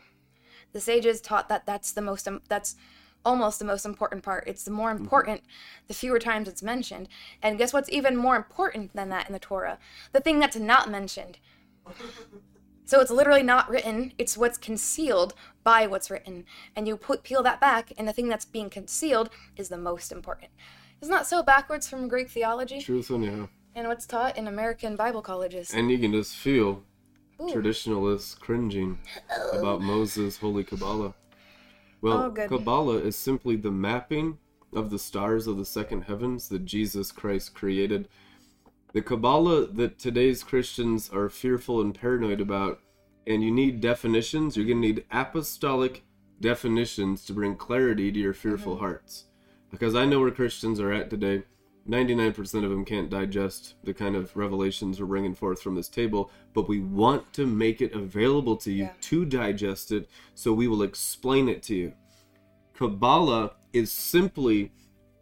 the 0.74 0.82
sages 0.82 1.22
taught 1.22 1.49
that 1.49 1.66
that's 1.66 1.91
the 1.91 2.02
most 2.02 2.28
um, 2.28 2.41
that's 2.47 2.76
almost 3.24 3.60
the 3.60 3.66
most 3.66 3.86
important 3.86 4.24
part. 4.24 4.43
It's 4.47 4.64
the 4.64 4.72
more 4.72 4.89
important 4.91 5.43
the 5.88 5.93
fewer 5.93 6.18
times 6.20 6.47
it's 6.47 6.64
mentioned. 6.64 7.08
And 7.41 7.58
guess 7.58 7.72
what's 7.72 7.89
even 7.91 8.16
more 8.18 8.36
important 8.36 8.93
than 8.95 9.10
that 9.10 9.28
in 9.28 9.34
the 9.34 9.39
Torah? 9.39 9.78
The 10.12 10.20
thing 10.22 10.39
that's 10.39 10.56
not 10.58 10.89
mentioned. 10.89 11.38
So 12.85 12.99
it's 12.99 13.11
literally 13.11 13.43
not 13.43 13.69
written, 13.69 14.11
it's 14.17 14.37
what's 14.37 14.57
concealed 14.57 15.33
by 15.63 15.87
what's 15.87 16.11
written. 16.11 16.43
And 16.75 16.87
you 16.87 16.97
put 16.97 17.23
peel 17.23 17.41
that 17.43 17.61
back, 17.61 17.93
and 17.97 18.05
the 18.05 18.11
thing 18.11 18.27
that's 18.27 18.43
being 18.43 18.69
concealed 18.69 19.29
is 19.55 19.69
the 19.69 19.77
most 19.77 20.11
important. 20.11 20.51
Isn't 21.01 21.13
that 21.13 21.25
so 21.25 21.41
backwards 21.41 21.87
from 21.87 22.09
Greek 22.09 22.29
theology 22.29 22.81
Truth 22.81 23.09
anyhow. 23.11 23.47
and 23.75 23.87
what's 23.87 24.05
taught 24.05 24.37
in 24.37 24.47
American 24.47 24.95
Bible 24.97 25.21
colleges? 25.21 25.73
And 25.73 25.89
you 25.89 25.97
can 25.99 26.11
just 26.11 26.35
feel 26.35 26.83
Ooh. 27.41 27.51
traditionalists 27.51 28.35
cringing 28.35 28.99
about 29.53 29.77
oh. 29.77 29.79
Moses' 29.79 30.37
holy 30.37 30.63
Kabbalah. 30.65 31.13
Well, 32.01 32.33
Oh. 32.37 32.47
Kabbalah 32.47 32.97
is 32.97 33.15
simply 33.15 33.55
the 33.55 33.71
mapping 33.71 34.37
of 34.73 34.89
the 34.89 34.99
stars 34.99 35.47
of 35.47 35.57
the 35.57 35.65
second 35.65 36.03
heavens 36.03 36.49
that 36.49 36.65
Jesus 36.65 37.11
Christ 37.11 37.53
created. 37.53 38.09
The 38.93 39.01
Kabbalah 39.01 39.67
that 39.67 39.99
today's 39.99 40.43
Christians 40.43 41.09
are 41.09 41.29
fearful 41.29 41.79
and 41.79 41.95
paranoid 41.95 42.41
about, 42.41 42.81
and 43.25 43.41
you 43.41 43.49
need 43.49 43.79
definitions, 43.79 44.57
you're 44.57 44.65
going 44.65 44.81
to 44.81 44.87
need 44.87 45.05
apostolic 45.09 46.03
definitions 46.41 47.23
to 47.25 47.33
bring 47.33 47.55
clarity 47.55 48.11
to 48.11 48.19
your 48.19 48.33
fearful 48.33 48.73
mm-hmm. 48.73 48.83
hearts. 48.83 49.25
Because 49.69 49.95
I 49.95 50.05
know 50.05 50.19
where 50.19 50.31
Christians 50.31 50.81
are 50.81 50.91
at 50.91 51.09
today. 51.09 51.43
99% 51.89 52.37
of 52.63 52.69
them 52.69 52.85
can't 52.85 53.09
digest 53.09 53.75
the 53.83 53.93
kind 53.93 54.15
of 54.15 54.35
revelations 54.35 54.99
we're 54.99 55.07
bringing 55.07 55.33
forth 55.33 55.61
from 55.61 55.73
this 55.75 55.89
table, 55.89 56.29
but 56.53 56.67
we 56.67 56.79
want 56.79 57.31
to 57.33 57.47
make 57.47 57.81
it 57.81 57.93
available 57.93 58.57
to 58.57 58.71
you 58.71 58.83
Yeah. 58.83 58.93
to 59.01 59.25
digest 59.25 59.91
it, 59.91 60.09
so 60.35 60.53
we 60.53 60.67
will 60.67 60.83
explain 60.83 61.47
it 61.47 61.63
to 61.63 61.75
you. 61.75 61.93
Kabbalah 62.73 63.53
is 63.73 63.91
simply 63.91 64.71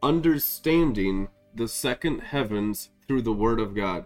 understanding 0.02 1.30
the 1.56 1.68
second 1.68 2.20
heavens 2.20 2.90
through 3.10 3.22
the 3.24 3.34
Word 3.34 3.60
of 3.60 3.74
God. 3.74 4.06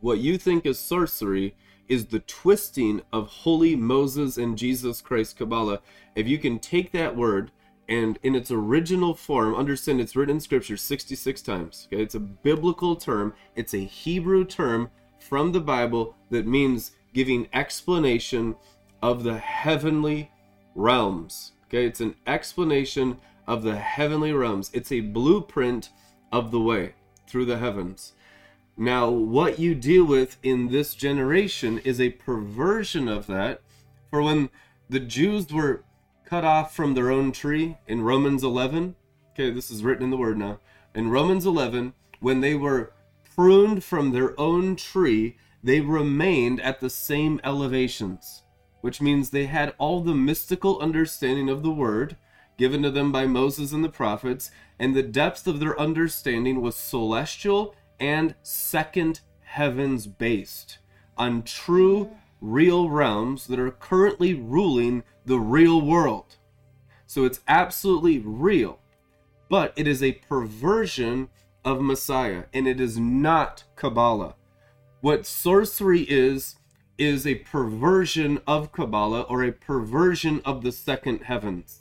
What 0.00 0.18
you 0.18 0.36
think 0.36 0.66
is 0.66 0.78
sorcery 0.78 1.54
is 1.88 2.04
the 2.04 2.18
twisting 2.20 3.00
of 3.10 3.26
holy 3.26 3.74
Moses 3.74 4.36
and 4.36 4.58
Jesus 4.58 5.00
Christ 5.00 5.38
Kabbalah. 5.38 5.80
If 6.14 6.28
you 6.28 6.36
can 6.36 6.58
take 6.58 6.92
that 6.92 7.16
word 7.16 7.52
and 7.88 8.18
in 8.22 8.34
its 8.34 8.50
original 8.50 9.14
form, 9.14 9.54
understand 9.54 9.98
it's 9.98 10.14
written 10.14 10.36
in 10.36 10.40
Scripture 10.40 10.76
66 10.76 11.40
times. 11.40 11.88
Okay, 11.90 12.02
it's 12.02 12.16
a 12.16 12.20
biblical 12.20 12.96
term, 12.96 13.32
it's 13.56 13.72
a 13.72 13.78
Hebrew 13.78 14.44
term 14.44 14.90
from 15.18 15.52
the 15.52 15.60
Bible 15.60 16.14
that 16.28 16.46
means 16.46 16.92
giving 17.14 17.48
explanation 17.54 18.56
of 19.00 19.22
the 19.22 19.38
heavenly 19.38 20.30
realms. 20.74 21.52
Okay, 21.68 21.86
it's 21.86 22.02
an 22.02 22.14
explanation 22.26 23.16
of 23.46 23.62
the 23.62 23.76
heavenly 23.76 24.34
realms. 24.34 24.70
It's 24.74 24.92
a 24.92 25.00
blueprint 25.00 25.88
of 26.30 26.50
the 26.50 26.60
way 26.60 26.92
through 27.26 27.46
the 27.46 27.58
heavens. 27.58 28.12
Now, 28.80 29.10
what 29.10 29.58
you 29.58 29.74
deal 29.74 30.04
with 30.04 30.36
in 30.40 30.68
this 30.68 30.94
generation 30.94 31.78
is 31.78 32.00
a 32.00 32.10
perversion 32.10 33.08
of 33.08 33.26
that. 33.26 33.60
For 34.08 34.22
when 34.22 34.50
the 34.88 35.00
Jews 35.00 35.52
were 35.52 35.82
cut 36.24 36.44
off 36.44 36.76
from 36.76 36.94
their 36.94 37.10
own 37.10 37.32
tree 37.32 37.76
in 37.88 38.02
Romans 38.02 38.44
11, 38.44 38.94
okay, 39.32 39.50
this 39.50 39.68
is 39.72 39.82
written 39.82 40.04
in 40.04 40.10
the 40.10 40.16
word 40.16 40.38
now. 40.38 40.60
In 40.94 41.10
Romans 41.10 41.44
11, 41.44 41.92
when 42.20 42.40
they 42.40 42.54
were 42.54 42.92
pruned 43.34 43.82
from 43.82 44.12
their 44.12 44.38
own 44.38 44.76
tree, 44.76 45.36
they 45.60 45.80
remained 45.80 46.60
at 46.60 46.78
the 46.78 46.88
same 46.88 47.40
elevations, 47.42 48.44
which 48.80 49.00
means 49.00 49.30
they 49.30 49.46
had 49.46 49.74
all 49.78 50.02
the 50.02 50.14
mystical 50.14 50.78
understanding 50.78 51.50
of 51.50 51.64
the 51.64 51.72
word 51.72 52.16
given 52.56 52.82
to 52.84 52.92
them 52.92 53.10
by 53.10 53.26
Moses 53.26 53.72
and 53.72 53.82
the 53.82 53.88
prophets, 53.88 54.52
and 54.78 54.94
the 54.94 55.02
depth 55.02 55.48
of 55.48 55.58
their 55.58 55.78
understanding 55.80 56.60
was 56.60 56.76
celestial 56.76 57.74
and 58.00 58.34
second 58.42 59.20
heavens 59.42 60.06
based 60.06 60.78
on 61.16 61.42
true, 61.42 62.10
real 62.40 62.88
realms 62.88 63.46
that 63.48 63.58
are 63.58 63.70
currently 63.70 64.34
ruling 64.34 65.02
the 65.26 65.38
real 65.38 65.80
world. 65.80 66.36
So 67.06 67.24
it's 67.24 67.40
absolutely 67.48 68.18
real, 68.18 68.78
but 69.48 69.72
it 69.76 69.88
is 69.88 70.02
a 70.02 70.12
perversion 70.12 71.28
of 71.64 71.80
Messiah, 71.80 72.44
and 72.52 72.68
it 72.68 72.80
is 72.80 72.98
not 72.98 73.64
Kabbalah. 73.76 74.34
What 75.00 75.26
sorcery 75.26 76.02
is, 76.02 76.56
is 76.96 77.26
a 77.26 77.36
perversion 77.36 78.40
of 78.46 78.72
Kabbalah 78.72 79.22
or 79.22 79.42
a 79.44 79.52
perversion 79.52 80.40
of 80.44 80.62
the 80.62 80.72
second 80.72 81.22
heavens. 81.22 81.80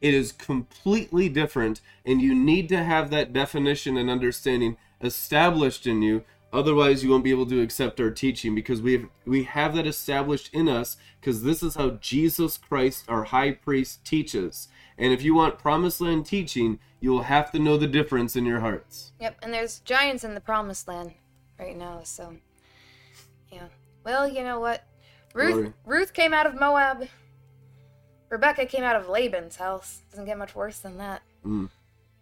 It 0.00 0.14
is 0.14 0.32
completely 0.32 1.28
different, 1.28 1.80
and 2.04 2.20
you 2.20 2.34
need 2.34 2.68
to 2.68 2.84
have 2.84 3.10
that 3.10 3.32
definition 3.32 3.96
and 3.96 4.10
understanding 4.10 4.76
established 5.00 5.86
in 5.86 6.02
you. 6.02 6.24
Otherwise, 6.52 7.02
you 7.02 7.10
won't 7.10 7.24
be 7.24 7.32
able 7.32 7.46
to 7.46 7.60
accept 7.60 7.98
our 7.98 8.10
teaching 8.10 8.54
because 8.54 8.80
we 8.80 8.92
have, 8.92 9.06
we 9.26 9.42
have 9.42 9.74
that 9.74 9.88
established 9.88 10.54
in 10.54 10.68
us 10.68 10.96
because 11.20 11.42
this 11.42 11.62
is 11.64 11.74
how 11.74 11.90
Jesus 12.00 12.56
Christ, 12.56 13.04
our 13.08 13.24
high 13.24 13.52
priest, 13.52 14.04
teaches. 14.04 14.68
And 14.96 15.12
if 15.12 15.22
you 15.22 15.34
want 15.34 15.58
promised 15.58 16.00
land 16.00 16.26
teaching, 16.26 16.78
you 17.00 17.10
will 17.10 17.24
have 17.24 17.50
to 17.50 17.58
know 17.58 17.76
the 17.76 17.88
difference 17.88 18.36
in 18.36 18.46
your 18.46 18.60
hearts. 18.60 19.12
Yep, 19.20 19.38
and 19.42 19.52
there's 19.52 19.80
giants 19.80 20.22
in 20.22 20.34
the 20.34 20.40
promised 20.40 20.86
land 20.86 21.14
right 21.58 21.76
now, 21.76 22.02
so 22.04 22.36
yeah. 23.50 23.66
Well, 24.04 24.28
you 24.28 24.44
know 24.44 24.60
what? 24.60 24.84
Ruth 25.34 25.54
Glory. 25.54 25.72
Ruth 25.84 26.12
came 26.12 26.32
out 26.32 26.46
of 26.46 26.54
Moab. 26.54 27.08
Rebecca 28.28 28.66
came 28.66 28.84
out 28.84 28.96
of 28.96 29.08
Laban's 29.08 29.56
house. 29.56 30.02
Doesn't 30.10 30.24
get 30.24 30.38
much 30.38 30.54
worse 30.54 30.78
than 30.78 30.98
that. 30.98 31.22
Mm. 31.44 31.68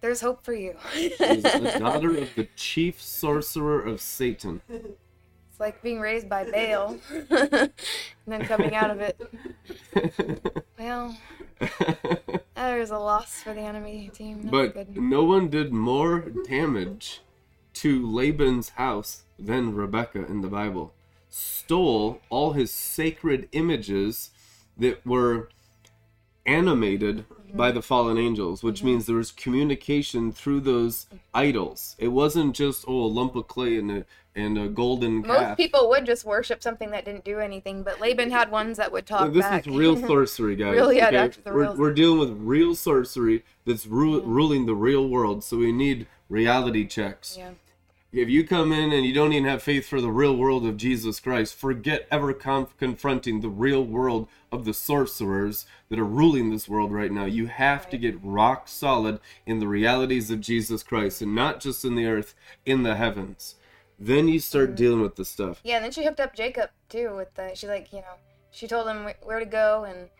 There's 0.02 0.20
hope 0.20 0.44
for 0.44 0.52
you. 0.52 0.74
She's 0.92 1.16
the 1.16 1.76
daughter 1.78 2.18
of 2.18 2.34
the 2.34 2.48
chief 2.56 3.00
sorcerer 3.00 3.80
of 3.80 4.00
Satan. 4.00 4.60
It's 4.68 5.60
like 5.60 5.80
being 5.82 6.00
raised 6.00 6.28
by 6.28 6.50
Baal 6.50 6.98
and 7.30 7.70
then 8.26 8.44
coming 8.44 8.74
out 8.74 8.90
of 8.90 9.00
it. 9.00 9.20
Well, 10.78 11.16
there's 12.56 12.90
a 12.90 12.98
loss 12.98 13.40
for 13.40 13.54
the 13.54 13.60
enemy 13.60 14.10
team. 14.12 14.40
Not 14.42 14.50
But 14.50 14.74
good. 14.74 14.96
no 14.96 15.22
one 15.22 15.48
did 15.48 15.72
more 15.72 16.18
damage 16.48 17.20
to 17.74 18.04
Laban's 18.04 18.70
house 18.70 19.22
than 19.38 19.72
Rebecca 19.72 20.26
in 20.26 20.40
the 20.40 20.48
Bible. 20.48 20.92
Stole 21.28 22.20
all 22.30 22.54
his 22.54 22.72
sacred 22.72 23.48
images 23.52 24.30
that 24.76 25.06
were 25.06 25.50
animated 26.46 27.28
mm-hmm. 27.28 27.56
by 27.56 27.70
the 27.70 27.82
fallen 27.82 28.18
angels, 28.18 28.62
which 28.62 28.78
mm-hmm. 28.78 28.86
means 28.86 29.06
there 29.06 29.16
was 29.16 29.32
communication 29.32 30.32
through 30.32 30.60
those 30.60 31.06
idols. 31.34 31.96
It 31.98 32.08
wasn't 32.08 32.54
just 32.54 32.84
oh 32.88 33.04
a 33.04 33.06
lump 33.06 33.36
of 33.36 33.48
clay 33.48 33.78
and 33.78 33.90
a 33.90 34.04
and 34.34 34.56
a 34.56 34.68
golden 34.68 35.20
Most 35.26 35.56
people 35.58 35.90
would 35.90 36.06
just 36.06 36.24
worship 36.24 36.62
something 36.62 36.90
that 36.92 37.04
didn't 37.04 37.24
do 37.24 37.38
anything, 37.38 37.82
but 37.82 38.00
Laban 38.00 38.30
had 38.30 38.50
ones 38.50 38.78
that 38.78 38.90
would 38.90 39.06
talk 39.06 39.26
back. 39.26 39.32
this 39.34 39.42
back. 39.42 39.66
is 39.66 39.74
real 39.74 39.96
sorcery, 40.06 40.56
guys. 40.56 40.74
Real, 40.74 40.92
yeah, 40.92 41.08
okay? 41.08 41.30
we're, 41.44 41.52
real- 41.52 41.76
we're 41.76 41.92
dealing 41.92 42.18
with 42.18 42.30
real 42.38 42.74
sorcery 42.74 43.44
that's 43.66 43.86
ru- 43.86 44.20
mm-hmm. 44.20 44.32
ruling 44.32 44.66
the 44.66 44.74
real 44.74 45.06
world. 45.08 45.44
So 45.44 45.58
we 45.58 45.70
need 45.70 46.06
reality 46.30 46.86
checks. 46.86 47.36
yeah. 47.36 47.50
If 48.12 48.28
you 48.28 48.46
come 48.46 48.72
in 48.72 48.92
and 48.92 49.06
you 49.06 49.14
don't 49.14 49.32
even 49.32 49.48
have 49.48 49.62
faith 49.62 49.88
for 49.88 49.98
the 49.98 50.10
real 50.10 50.36
world 50.36 50.66
of 50.66 50.76
Jesus 50.76 51.18
Christ, 51.18 51.54
forget 51.54 52.06
ever 52.10 52.34
conf- 52.34 52.76
confronting 52.76 53.40
the 53.40 53.48
real 53.48 53.82
world 53.82 54.28
of 54.52 54.66
the 54.66 54.74
sorcerers 54.74 55.64
that 55.88 55.98
are 55.98 56.04
ruling 56.04 56.50
this 56.50 56.68
world 56.68 56.92
right 56.92 57.10
now. 57.10 57.24
You 57.24 57.46
have 57.46 57.88
to 57.88 57.96
get 57.96 58.22
rock 58.22 58.68
solid 58.68 59.18
in 59.46 59.60
the 59.60 59.66
realities 59.66 60.30
of 60.30 60.40
Jesus 60.40 60.82
Christ 60.82 61.22
and 61.22 61.34
not 61.34 61.58
just 61.58 61.86
in 61.86 61.94
the 61.94 62.04
earth, 62.04 62.34
in 62.66 62.82
the 62.82 62.96
heavens. 62.96 63.54
Then 63.98 64.28
you 64.28 64.40
start 64.40 64.74
dealing 64.74 65.00
with 65.00 65.16
the 65.16 65.24
stuff. 65.24 65.62
Yeah, 65.64 65.76
and 65.76 65.84
then 65.86 65.92
she 65.92 66.04
hooked 66.04 66.20
up 66.20 66.34
Jacob 66.34 66.68
too 66.90 67.16
with 67.16 67.32
the. 67.32 67.54
She 67.54 67.66
like 67.66 67.94
you 67.94 68.00
know, 68.00 68.16
she 68.50 68.68
told 68.68 68.88
him 68.88 69.08
where 69.22 69.38
to 69.38 69.46
go 69.46 69.84
and 69.84 70.10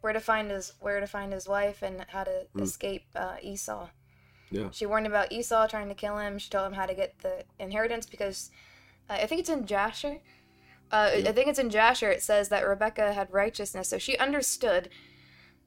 where 0.00 0.14
to 0.14 0.20
find 0.20 0.50
his 0.50 0.72
where 0.80 0.98
to 0.98 1.06
find 1.06 1.30
his 1.30 1.46
wife 1.46 1.82
and 1.82 2.06
how 2.08 2.24
to 2.24 2.46
escape 2.58 3.04
uh, 3.14 3.36
Esau. 3.42 3.88
Yeah. 4.50 4.68
She 4.70 4.86
warned 4.86 5.06
about 5.06 5.32
Esau 5.32 5.66
trying 5.66 5.88
to 5.88 5.94
kill 5.94 6.18
him. 6.18 6.38
She 6.38 6.50
told 6.50 6.66
him 6.66 6.74
how 6.74 6.86
to 6.86 6.94
get 6.94 7.18
the 7.20 7.44
inheritance 7.58 8.06
because 8.06 8.50
uh, 9.08 9.14
I 9.14 9.26
think 9.26 9.40
it's 9.40 9.50
in 9.50 9.66
Jasher. 9.66 10.20
Uh, 10.92 11.10
I 11.14 11.32
think 11.32 11.48
it's 11.48 11.58
in 11.58 11.70
Jasher. 11.70 12.10
It 12.10 12.22
says 12.22 12.50
that 12.50 12.66
Rebecca 12.66 13.12
had 13.12 13.32
righteousness, 13.32 13.88
so 13.88 13.98
she 13.98 14.16
understood 14.18 14.90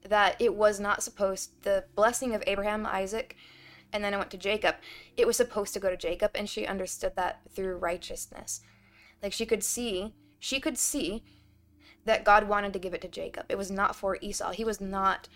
that 0.08 0.40
it 0.40 0.56
was 0.56 0.80
not 0.80 1.04
supposed 1.04 1.64
the 1.64 1.86
blessing 1.96 2.34
of 2.34 2.44
Abraham, 2.48 2.86
Isaac, 2.86 3.36
and 3.92 4.04
then 4.04 4.14
it 4.14 4.18
went 4.18 4.32
to 4.32 4.38
Jacob. 4.38 4.76
It 5.18 5.28
was 5.28 5.36
supposed 5.36 5.74
to 5.74 5.80
go 5.80 5.90
to 5.90 5.98
Jacob, 5.98 6.32
and 6.36 6.48
she 6.48 6.66
understood 6.66 7.14
that 7.16 7.42
through 7.54 7.78
righteousness. 7.78 8.62
Like 9.22 9.34
she 9.34 9.46
could 9.46 9.64
see, 9.64 10.14
she 10.40 10.60
could 10.60 10.78
see 10.78 11.24
that 12.06 12.24
God 12.24 12.48
wanted 12.48 12.74
to 12.74 12.80
give 12.80 12.94
it 12.94 13.02
to 13.02 13.08
Jacob. 13.08 13.46
It 13.50 13.58
was 13.58 13.72
not 13.72 13.96
for 13.96 14.18
Esau. 14.22 14.52
He 14.52 14.64
was 14.64 14.80
not. 14.80 15.28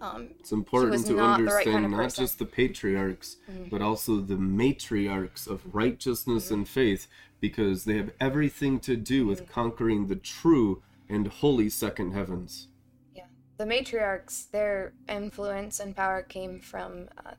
Um, 0.00 0.30
It's 0.40 0.52
important 0.52 1.06
to 1.06 1.12
not 1.14 1.40
understand 1.40 1.74
kind 1.74 1.84
of 1.84 1.90
not. 1.90 2.00
Mm-hmm. 2.00 2.22
just 2.22 2.38
the 2.38 2.46
patriarchs, 2.46 3.36
but 3.70 3.82
also 3.82 4.20
the 4.20 4.36
matriarchs 4.36 5.46
of 5.46 5.74
righteousness 5.74 6.46
Mm-hmm. 6.46 6.54
and 6.54 6.68
faith, 6.68 7.06
because 7.40 7.84
they 7.84 7.96
have 7.96 8.12
everything 8.20 8.80
to 8.80 8.96
do 8.96 9.26
with 9.26 9.48
conquering 9.50 10.06
the 10.06 10.16
true 10.16 10.82
and 11.08 11.26
holy 11.28 11.68
second 11.68 12.12
heavens. 12.12 12.68
Yeah, 13.14 13.26
the 13.58 13.64
matriarchs, 13.64 14.50
their 14.50 14.92
influence 15.08 15.80
and 15.80 15.94
power 15.94 16.22
came 16.22 16.60
from 16.60 17.08
uh, 17.24 17.32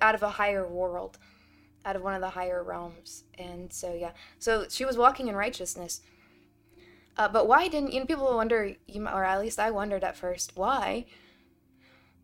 out 0.00 0.14
of 0.14 0.22
a 0.22 0.30
higher 0.30 0.66
world, 0.66 1.18
out 1.84 1.96
of 1.96 2.02
one 2.02 2.14
of 2.14 2.20
the 2.22 2.30
higher 2.30 2.62
realms, 2.62 3.24
and 3.38 3.72
so 3.72 3.92
yeah, 3.94 4.12
so 4.38 4.66
she 4.70 4.84
was 4.86 4.96
walking 4.96 5.28
in 5.28 5.36
righteousness. 5.36 6.00
Uh, 7.16 7.28
but 7.28 7.46
why 7.46 7.68
didn't 7.68 7.92
you 7.92 8.00
know? 8.00 8.06
People 8.06 8.34
wonder, 8.34 8.74
you 8.86 9.06
or 9.06 9.24
at 9.24 9.40
least 9.40 9.58
I 9.60 9.70
wondered 9.70 10.02
at 10.02 10.16
first, 10.16 10.52
why? 10.56 11.06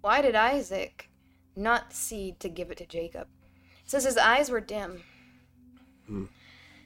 Why 0.00 0.22
did 0.22 0.34
Isaac 0.34 1.10
not 1.56 1.92
see 1.92 2.36
to 2.38 2.48
give 2.48 2.70
it 2.70 2.78
to 2.78 2.86
Jacob? 2.86 3.28
It 3.84 3.90
says 3.90 4.04
his 4.04 4.16
eyes 4.16 4.50
were 4.50 4.60
dim. 4.60 5.02
Hmm. 6.06 6.24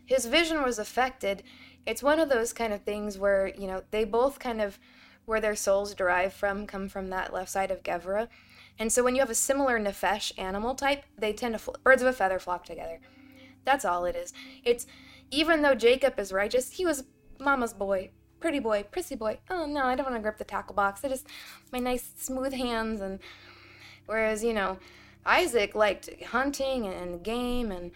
His 0.06 0.26
vision 0.26 0.62
was 0.62 0.78
affected. 0.78 1.42
It's 1.86 2.02
one 2.02 2.18
of 2.18 2.28
those 2.28 2.52
kind 2.52 2.72
of 2.72 2.82
things 2.82 3.18
where, 3.18 3.48
you 3.48 3.66
know, 3.66 3.82
they 3.90 4.04
both 4.04 4.38
kind 4.38 4.60
of, 4.60 4.78
where 5.24 5.40
their 5.40 5.56
souls 5.56 5.94
derive 5.94 6.32
from, 6.32 6.66
come 6.66 6.88
from 6.88 7.08
that 7.10 7.32
left 7.32 7.50
side 7.50 7.70
of 7.70 7.82
Gevurah. 7.82 8.28
And 8.78 8.92
so 8.92 9.04
when 9.04 9.14
you 9.14 9.20
have 9.20 9.30
a 9.30 9.34
similar 9.34 9.78
Nefesh 9.78 10.32
animal 10.38 10.74
type, 10.74 11.04
they 11.16 11.32
tend 11.32 11.54
to, 11.54 11.58
fl- 11.58 11.72
birds 11.82 12.02
of 12.02 12.08
a 12.08 12.12
feather 12.12 12.38
flock 12.38 12.64
together. 12.64 13.00
That's 13.64 13.84
all 13.84 14.04
it 14.04 14.16
is. 14.16 14.32
It's, 14.64 14.86
even 15.30 15.62
though 15.62 15.74
Jacob 15.74 16.18
is 16.18 16.32
righteous, 16.32 16.72
he 16.72 16.84
was 16.84 17.04
mama's 17.38 17.72
boy, 17.72 18.10
pretty 18.44 18.58
boy, 18.58 18.82
prissy 18.82 19.14
boy. 19.14 19.38
Oh 19.48 19.64
no, 19.64 19.86
I 19.86 19.94
don't 19.94 20.04
want 20.04 20.16
to 20.16 20.20
grip 20.20 20.36
the 20.36 20.44
tackle 20.44 20.74
box. 20.74 21.02
I 21.02 21.08
just, 21.08 21.26
my 21.72 21.78
nice 21.78 22.12
smooth 22.18 22.52
hands 22.52 23.00
and, 23.00 23.18
whereas, 24.04 24.44
you 24.44 24.52
know, 24.52 24.76
Isaac 25.24 25.74
liked 25.74 26.10
hunting 26.24 26.86
and 26.86 27.24
game 27.24 27.72
and, 27.72 27.90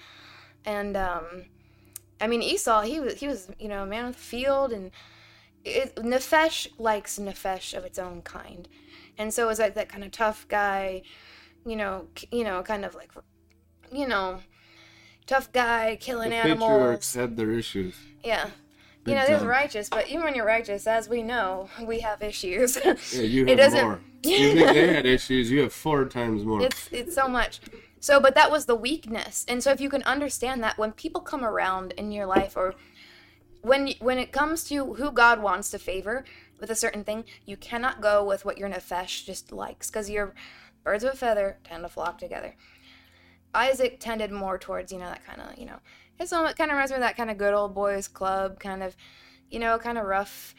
and, 0.64 0.96
um, 0.96 1.24
I 2.18 2.26
mean, 2.28 2.42
Esau, 2.42 2.80
he 2.80 2.98
was 2.98 3.14
he 3.20 3.28
was 3.28 3.48
you 3.60 3.68
know 3.68 3.82
a 3.82 3.86
man 3.86 4.06
of 4.06 4.14
the 4.14 4.20
field, 4.20 4.72
and 4.72 4.90
it, 5.64 5.94
Nefesh 5.96 6.66
likes 6.78 7.18
Nefesh 7.18 7.76
of 7.76 7.84
its 7.84 7.98
own 7.98 8.22
kind, 8.22 8.66
and 9.18 9.32
so 9.32 9.44
it 9.44 9.46
was 9.46 9.58
like 9.60 9.74
that 9.74 9.88
kind 9.88 10.02
of 10.02 10.10
tough 10.10 10.48
guy, 10.48 11.02
you 11.64 11.76
know, 11.76 12.08
you 12.32 12.42
know, 12.42 12.62
kind 12.62 12.84
of 12.84 12.96
like, 12.96 13.12
you 13.92 14.08
know, 14.08 14.40
tough 15.26 15.52
guy 15.52 15.96
killing 16.00 16.30
The 16.30 16.36
animals. 16.36 16.70
patriarchs 16.70 17.14
had 17.14 17.36
their 17.36 17.52
issues. 17.52 17.94
Yeah, 18.24 18.50
you 19.08 19.14
know, 19.14 19.26
there's 19.26 19.44
righteous, 19.44 19.88
but 19.88 20.08
even 20.08 20.22
when 20.24 20.34
you're 20.34 20.46
righteous, 20.46 20.86
as 20.86 21.08
we 21.08 21.22
know, 21.22 21.68
we 21.84 22.00
have 22.00 22.22
issues. 22.22 22.76
Yeah, 22.84 22.94
you 23.22 23.42
It 23.48 23.58
have 23.58 23.72
doesn't- 23.72 23.84
more. 23.84 24.00
You 24.24 24.52
think 24.54 24.72
they 24.72 24.94
had 24.94 25.06
issues? 25.06 25.50
You 25.50 25.60
have 25.62 25.72
four 25.72 26.04
times 26.06 26.44
more. 26.44 26.60
It's 26.62 26.88
it's 26.90 27.14
so 27.14 27.28
much. 27.28 27.60
So, 28.00 28.18
but 28.20 28.34
that 28.34 28.50
was 28.50 28.66
the 28.66 28.74
weakness, 28.74 29.44
and 29.48 29.62
so 29.62 29.70
if 29.70 29.80
you 29.80 29.88
can 29.88 30.02
understand 30.04 30.62
that 30.64 30.76
when 30.78 30.92
people 30.92 31.20
come 31.20 31.44
around 31.44 31.92
in 31.92 32.10
your 32.12 32.26
life, 32.26 32.56
or 32.56 32.74
when 33.62 33.92
when 34.00 34.18
it 34.18 34.32
comes 34.32 34.64
to 34.64 34.94
who 34.94 35.12
God 35.12 35.40
wants 35.40 35.70
to 35.70 35.78
favor 35.78 36.24
with 36.60 36.68
a 36.70 36.74
certain 36.74 37.04
thing, 37.04 37.24
you 37.46 37.56
cannot 37.56 38.00
go 38.00 38.24
with 38.24 38.44
what 38.44 38.58
your 38.58 38.68
nefesh 38.68 39.24
just 39.24 39.52
likes, 39.52 39.88
because 39.88 40.10
your 40.10 40.34
birds 40.84 41.04
of 41.04 41.12
a 41.14 41.16
feather 41.16 41.58
tend 41.62 41.84
to 41.84 41.88
flock 41.88 42.18
together. 42.18 42.56
Isaac 43.54 43.98
tended 44.00 44.30
more 44.30 44.58
towards 44.58 44.92
you 44.92 44.98
know 44.98 45.06
that 45.06 45.24
kind 45.24 45.40
of 45.40 45.56
you 45.58 45.66
know 45.66 45.78
it's 46.20 46.32
all, 46.32 46.46
it 46.46 46.56
kind 46.56 46.70
of 46.70 46.74
reminds 46.76 46.90
me 46.92 46.96
of 46.96 47.02
that 47.02 47.16
kind 47.16 47.30
of 47.30 47.38
good 47.38 47.54
old 47.54 47.74
boys 47.74 48.08
club 48.08 48.58
kind 48.60 48.82
of 48.82 48.96
you 49.50 49.58
know 49.58 49.78
kind 49.78 49.98
of 49.98 50.04
rough. 50.06 50.54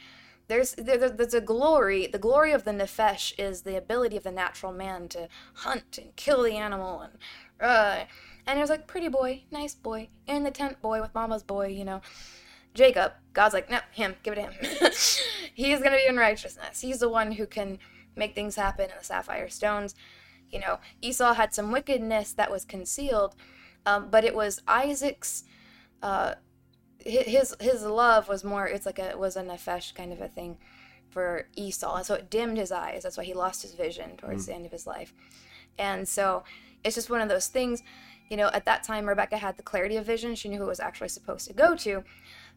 There's 0.47 0.73
there, 0.73 0.97
there- 0.97 1.09
there's 1.09 1.33
a 1.35 1.41
glory 1.41 2.07
the 2.07 2.17
glory 2.19 2.51
of 2.51 2.63
the 2.63 2.71
nefesh 2.71 3.33
is 3.37 3.61
the 3.61 3.77
ability 3.77 4.17
of 4.17 4.23
the 4.23 4.31
natural 4.31 4.71
man 4.73 5.07
to 5.09 5.27
hunt 5.55 5.97
and 6.01 6.15
kill 6.15 6.43
the 6.43 6.57
animal 6.57 7.01
and 7.01 7.13
uh 7.61 8.05
and 8.47 8.57
there's 8.57 8.69
like 8.69 8.87
pretty 8.87 9.09
boy 9.09 9.43
nice 9.51 9.75
boy 9.75 10.09
in 10.25 10.43
the 10.43 10.49
tent 10.51 10.81
boy 10.81 11.01
with 11.01 11.13
mama's 11.13 11.43
boy 11.43 11.67
you 11.67 11.85
know. 11.85 12.01
Jacob 12.73 13.13
god's 13.33 13.53
like 13.53 13.69
no 13.69 13.79
him 13.91 14.15
give 14.23 14.33
it 14.33 14.35
to 14.37 14.41
him. 14.43 14.91
He's 15.53 15.81
gonna 15.81 15.97
be 15.97 16.05
in 16.07 16.17
righteousness. 16.17 16.81
He's 16.81 16.99
the 16.99 17.09
one 17.09 17.33
who 17.33 17.45
can 17.45 17.79
make 18.15 18.35
things 18.35 18.55
happen 18.55 18.85
in 18.85 18.97
the 18.97 19.03
sapphire 19.03 19.49
stones. 19.49 19.95
You 20.49 20.59
know 20.59 20.79
esau 21.01 21.33
had 21.33 21.53
some 21.53 21.71
wickedness 21.71 22.33
that 22.33 22.51
was 22.51 22.65
concealed 22.65 23.35
um, 23.85 24.09
but 24.09 24.23
it 24.23 24.35
was 24.35 24.61
isaac's 24.67 25.43
uh 26.01 26.35
his 26.99 27.55
his 27.59 27.83
love 27.83 28.27
was 28.27 28.43
more 28.43 28.67
it's 28.67 28.85
like 28.85 28.99
a 28.99 29.17
was 29.17 29.35
a 29.35 29.41
nefesh 29.41 29.93
kind 29.95 30.11
of 30.11 30.21
a 30.21 30.27
thing 30.27 30.57
for 31.09 31.47
Esau. 31.55 31.95
And 31.95 32.05
so 32.05 32.13
it 32.13 32.29
dimmed 32.29 32.57
his 32.57 32.71
eyes. 32.71 33.03
That's 33.03 33.17
why 33.17 33.23
he 33.23 33.33
lost 33.33 33.63
his 33.63 33.73
vision 33.73 34.15
towards 34.17 34.45
the 34.45 34.53
end 34.53 34.65
of 34.65 34.71
his 34.71 34.85
life. 34.85 35.13
And 35.77 36.07
so 36.07 36.43
it's 36.83 36.95
just 36.95 37.09
one 37.09 37.21
of 37.21 37.29
those 37.29 37.47
things 37.47 37.81
you 38.29 38.37
know 38.37 38.49
at 38.53 38.65
that 38.65 38.83
time 38.83 39.07
Rebecca 39.09 39.37
had 39.37 39.57
the 39.57 39.63
clarity 39.63 39.95
of 39.97 40.05
vision. 40.05 40.35
She 40.35 40.49
knew 40.49 40.57
who 40.57 40.65
it 40.65 40.67
was 40.67 40.79
actually 40.79 41.09
supposed 41.09 41.47
to 41.47 41.53
go 41.53 41.75
to. 41.77 42.03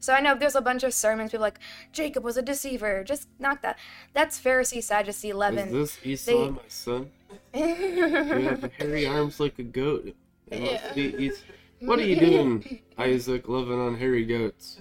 So 0.00 0.12
I 0.12 0.20
know 0.20 0.34
there's 0.34 0.56
a 0.56 0.60
bunch 0.60 0.82
of 0.82 0.92
sermons 0.92 1.30
people 1.30 1.42
like 1.42 1.60
Jacob 1.92 2.24
was 2.24 2.36
a 2.36 2.42
deceiver. 2.42 3.04
Just 3.04 3.28
knock 3.38 3.62
that. 3.62 3.78
That's 4.12 4.40
Pharisee 4.40 4.82
Sadducee 4.82 5.30
Is 5.30 5.72
this 5.72 5.98
Esau, 6.04 6.30
They- 6.32 6.50
my 6.50 6.60
son? 6.68 7.10
You 7.54 8.48
have 8.48 8.70
hairy 8.72 9.06
arms 9.06 9.40
like 9.40 9.58
a 9.58 9.62
goat. 9.62 10.14
And 10.50 10.64
wants 10.64 10.82
to 10.94 11.00
eat- 11.00 11.20
eat- 11.20 11.44
What 11.80 11.98
are 11.98 12.02
you 12.04 12.16
doing, 12.28 12.80
Isaac, 12.98 13.48
loving 13.48 13.78
on 13.80 13.96
hairy 13.96 14.24
goats? 14.24 14.80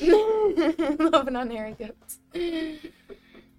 loving 0.00 1.36
on 1.36 1.50
hairy 1.50 1.72
goats 1.78 2.18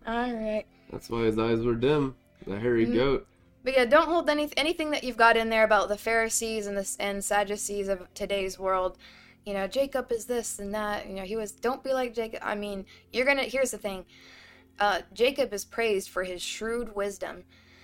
all 0.07 0.33
right 0.33 0.65
That's 0.91 1.09
why 1.09 1.23
his 1.23 1.37
eyes 1.37 1.59
were 1.61 1.75
dim. 1.75 2.15
The 2.47 2.57
hairy 2.59 2.87
Mm. 2.87 2.93
goat. 2.95 3.27
But 3.63 3.73
yeah, 3.75 3.85
don't 3.85 4.07
hold 4.07 4.27
any 4.29 4.49
anything 4.57 4.89
that 4.91 5.03
you've 5.03 5.17
got 5.17 5.37
in 5.37 5.49
there 5.49 5.63
about 5.63 5.89
the 5.89 5.97
Pharisees 5.97 6.65
and 6.65 6.75
the 6.75 6.95
and 6.99 7.23
Sadducees 7.23 7.87
of 7.87 8.11
today's 8.15 8.57
world. 8.57 8.97
You 9.45 9.53
know, 9.53 9.67
Jacob 9.67 10.11
is 10.11 10.25
this 10.25 10.57
and 10.57 10.73
that. 10.73 11.07
You 11.07 11.13
know, 11.15 11.23
he 11.23 11.35
was. 11.35 11.51
Don't 11.51 11.83
be 11.83 11.93
like 11.93 12.15
Jacob. 12.15 12.39
I 12.43 12.55
mean, 12.55 12.85
you're 13.13 13.25
gonna. 13.25 13.43
Here's 13.43 13.69
the 13.71 13.77
thing. 13.77 14.05
Uh, 14.79 15.01
Jacob 15.13 15.53
is 15.53 15.63
praised 15.65 16.09
for 16.09 16.23
his 16.23 16.41
shrewd 16.41 16.95
wisdom, 16.95 17.43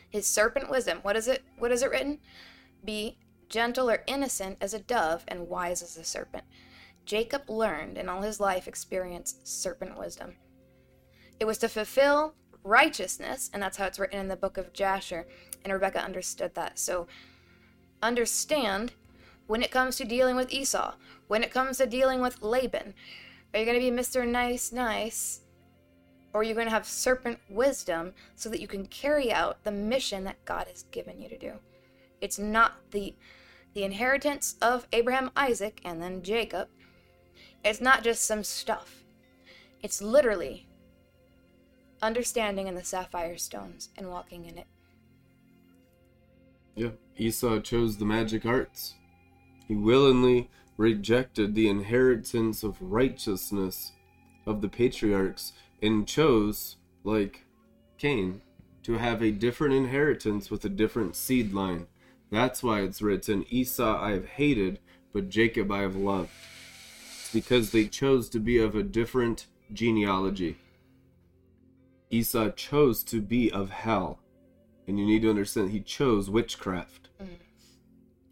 his 0.09 0.25
serpent 0.25 0.71
wisdom. 0.71 0.97
What 1.03 1.15
is 1.15 1.27
it? 1.27 1.43
What 1.59 1.71
is 1.71 1.83
it 1.83 1.91
written? 1.91 2.17
Be 2.83 3.17
gentle 3.49 3.89
or 3.89 4.03
innocent 4.07 4.57
as 4.61 4.73
a 4.73 4.79
dove 4.79 5.23
and 5.27 5.47
wise 5.47 5.81
as 5.81 5.97
a 5.97 6.03
serpent. 6.03 6.43
Jacob 7.05 7.49
learned 7.49 7.97
in 7.97 8.09
all 8.09 8.21
his 8.21 8.39
life 8.39 8.67
experience 8.67 9.35
serpent 9.43 9.97
wisdom. 9.97 10.35
It 11.39 11.45
was 11.45 11.57
to 11.59 11.69
fulfill 11.69 12.35
righteousness, 12.63 13.49
and 13.53 13.61
that's 13.61 13.77
how 13.77 13.85
it's 13.85 13.99
written 13.99 14.19
in 14.19 14.27
the 14.27 14.35
book 14.35 14.57
of 14.57 14.73
Jasher. 14.73 15.27
And 15.63 15.71
Rebecca 15.71 16.03
understood 16.03 16.53
that. 16.55 16.77
So 16.77 17.07
understand 18.01 18.93
when 19.47 19.63
it 19.63 19.71
comes 19.71 19.95
to 19.97 20.05
dealing 20.05 20.35
with 20.35 20.51
Esau, 20.51 20.95
when 21.27 21.43
it 21.43 21.51
comes 21.51 21.77
to 21.77 21.85
dealing 21.85 22.21
with 22.21 22.41
Laban, 22.41 22.93
are 23.53 23.59
you 23.59 23.65
going 23.65 23.79
to 23.79 23.91
be 23.91 23.95
Mr. 23.95 24.27
Nice 24.27 24.71
Nice? 24.71 25.41
or 26.37 26.41
are 26.41 26.43
you're 26.43 26.53
going 26.53 26.67
to 26.67 26.71
have 26.71 26.85
serpent 26.85 27.39
wisdom 27.49 28.13
so 28.35 28.47
that 28.47 28.61
you 28.61 28.67
can 28.67 28.85
carry 28.85 29.31
out 29.31 29.63
the 29.63 29.71
mission 29.71 30.23
that 30.23 30.43
God 30.45 30.67
has 30.67 30.83
given 30.91 31.19
you 31.19 31.27
to 31.29 31.37
do. 31.37 31.53
It's 32.21 32.39
not 32.39 32.91
the 32.91 33.15
the 33.73 33.83
inheritance 33.83 34.55
of 34.59 34.87
Abraham, 34.91 35.29
Isaac, 35.35 35.81
and 35.85 36.01
then 36.01 36.23
Jacob. 36.23 36.67
It's 37.63 37.79
not 37.79 38.03
just 38.03 38.23
some 38.23 38.43
stuff. 38.43 39.03
It's 39.83 40.01
literally 40.01 40.67
understanding 42.01 42.67
in 42.67 42.75
the 42.75 42.83
sapphire 42.83 43.37
stones 43.37 43.89
and 43.95 44.09
walking 44.09 44.45
in 44.45 44.57
it. 44.57 44.67
Yeah, 46.75 46.91
Esau 47.17 47.59
chose 47.59 47.97
the 47.97 48.05
magic 48.05 48.45
arts. 48.45 48.95
He 49.67 49.75
willingly 49.75 50.49
rejected 50.77 51.53
the 51.53 51.67
inheritance 51.67 52.63
of 52.63 52.81
righteousness 52.81 53.91
of 54.45 54.61
the 54.61 54.69
patriarchs 54.69 55.53
and 55.81 56.07
chose, 56.07 56.77
like 57.03 57.45
Cain, 57.97 58.41
to 58.83 58.93
have 58.93 59.21
a 59.21 59.31
different 59.31 59.73
inheritance 59.73 60.49
with 60.49 60.63
a 60.65 60.69
different 60.69 61.15
seed 61.15 61.53
line. 61.53 61.87
That's 62.29 62.61
why 62.61 62.81
it's 62.81 63.01
written, 63.01 63.45
Esau 63.49 64.01
I 64.01 64.11
have 64.11 64.25
hated, 64.25 64.79
but 65.13 65.29
Jacob 65.29 65.71
I 65.71 65.81
have 65.81 65.95
loved. 65.95 66.29
It's 67.19 67.31
because 67.31 67.71
they 67.71 67.85
chose 67.85 68.29
to 68.29 68.39
be 68.39 68.57
of 68.57 68.75
a 68.75 68.83
different 68.83 69.47
genealogy. 69.71 70.57
Esau 72.09 72.49
chose 72.51 73.03
to 73.05 73.21
be 73.21 73.51
of 73.51 73.69
hell. 73.69 74.19
And 74.87 74.99
you 74.99 75.05
need 75.05 75.21
to 75.23 75.29
understand, 75.29 75.71
he 75.71 75.81
chose 75.81 76.29
witchcraft. 76.29 77.09
Mm-hmm. 77.21 77.33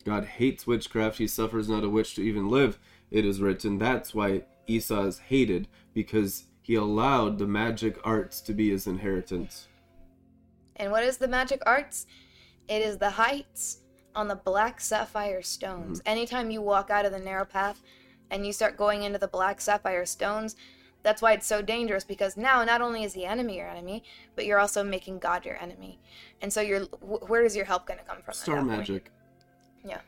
God 0.06 0.26
hates 0.26 0.68
witchcraft. 0.68 1.18
He 1.18 1.28
suffers 1.28 1.68
not 1.68 1.84
a 1.84 1.90
witch 1.90 2.16
to 2.16 2.22
even 2.22 2.50
live. 2.50 2.80
It 3.12 3.26
is 3.26 3.42
written. 3.42 3.78
That's 3.78 4.14
why 4.14 4.44
Esau 4.68 5.06
is 5.06 5.20
hated, 5.20 5.68
because 5.94 6.46
he 6.62 6.76
allowed 6.76 7.38
the 7.38 7.48
magic 7.48 7.98
arts 8.04 8.42
to 8.42 8.54
be 8.54 8.70
his 8.70 8.88
inheritance. 8.88 9.68
And 10.76 10.92
what 10.92 11.04
is 11.04 11.18
the 11.18 11.28
magic 11.28 11.62
arts? 11.66 12.06
It 12.68 12.82
is 12.82 12.98
the 12.98 13.12
heights 13.12 13.80
on 14.16 14.28
the 14.28 14.36
black 14.36 14.80
sapphire 14.80 15.42
stones. 15.42 16.00
Mm-hmm. 16.00 16.10
Anytime 16.10 16.52
you 16.52 16.62
walk 16.62 16.90
out 16.90 17.06
of 17.06 17.12
the 17.12 17.20
narrow 17.20 17.46
path 17.46 17.82
and 18.32 18.46
you 18.46 18.54
start 18.54 18.78
going 18.78 19.04
into 19.04 19.20
the 19.20 19.28
black 19.28 19.62
sapphire 19.62 20.06
stones, 20.06 20.56
that's 21.04 21.22
why 21.22 21.34
it's 21.34 21.46
so 21.46 21.62
dangerous 21.62 22.04
because 22.04 22.36
now 22.36 22.64
not 22.64 22.82
only 22.82 23.04
is 23.04 23.14
the 23.14 23.26
enemy 23.26 23.58
your 23.58 23.70
enemy, 23.70 24.04
but 24.36 24.46
you're 24.46 24.60
also 24.60 24.84
making 24.84 25.20
God 25.20 25.46
your 25.46 25.62
enemy. 25.62 26.00
And 26.42 26.52
so 26.52 26.62
you're 26.62 26.86
wh- 26.86 27.30
where 27.30 27.46
is 27.46 27.56
your 27.56 27.66
help 27.66 27.86
going 27.86 28.00
to 28.00 28.06
come 28.06 28.22
from? 28.24 28.34
Star 28.34 28.56
that 28.56 28.62
point? 28.66 28.80
magic. 28.80 29.12
Yeah. 29.84 30.00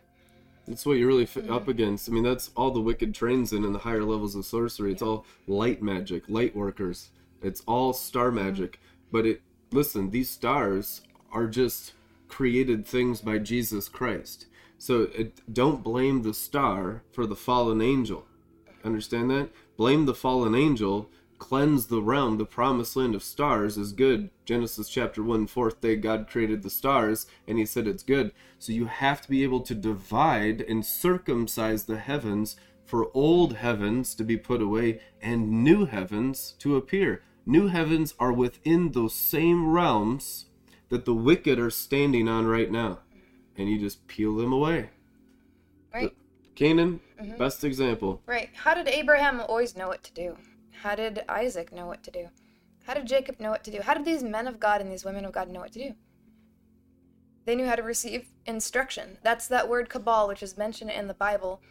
That's 0.68 0.86
what 0.86 0.93
you're 0.93 1.08
really 1.08 1.24
f- 1.24 1.38
up 1.38 1.43
mm-hmm. 1.43 1.70
against. 1.70 2.10
I 2.10 2.14
mean, 2.14 2.24
that's 2.24 2.49
all 2.55 2.72
the 2.72 2.82
wicked 2.82 3.14
trains 3.14 3.53
in 3.53 3.64
in 3.64 3.74
the 3.74 3.80
higher 3.80 4.03
levels 4.03 4.36
of 4.36 4.45
sorcery. 4.45 4.91
It's 4.91 5.03
all 5.03 5.26
light 5.45 5.84
magic, 5.84 6.24
light 6.28 6.55
workers. 6.55 7.12
It's 7.43 7.62
all 7.68 7.93
star 7.93 8.32
magic. 8.32 8.74
Mm-hmm. 8.74 9.12
But 9.12 9.26
it 9.28 9.41
listen, 9.72 10.10
these 10.10 10.30
stars 10.30 11.01
are 11.32 11.45
just 11.45 11.93
created 12.28 12.86
things 12.86 13.21
by 13.21 13.38
Jesus 13.38 13.89
Christ. 13.89 14.47
So 14.78 15.03
it, 15.15 15.41
don't 15.51 15.84
blame 15.84 16.21
the 16.21 16.34
star 16.34 17.03
for 17.11 17.25
the 17.25 17.36
fallen 17.36 17.82
angel. 17.82 18.28
Understand 18.84 19.30
that? 19.32 19.49
Blame 19.75 20.05
the 20.05 20.13
fallen 20.13 20.55
angel. 20.55 21.09
Cleanse 21.39 21.88
the 21.88 22.01
realm. 22.01 22.38
The 22.38 22.45
promised 22.45 22.95
land 22.95 23.15
of 23.15 23.23
stars 23.23 23.78
is 23.78 23.91
good. 23.91 24.30
Genesis 24.45 24.89
chapter 24.89 25.21
1, 25.21 25.47
fourth 25.47 25.82
day, 25.82 25.95
God 25.95 26.28
created 26.28 26.63
the 26.63 26.69
stars, 26.69 27.28
and 27.47 27.57
He 27.57 27.65
said 27.65 27.88
it's 27.88 28.03
good. 28.03 28.32
So 28.59 28.71
you 28.71 28.86
have 28.86 29.21
to 29.21 29.30
be 29.30 29.43
able 29.43 29.61
to 29.61 29.75
divide 29.75 30.61
and 30.61 30.86
circumcise 30.86 31.86
the 31.86 31.97
heavens 31.97 32.55
for 32.86 33.11
old 33.13 33.53
heavens 33.53 34.15
to 34.15 34.23
be 34.23 34.38
put 34.38 34.61
away 34.61 35.01
and 35.21 35.63
new 35.63 35.86
heavens 35.86 36.55
to 36.59 36.75
appear. 36.75 37.21
New 37.45 37.67
heavens 37.67 38.13
are 38.19 38.34
within 38.34 38.91
those 38.91 39.13
same 39.13 39.69
realms 39.69 40.47
that 40.90 41.06
the 41.06 41.14
wicked 41.14 41.60
are 41.60 41.70
standing 41.70 42.28
on 42.28 42.46
right 42.46 42.72
now. 42.72 43.00
And 43.58 43.70
you 43.70 43.80
just 43.80 44.08
peel 44.08 44.36
them 44.36 44.54
away. 44.54 44.90
Right. 45.94 46.16
Canaan, 46.56 47.00
mm-hmm. 47.20 47.38
best 47.38 47.64
example. 47.64 48.22
Right. 48.26 48.50
How 48.54 48.74
did 48.74 48.88
Abraham 48.88 49.42
always 49.42 49.76
know 49.76 49.88
what 49.88 50.04
to 50.04 50.14
do? 50.14 50.38
How 50.82 50.96
did 50.96 51.24
Isaac 51.28 51.72
know 51.72 51.88
what 51.88 52.04
to 52.04 52.12
do? 52.12 52.30
How 52.86 52.94
did 52.94 53.08
Jacob 53.08 53.40
know 53.40 53.50
what 53.50 53.64
to 53.64 53.72
do? 53.72 53.82
How 53.82 53.94
did 53.94 54.06
these 54.06 54.24
men 54.24 54.48
of 54.48 54.60
God 54.60 54.80
and 54.80 54.92
these 54.92 55.04
women 55.04 55.26
of 55.26 55.32
God 55.32 55.50
know 55.50 55.60
what 55.60 55.74
to 55.74 55.90
do? 55.90 55.96
They 57.46 57.56
knew 57.56 57.66
how 57.66 57.76
to 57.76 57.84
receive 57.84 58.28
instruction. 58.46 59.18
That's 59.24 59.48
that 59.48 59.70
word 59.70 59.90
cabal, 59.90 60.28
which 60.28 60.44
is 60.44 60.58
mentioned 60.58 60.92
in 60.92 61.08
the 61.08 61.14
Bible. 61.14 61.62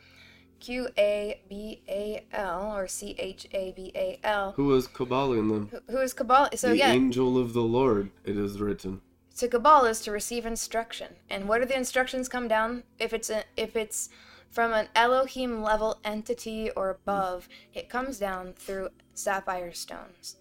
Q 0.61 0.88
A 0.98 1.40
B 1.48 1.82
A 1.88 2.24
L 2.32 2.72
or 2.74 2.86
C 2.88 3.14
H 3.18 3.46
A 3.52 3.72
B 3.76 3.92
A 3.94 4.18
L. 4.24 4.52
Who 4.57 4.66
was 4.66 4.86
caballing 4.86 5.48
them? 5.48 5.68
Who- 5.70 5.92
Who 5.92 6.00
is 6.00 6.12
cabal? 6.12 6.48
So 6.57 6.70
the 6.70 6.78
yeah, 6.78 6.92
angel 6.92 7.38
of 7.38 7.52
the 7.52 7.62
Lord, 7.62 8.11
it 8.24 8.36
is 8.36 8.61
written. 8.61 9.00
so 9.34 9.46
cabal 9.48 9.84
is 9.84 10.00
to 10.02 10.11
receive 10.11 10.46
instruction. 10.46 11.16
And 11.30 11.46
where 11.48 11.61
do 11.61 11.66
the 11.66 11.76
instructions 11.76 12.28
come 12.28 12.48
down? 12.48 12.84
If 12.98 13.12
it's 13.12 13.30
a, 13.30 13.44
if 13.57 13.76
it's 13.76 14.09
from 14.50 14.72
an 14.72 14.88
Elohim 14.94 15.62
level 15.62 15.98
entity 16.04 16.70
or 16.70 16.88
above, 16.90 17.48
it 17.74 17.88
comes 17.90 18.18
down 18.18 18.54
through 18.54 18.88
sapphire 19.14 19.72
stones. 19.74 20.36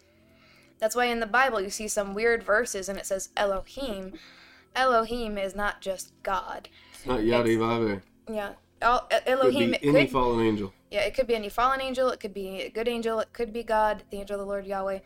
That's 0.79 0.95
why 0.95 1.05
in 1.05 1.19
the 1.19 1.25
Bible 1.25 1.59
you 1.61 1.69
see 1.69 1.87
some 1.87 2.13
weird 2.13 2.43
verses 2.43 2.87
and 2.89 2.97
it 2.97 3.05
says 3.05 3.29
Elohim. 3.35 4.13
Elohim 4.75 5.37
is 5.37 5.55
not 5.55 5.81
just 5.81 6.11
God. 6.23 6.69
It's 6.93 7.05
not 7.05 7.19
Yadivave. 7.21 8.01
Yeah. 8.31 8.53
Could 8.81 9.23
Elohim 9.25 9.71
be 9.71 9.83
any 9.83 10.05
could 10.05 10.11
fallen 10.11 10.45
angel. 10.45 10.73
yeah, 10.91 11.01
it 11.01 11.13
could 11.13 11.27
be 11.27 11.35
any 11.35 11.49
fallen 11.49 11.81
angel, 11.81 12.09
it 12.09 12.19
could 12.19 12.33
be 12.33 12.61
a 12.61 12.69
good 12.69 12.87
angel, 12.87 13.19
it 13.19 13.33
could 13.33 13.53
be 13.53 13.63
God, 13.63 14.03
the 14.11 14.17
angel 14.17 14.35
of 14.35 14.45
the 14.45 14.45
Lord 14.45 14.65
Yahweh. 14.65 14.99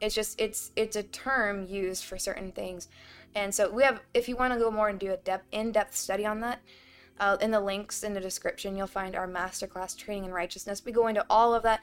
It's 0.00 0.14
just 0.14 0.40
it's 0.40 0.70
it's 0.76 0.96
a 0.96 1.02
term 1.02 1.66
used 1.66 2.04
for 2.04 2.18
certain 2.18 2.52
things. 2.52 2.88
And 3.34 3.54
so 3.54 3.70
we 3.70 3.82
have 3.82 4.00
if 4.12 4.28
you 4.28 4.36
want 4.36 4.52
to 4.52 4.58
go 4.58 4.70
more 4.70 4.88
and 4.88 4.98
do 4.98 5.12
a 5.12 5.16
depth 5.16 5.46
in-depth 5.52 5.96
study 5.96 6.26
on 6.26 6.40
that, 6.40 6.60
uh, 7.18 7.36
in 7.40 7.50
the 7.50 7.60
links 7.60 8.02
in 8.02 8.14
the 8.14 8.20
description 8.20 8.76
you'll 8.76 8.86
find 8.86 9.16
our 9.16 9.26
masterclass 9.26 9.96
training 9.96 10.26
in 10.26 10.32
righteousness. 10.32 10.84
We 10.84 10.92
go 10.92 11.06
into 11.06 11.24
all 11.30 11.54
of 11.54 11.62
that, 11.62 11.80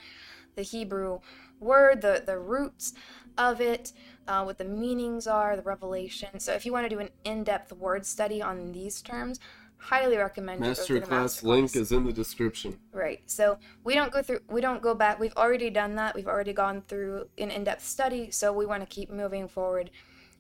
the 0.56 0.62
Hebrew 0.62 1.20
word, 1.60 2.02
the 2.02 2.24
the 2.26 2.38
roots 2.38 2.94
of 3.38 3.62
it, 3.62 3.94
uh, 4.28 4.44
what 4.44 4.58
the 4.58 4.66
meanings 4.66 5.26
are, 5.28 5.56
the 5.56 5.62
revelation. 5.62 6.39
So 6.39 6.54
if 6.54 6.66
you 6.66 6.72
want 6.72 6.86
to 6.86 6.96
do 6.96 7.00
an 7.00 7.10
in-depth 7.24 7.74
word 7.74 8.06
study 8.06 8.42
on 8.42 8.72
these 8.72 9.02
terms, 9.02 9.39
highly 9.82 10.15
recommend 10.17 10.59
you 10.63 10.67
go 10.67 10.73
through 10.75 11.01
Masterclass 11.01 11.43
link 11.43 11.75
is 11.75 11.91
in 11.91 12.05
the 12.05 12.13
description. 12.13 12.77
Right. 12.93 13.21
So 13.25 13.57
we 13.84 13.95
don't 13.95 14.11
go 14.11 14.21
through. 14.21 14.41
We 14.49 14.61
don't 14.61 14.82
go 14.82 14.93
back. 14.93 15.19
We've 15.19 15.36
already 15.36 15.69
done 15.69 15.95
that. 15.95 16.13
We've 16.15 16.27
already 16.27 16.53
gone 16.53 16.84
through 16.88 17.27
an 17.38 17.49
in-depth 17.51 17.84
study. 17.86 18.29
So 18.32 18.53
we 18.53 18.65
want 18.65 18.82
to 18.82 18.86
keep 18.88 19.09
moving 19.09 19.47
forward, 19.47 19.89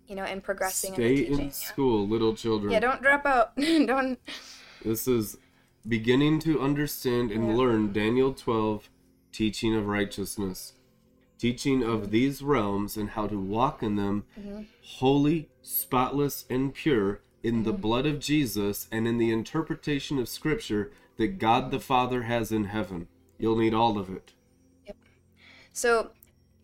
you 0.07 0.15
know, 0.15 0.23
and 0.23 0.43
progressing 0.43 0.91
in 0.91 0.95
Stay 0.95 1.15
the 1.15 1.25
teaching. 1.25 1.39
in 1.45 1.51
school, 1.51 2.07
little 2.07 2.35
children. 2.35 2.71
Yeah. 2.71 2.79
Don't 2.79 3.01
drop 3.01 3.25
out. 3.25 3.55
don't. 3.57 4.19
This 4.85 5.07
is 5.07 5.37
beginning 5.87 6.39
to 6.41 6.61
understand 6.61 7.31
and 7.31 7.47
Yeah. 7.49 7.55
learn 7.55 7.91
Daniel 7.91 8.33
12, 8.33 8.89
teaching 9.31 9.75
of 9.75 9.87
righteousness, 9.87 10.73
teaching 11.39 11.81
of 11.83 12.11
these 12.11 12.43
realms 12.43 12.95
and 12.95 13.09
how 13.11 13.25
to 13.25 13.39
walk 13.39 13.81
in 13.81 13.95
them 13.95 14.25
Mm-hmm. 14.39 14.61
holy, 14.99 15.49
spotless, 15.63 16.45
and 16.49 16.73
pure 16.73 17.21
in 17.43 17.63
the 17.63 17.71
mm-hmm. 17.71 17.81
blood 17.81 18.05
of 18.05 18.19
Jesus 18.19 18.87
and 18.91 19.07
in 19.07 19.17
the 19.17 19.31
interpretation 19.31 20.19
of 20.19 20.29
Scripture 20.29 20.91
that 21.17 21.39
God 21.39 21.71
the 21.71 21.79
Father 21.79 22.23
has 22.23 22.51
in 22.51 22.65
heaven. 22.65 23.07
You'll 23.37 23.57
need 23.57 23.73
all 23.73 23.97
of 23.97 24.09
it. 24.09 24.33
Yep. 24.85 24.95
So 25.73 26.11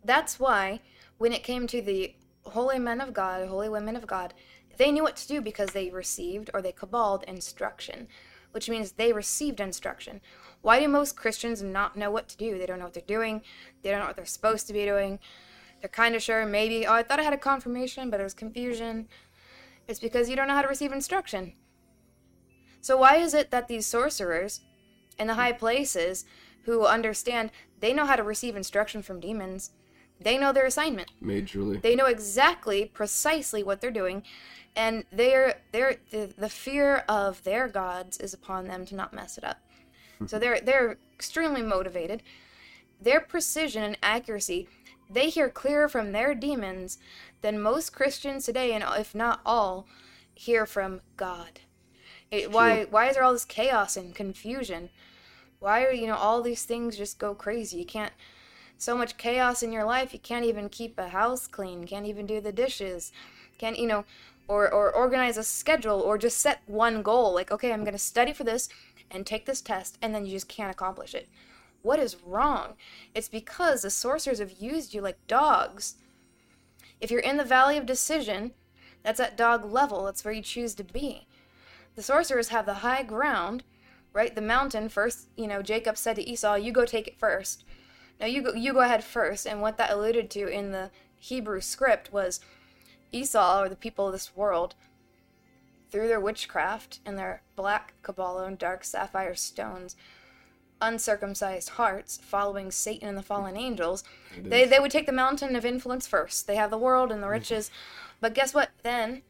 that's 0.03 0.39
why 0.39 0.81
when 1.17 1.33
it 1.33 1.43
came 1.43 1.67
to 1.67 1.81
the 1.81 2.15
holy 2.43 2.79
men 2.79 3.01
of 3.01 3.13
God, 3.13 3.47
holy 3.47 3.69
women 3.69 3.95
of 3.95 4.07
God, 4.07 4.33
they 4.77 4.91
knew 4.91 5.03
what 5.03 5.15
to 5.17 5.27
do 5.27 5.41
because 5.41 5.71
they 5.71 5.89
received 5.89 6.49
or 6.53 6.61
they 6.61 6.71
caballed 6.71 7.23
instruction, 7.27 8.07
which 8.51 8.69
means 8.69 8.91
they 8.91 9.11
received 9.11 9.59
instruction. 9.59 10.21
Why 10.61 10.79
do 10.79 10.87
most 10.87 11.15
Christians 11.15 11.61
not 11.61 11.95
know 11.95 12.11
what 12.11 12.27
to 12.29 12.37
do? 12.37 12.57
They 12.57 12.65
don't 12.65 12.79
know 12.79 12.85
what 12.85 12.93
they're 12.93 13.03
doing. 13.05 13.41
They 13.81 13.89
don't 13.89 13.99
know 13.99 14.07
what 14.07 14.15
they're 14.15 14.25
supposed 14.25 14.67
to 14.67 14.73
be 14.73 14.85
doing. 14.85 15.19
They're 15.81 15.89
kind 15.89 16.15
of 16.15 16.23
sure, 16.23 16.45
maybe, 16.45 16.87
oh, 16.87 16.93
I 16.93 17.03
thought 17.03 17.19
I 17.19 17.23
had 17.23 17.33
a 17.33 17.37
confirmation, 17.37 18.09
but 18.09 18.19
it 18.19 18.23
was 18.23 18.33
confusion. 18.33 19.07
It's 19.87 19.99
because 19.99 20.29
you 20.29 20.35
don't 20.35 20.47
know 20.47 20.53
how 20.53 20.61
to 20.61 20.67
receive 20.67 20.91
instruction. 20.91 21.53
So, 22.81 22.97
why 22.97 23.17
is 23.17 23.33
it 23.33 23.51
that 23.51 23.67
these 23.67 23.85
sorcerers 23.85 24.61
in 25.17 25.27
the 25.27 25.33
high 25.33 25.51
places 25.51 26.25
who 26.63 26.85
understand 26.85 27.51
they 27.79 27.93
know 27.93 28.05
how 28.05 28.15
to 28.15 28.23
receive 28.23 28.55
instruction 28.55 29.01
from 29.01 29.19
demons? 29.19 29.71
They 30.19 30.37
know 30.37 30.51
their 30.51 30.65
assignment. 30.65 31.11
Majorly. 31.21 31.81
They 31.81 31.95
know 31.95 32.05
exactly, 32.05 32.85
precisely 32.85 33.63
what 33.63 33.81
they're 33.81 33.91
doing, 33.91 34.23
and 34.75 35.05
they're 35.11 35.61
they're 35.71 35.97
the, 36.11 36.33
the 36.37 36.49
fear 36.49 37.03
of 37.07 37.43
their 37.43 37.67
gods 37.67 38.17
is 38.17 38.33
upon 38.33 38.67
them 38.67 38.85
to 38.87 38.95
not 38.95 39.13
mess 39.13 39.37
it 39.37 39.43
up. 39.43 39.57
so 40.25 40.37
hmm. 40.37 40.41
they're 40.41 40.59
they're 40.61 40.97
extremely 41.13 41.61
motivated. 41.61 42.23
Their 42.99 43.19
precision 43.19 43.83
and 43.83 43.97
accuracy, 44.01 44.67
they 45.09 45.29
hear 45.29 45.49
clearer 45.49 45.87
from 45.87 46.11
their 46.11 46.33
demons 46.33 46.97
than 47.41 47.61
most 47.61 47.93
Christians 47.93 48.45
today, 48.45 48.73
and 48.73 48.83
if 48.97 49.13
not 49.13 49.41
all, 49.45 49.87
hear 50.33 50.65
from 50.65 51.01
God. 51.15 51.61
It, 52.29 52.51
why 52.51 52.85
why 52.85 53.07
is 53.07 53.15
there 53.15 53.23
all 53.23 53.33
this 53.33 53.45
chaos 53.45 53.95
and 53.95 54.13
confusion? 54.13 54.89
Why 55.59 55.83
are 55.83 55.93
you 55.93 56.07
know 56.07 56.15
all 56.15 56.41
these 56.41 56.63
things 56.63 56.97
just 56.97 57.19
go 57.19 57.33
crazy? 57.33 57.77
You 57.77 57.85
can't 57.85 58.13
so 58.77 58.95
much 58.95 59.17
chaos 59.17 59.63
in 59.63 59.71
your 59.71 59.85
life 59.85 60.13
you 60.13 60.19
can't 60.19 60.45
even 60.45 60.69
keep 60.69 60.99
a 60.99 61.09
house 61.09 61.47
clean, 61.47 61.87
can't 61.87 62.05
even 62.05 62.27
do 62.27 62.39
the 62.39 62.51
dishes, 62.51 63.11
can't 63.57 63.79
you 63.79 63.87
know, 63.87 64.05
or 64.47 64.71
or 64.71 64.91
organize 64.93 65.37
a 65.37 65.43
schedule 65.43 66.01
or 66.01 66.17
just 66.17 66.37
set 66.37 66.61
one 66.67 67.01
goal 67.01 67.33
like 67.33 67.51
okay, 67.51 67.71
I'm 67.71 67.83
going 67.83 67.93
to 67.93 67.99
study 67.99 68.33
for 68.33 68.43
this 68.43 68.69
and 69.09 69.25
take 69.25 69.45
this 69.45 69.61
test 69.61 69.97
and 70.01 70.13
then 70.13 70.25
you 70.25 70.31
just 70.31 70.49
can't 70.49 70.71
accomplish 70.71 71.15
it. 71.15 71.29
What 71.81 71.99
is 71.99 72.21
wrong? 72.25 72.73
It's 73.15 73.29
because 73.29 73.81
the 73.81 73.89
sorcerers 73.89 74.39
have 74.39 74.59
used 74.59 74.93
you 74.93 75.01
like 75.01 75.25
dogs. 75.27 75.95
If 76.99 77.11
you're 77.11 77.19
in 77.19 77.37
the 77.37 77.43
valley 77.43 77.77
of 77.77 77.85
decision, 77.85 78.53
that's 79.03 79.19
at 79.19 79.37
dog 79.37 79.65
level, 79.65 80.05
that's 80.05 80.25
where 80.25 80.33
you 80.33 80.41
choose 80.41 80.73
to 80.75 80.83
be. 80.83 81.27
The 81.95 82.03
sorcerers 82.03 82.49
have 82.49 82.65
the 82.65 82.75
high 82.75 83.03
ground, 83.03 83.63
right? 84.13 84.33
The 84.33 84.41
mountain 84.41 84.89
first, 84.89 85.27
you 85.35 85.47
know, 85.47 85.61
Jacob 85.61 85.97
said 85.97 86.15
to 86.17 86.27
Esau, 86.27 86.55
"You 86.55 86.71
go 86.71 86.85
take 86.85 87.07
it 87.07 87.19
first. 87.19 87.63
Now 88.19 88.25
you 88.25 88.41
go 88.41 88.53
you 88.53 88.73
go 88.73 88.81
ahead 88.81 89.03
first. 89.03 89.45
And 89.45 89.61
what 89.61 89.77
that 89.77 89.91
alluded 89.91 90.29
to 90.31 90.47
in 90.47 90.71
the 90.71 90.91
Hebrew 91.17 91.61
script 91.61 92.11
was 92.11 92.39
Esau 93.11 93.61
or 93.61 93.69
the 93.69 93.75
people 93.75 94.07
of 94.07 94.13
this 94.13 94.35
world 94.35 94.75
through 95.89 96.07
their 96.07 96.19
witchcraft 96.19 96.99
and 97.05 97.17
their 97.17 97.41
black 97.55 97.93
Kabbalah 98.01 98.45
and 98.45 98.57
dark 98.57 98.83
sapphire 98.83 99.35
stones, 99.35 99.95
uncircumcised 100.81 101.69
hearts, 101.69 102.19
following 102.21 102.71
Satan 102.71 103.09
and 103.09 103.17
the 103.17 103.23
fallen 103.23 103.55
mm-hmm. 103.55 103.63
angels, 103.63 104.03
they, 104.41 104.65
they 104.65 104.79
would 104.79 104.91
take 104.91 105.05
the 105.05 105.11
mountain 105.11 105.55
of 105.55 105.65
influence 105.65 106.07
first. 106.07 106.47
They 106.47 106.55
have 106.55 106.71
the 106.71 106.77
world 106.77 107.11
and 107.11 107.21
the 107.21 107.25
mm-hmm. 107.25 107.33
riches. 107.33 107.71
but 108.19 108.33
guess 108.33 108.53
what? 108.53 108.69
Then, 108.83 109.23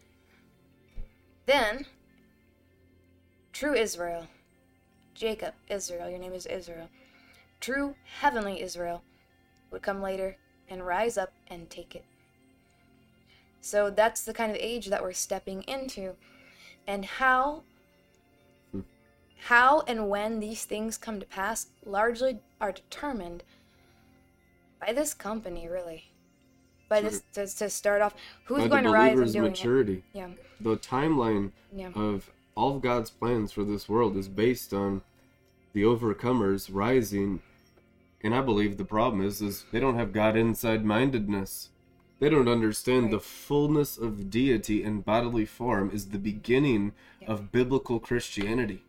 then, 1.45 1.85
true 3.53 3.73
Israel, 3.73 4.27
Jacob, 5.13 5.53
Israel, 5.69 6.09
your 6.09 6.19
name 6.19 6.33
is 6.33 6.45
Israel, 6.45 6.89
true 7.59 7.95
heavenly 8.21 8.61
Israel 8.61 9.03
would 9.71 9.81
come 9.81 10.01
later 10.01 10.37
and 10.69 10.85
rise 10.85 11.17
up 11.17 11.33
and 11.47 11.69
take 11.69 11.95
it. 11.95 12.05
So 13.61 13.89
that's 13.89 14.23
the 14.23 14.33
kind 14.33 14.51
of 14.51 14.57
age 14.59 14.87
that 14.87 15.01
we're 15.01 15.13
stepping 15.13 15.63
into 15.63 16.15
and 16.85 17.03
how 17.03 17.63
how 19.45 19.81
and 19.81 20.09
when 20.09 20.39
these 20.39 20.65
things 20.65 20.97
come 20.97 21.19
to 21.19 21.25
pass 21.25 21.67
largely 21.85 22.39
are 22.59 22.71
determined 22.71 23.43
by 24.79 24.93
this 24.93 25.13
company 25.13 25.67
really 25.67 26.11
by 26.89 27.01
this 27.01 27.21
to, 27.33 27.45
to 27.47 27.69
start 27.69 28.01
off 28.01 28.15
who's 28.45 28.63
By 28.63 28.67
going 28.67 28.83
to 28.85 28.91
rise 28.91 29.19
and 29.19 29.31
doing 29.33 29.51
maturity. 29.51 30.03
it 30.13 30.17
yeah 30.17 30.29
The 30.61 30.77
timeline 30.77 31.51
yeah 31.75 31.89
of 31.95 32.31
all 32.55 32.75
of 32.77 32.81
God's 32.81 33.09
plans 33.11 33.51
for 33.51 33.63
this 33.63 33.87
world 33.87 34.17
is 34.17 34.27
based 34.27 34.73
on 34.73 35.01
the 35.73 35.83
overcomers 35.83 36.69
rising. 36.71 37.41
And 38.23 38.33
I 38.33 38.41
believe 38.41 38.77
the 38.77 38.85
problem 38.85 39.21
is 39.23 39.41
is 39.41 39.65
they 39.71 39.79
don't 39.79 39.95
have 39.97 40.11
God 40.11 40.35
inside 40.35 40.83
mindedness. 40.83 41.69
They 42.19 42.29
don't 42.29 42.47
understand 42.47 43.13
the 43.13 43.19
fullness 43.19 43.95
of 43.95 44.31
deity 44.31 44.83
in 44.83 45.01
bodily 45.01 45.45
form 45.45 45.91
is 45.93 46.07
the 46.07 46.17
beginning 46.17 46.93
Yeah. 47.21 47.27
of 47.33 47.51
biblical 47.51 47.99
Christianity. 47.99 48.81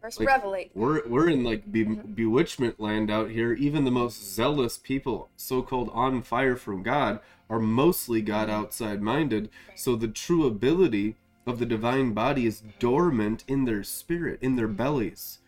First 0.00 0.20
like- 0.20 0.28
revelate 0.28 0.70
We're 0.74 1.06
we're 1.08 1.28
in 1.28 1.44
like 1.44 1.70
be- 1.70 1.84
mm-hmm. 1.84 2.12
bewitchment 2.12 2.80
land 2.80 3.10
out 3.10 3.30
here. 3.30 3.52
Even 3.52 3.84
the 3.84 3.90
most 3.90 4.34
zealous 4.34 4.78
people, 4.78 5.30
so-called 5.36 5.90
on 5.92 6.22
fire 6.22 6.56
from 6.56 6.82
God, 6.82 7.20
are 7.48 7.60
mostly 7.60 8.22
God 8.22 8.48
mm-hmm. 8.48 8.58
outside 8.58 9.02
minded. 9.02 9.50
So 9.74 9.96
the 9.96 10.08
true 10.08 10.46
ability 10.46 11.16
of 11.46 11.58
the 11.58 11.66
divine 11.66 12.12
body 12.12 12.46
is 12.46 12.62
dormant 12.78 13.44
in 13.48 13.64
their 13.64 13.82
spirit, 13.82 14.38
in 14.42 14.56
their 14.56 14.68
mm-hmm. 14.68 14.76
bellies. 14.76 15.38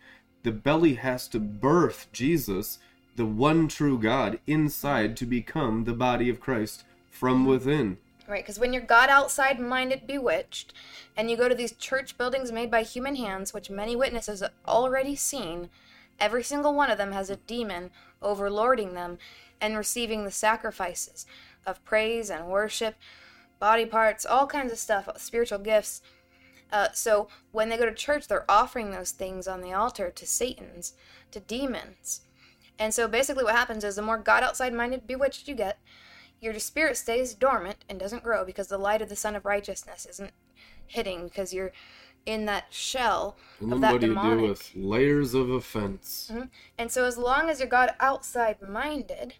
The 0.42 0.52
belly 0.52 0.94
has 0.94 1.28
to 1.28 1.38
birth 1.38 2.08
Jesus, 2.12 2.78
the 3.16 3.26
one 3.26 3.68
true 3.68 3.98
God, 3.98 4.40
inside 4.46 5.16
to 5.18 5.26
become 5.26 5.84
the 5.84 5.92
body 5.92 6.28
of 6.28 6.40
Christ 6.40 6.84
from 7.10 7.46
within. 7.46 7.98
Right, 8.32 8.42
because 8.42 8.58
when 8.58 8.72
you're 8.72 8.80
God 8.80 9.10
outside 9.10 9.60
minded 9.60 10.06
bewitched, 10.06 10.72
and 11.18 11.30
you 11.30 11.36
go 11.36 11.50
to 11.50 11.54
these 11.54 11.72
church 11.72 12.16
buildings 12.16 12.50
made 12.50 12.70
by 12.70 12.82
human 12.82 13.16
hands, 13.16 13.52
which 13.52 13.68
many 13.68 13.94
witnesses 13.94 14.40
have 14.40 14.52
already 14.66 15.14
seen, 15.14 15.68
every 16.18 16.42
single 16.42 16.72
one 16.74 16.90
of 16.90 16.96
them 16.96 17.12
has 17.12 17.28
a 17.28 17.36
demon 17.36 17.90
overlording 18.22 18.94
them 18.94 19.18
and 19.60 19.76
receiving 19.76 20.24
the 20.24 20.30
sacrifices 20.30 21.26
of 21.66 21.84
praise 21.84 22.30
and 22.30 22.46
worship, 22.46 22.94
body 23.58 23.84
parts, 23.84 24.24
all 24.24 24.46
kinds 24.46 24.72
of 24.72 24.78
stuff, 24.78 25.10
spiritual 25.18 25.58
gifts. 25.58 26.00
Uh, 26.72 26.88
so 26.94 27.28
when 27.50 27.68
they 27.68 27.76
go 27.76 27.84
to 27.84 27.94
church, 27.94 28.28
they're 28.28 28.50
offering 28.50 28.92
those 28.92 29.10
things 29.10 29.46
on 29.46 29.60
the 29.60 29.74
altar 29.74 30.10
to 30.10 30.26
Satans, 30.26 30.94
to 31.32 31.40
demons. 31.40 32.22
And 32.78 32.94
so 32.94 33.06
basically, 33.08 33.44
what 33.44 33.56
happens 33.56 33.84
is 33.84 33.96
the 33.96 34.00
more 34.00 34.16
God 34.16 34.42
outside 34.42 34.72
minded 34.72 35.06
bewitched 35.06 35.48
you 35.48 35.54
get, 35.54 35.78
your 36.42 36.58
spirit 36.58 36.96
stays 36.96 37.34
dormant 37.34 37.84
and 37.88 37.98
doesn't 37.98 38.24
grow 38.24 38.44
because 38.44 38.66
the 38.66 38.76
light 38.76 39.00
of 39.00 39.08
the 39.08 39.16
Son 39.16 39.36
of 39.36 39.46
Righteousness 39.46 40.06
isn't 40.10 40.32
hitting 40.86 41.24
because 41.24 41.54
you're 41.54 41.72
in 42.26 42.44
that 42.46 42.66
shell 42.70 43.36
And 43.60 43.72
of 43.72 43.80
that 43.80 43.92
what 43.92 44.00
do 44.00 44.08
you 44.08 44.20
do 44.20 44.42
with 44.42 44.70
layers 44.74 45.34
of 45.34 45.50
offense? 45.50 46.30
Mhm. 46.32 46.50
And 46.76 46.90
so, 46.90 47.04
as 47.04 47.16
long 47.16 47.48
as 47.48 47.60
you're 47.60 47.68
God 47.68 47.94
outside 48.00 48.60
minded, 48.60 49.34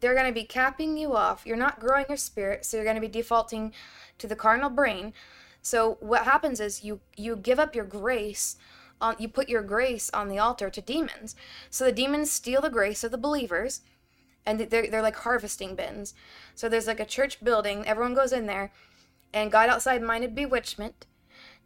they're 0.00 0.14
going 0.14 0.26
to 0.26 0.32
be 0.32 0.44
capping 0.44 0.96
you 0.98 1.14
off. 1.16 1.46
You're 1.46 1.56
not 1.56 1.80
growing 1.80 2.04
your 2.08 2.18
spirit, 2.18 2.64
so 2.64 2.76
you're 2.76 2.84
going 2.84 2.96
to 2.96 3.00
be 3.00 3.08
defaulting 3.08 3.72
to 4.18 4.26
the 4.26 4.36
carnal 4.36 4.70
brain. 4.70 5.14
So, 5.62 5.96
what 6.00 6.24
happens 6.24 6.60
is 6.60 6.84
you 6.84 7.00
you 7.16 7.34
give 7.36 7.58
up 7.58 7.74
your 7.74 7.86
grace. 7.86 8.56
On, 8.98 9.14
you 9.18 9.28
put 9.28 9.50
your 9.50 9.62
grace 9.62 10.08
on 10.14 10.28
the 10.30 10.38
altar 10.38 10.70
to 10.70 10.80
demons. 10.80 11.36
So 11.68 11.84
the 11.84 11.92
demons 11.92 12.32
steal 12.32 12.62
the 12.62 12.70
grace 12.70 13.04
of 13.04 13.10
the 13.10 13.18
believers, 13.18 13.82
and 14.46 14.60
they're, 14.60 14.88
they're 14.88 15.02
like 15.02 15.16
harvesting 15.16 15.74
bins. 15.74 16.14
So 16.54 16.68
there's 16.68 16.86
like 16.86 17.00
a 17.00 17.04
church 17.04 17.42
building, 17.42 17.86
everyone 17.86 18.14
goes 18.14 18.32
in 18.32 18.46
there, 18.46 18.72
and 19.34 19.52
God 19.52 19.68
outside 19.68 20.02
minded 20.02 20.34
bewitchment, 20.34 21.06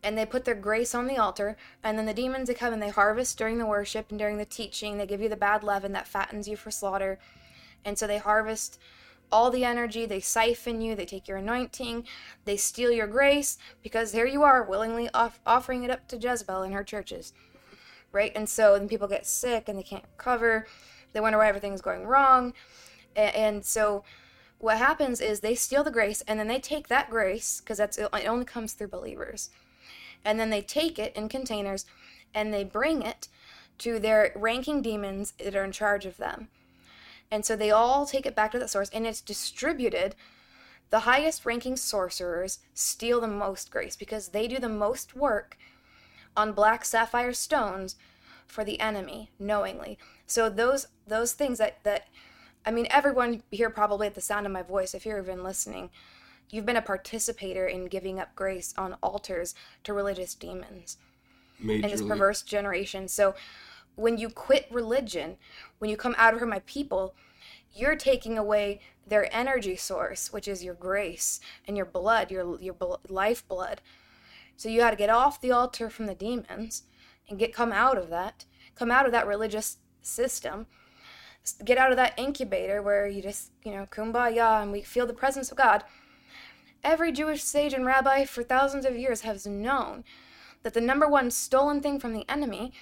and 0.03 0.16
they 0.16 0.26
put 0.26 0.45
their 0.45 0.55
grace 0.55 0.95
on 0.95 1.07
the 1.07 1.18
altar 1.18 1.57
and 1.83 1.99
then 1.99 2.07
the 2.07 2.14
demons 2.14 2.49
they 2.49 2.55
come 2.55 2.72
and 2.72 2.83
they 2.83 2.89
harvest 2.89 3.37
during 3.37 3.59
the 3.59 3.66
worship 3.66 4.07
and 4.11 4.18
during 4.18 4.39
the 4.39 4.45
teaching 4.45 4.97
they 4.97 5.07
give 5.07 5.20
you 5.20 5.28
the 5.28 5.37
bad 5.37 5.62
leaven 5.62 5.93
that 5.93 6.09
fattens 6.09 6.49
you 6.49 6.57
for 6.57 6.70
slaughter 6.70 7.18
and 7.85 7.99
so 7.99 8.07
they 8.07 8.18
harvest 8.18 8.78
all 9.33 9.51
the 9.51 9.64
energy 9.64 10.07
they 10.07 10.20
siphon 10.20 10.81
you 10.81 10.95
they 10.95 11.05
take 11.05 11.28
your 11.28 11.37
anointing 11.37 12.05
they 12.45 12.57
steal 12.57 12.91
your 12.91 13.07
grace 13.07 13.59
because 13.83 14.12
there 14.12 14.26
you 14.26 14.43
are 14.43 14.64
willingly 14.64 15.09
off- 15.14 15.41
offering 15.47 15.85
it 15.85 15.91
up 15.91 16.09
to 16.09 16.16
jezebel 16.16 16.62
in 16.62 16.72
her 16.72 16.85
churches 16.85 17.33
right 18.12 18.33
and 18.35 18.49
so 18.49 18.78
then 18.78 18.89
people 18.89 19.07
get 19.07 19.26
sick 19.26 19.68
and 19.68 19.78
they 19.78 19.83
can't 19.83 20.05
recover 20.16 20.66
they 21.13 21.21
wonder 21.21 21.39
why 21.39 21.49
everything's 21.49 21.83
going 21.83 22.07
wrong 22.07 22.53
and 23.17 23.65
so 23.65 24.05
what 24.59 24.79
happens 24.79 25.21
is 25.21 25.41
they 25.41 25.55
steal 25.55 25.83
the 25.83 25.91
grace 25.91 26.23
and 26.27 26.39
then 26.39 26.49
they 26.49 26.61
take 26.61 26.89
that 26.89 27.11
grace 27.11 27.61
because 27.61 27.79
that's 27.79 27.99
it 27.99 28.09
only 28.13 28.45
comes 28.45 28.75
through 28.75 28.89
believers 28.89 29.51
and 30.25 30.39
then 30.39 30.51
they 30.51 30.63
take 30.63 30.99
it 30.99 31.15
in 31.17 31.29
containers 31.29 31.87
and 32.35 32.53
they 32.53 32.65
bring 32.65 33.03
it 33.03 33.29
to 33.79 33.99
their 33.99 34.33
ranking 34.37 34.83
demons 34.83 35.33
that 35.43 35.57
are 35.57 35.65
in 35.65 35.73
charge 35.73 36.05
of 36.07 36.19
them. 36.19 36.49
And 37.31 37.45
so 37.45 37.57
they 37.57 37.71
all 37.71 38.07
take 38.07 38.27
it 38.27 38.35
back 38.35 38.53
to 38.53 38.59
the 38.59 38.69
source 38.69 38.91
and 38.91 39.07
it's 39.07 39.21
distributed. 39.21 40.15
The 40.91 41.01
highest 41.01 41.47
ranking 41.47 41.77
sorcerers 41.77 42.59
steal 42.75 43.21
the 43.21 43.29
most 43.29 43.71
grace 43.71 43.97
because 43.97 44.29
they 44.29 44.47
do 44.49 44.59
the 44.59 44.69
most 44.69 45.17
work 45.17 45.57
on 46.37 46.53
black 46.53 46.85
sapphire 46.85 47.33
stones 47.33 47.97
for 48.51 48.64
the 48.64 48.80
enemy 48.80 49.30
knowingly. 49.38 49.98
So 50.26 50.48
those 50.48 50.88
those 51.07 51.32
things 51.32 51.59
that 51.59 51.82
that 51.84 52.09
I 52.66 52.70
mean 52.70 52.86
everyone 52.90 53.42
here 53.51 53.70
probably 53.70 54.07
at 54.07 54.14
the 54.14 54.20
sound 54.20 54.46
of 54.46 54.53
my 54.53 54.62
voice 54.62 54.94
if 54.94 55.07
you're 55.07 55.20
even 55.20 55.42
listening 55.42 55.90
You've 56.51 56.66
been 56.66 56.76
a 56.76 56.82
participator 56.82 57.66
in 57.66 57.86
giving 57.86 58.18
up 58.18 58.34
grace 58.34 58.74
on 58.76 58.96
altars 59.03 59.55
to 59.84 59.92
religious 59.92 60.34
demons 60.34 60.96
in 61.61 61.82
this 61.82 62.03
perverse 62.03 62.42
generation. 62.42 63.07
So 63.07 63.34
when 63.94 64.18
you 64.18 64.28
quit 64.28 64.66
religion, 64.70 65.36
when 65.78 65.90
you 65.90 65.96
come 65.96 66.14
out 66.18 66.34
of 66.34 66.40
her, 66.40 66.46
my 66.46 66.61
people, 66.61 67.14
you're 67.72 67.96
taking 67.96 68.36
away 68.36 68.80
their 69.07 69.32
energy 69.34 69.76
source, 69.76 70.32
which 70.32 70.48
is 70.48 70.64
your 70.64 70.74
grace 70.74 71.40
and 71.68 71.76
your 71.76 71.86
blood, 71.86 72.30
your 72.30 72.61
your 72.61 72.74
bl- 72.74 72.94
lifeblood. 73.09 73.80
So 74.57 74.68
you 74.68 74.80
got 74.80 74.90
to 74.90 74.96
get 74.96 75.11
off 75.11 75.40
the 75.40 75.53
altar 75.53 75.88
from 75.88 76.07
the 76.07 76.14
demons 76.14 76.82
and 77.31 77.39
get 77.39 77.55
come 77.55 77.72
out 77.72 77.97
of 77.97 78.11
that, 78.11 78.45
come 78.74 78.91
out 78.91 79.07
of 79.07 79.12
that 79.12 79.26
religious 79.26 79.78
system. 80.03 80.66
Get 81.64 81.78
out 81.78 81.91
of 81.91 81.97
that 81.97 82.18
incubator 82.18 82.83
where 82.83 83.07
you 83.07 83.22
just, 83.22 83.53
you 83.64 83.72
know, 83.72 83.87
kumbaya 83.87 84.62
and 84.62 84.70
we 84.70 84.83
feel 84.83 85.07
the 85.07 85.14
presence 85.14 85.51
of 85.51 85.57
God. 85.57 85.85
Every 86.85 87.12
Jewish 87.12 87.43
sage 87.43 87.72
and 87.72 87.87
rabbi 87.87 88.24
for 88.24 88.43
thousands 88.43 88.85
of 88.85 88.97
years 88.97 89.22
has 89.22 89.47
known 89.47 90.05
that 90.62 90.74
the 90.74 90.81
number 90.81 91.09
one 91.09 91.31
stolen 91.31 91.81
thing 91.81 91.99
from 91.99 92.12
the 92.12 92.28
enemy 92.28 92.72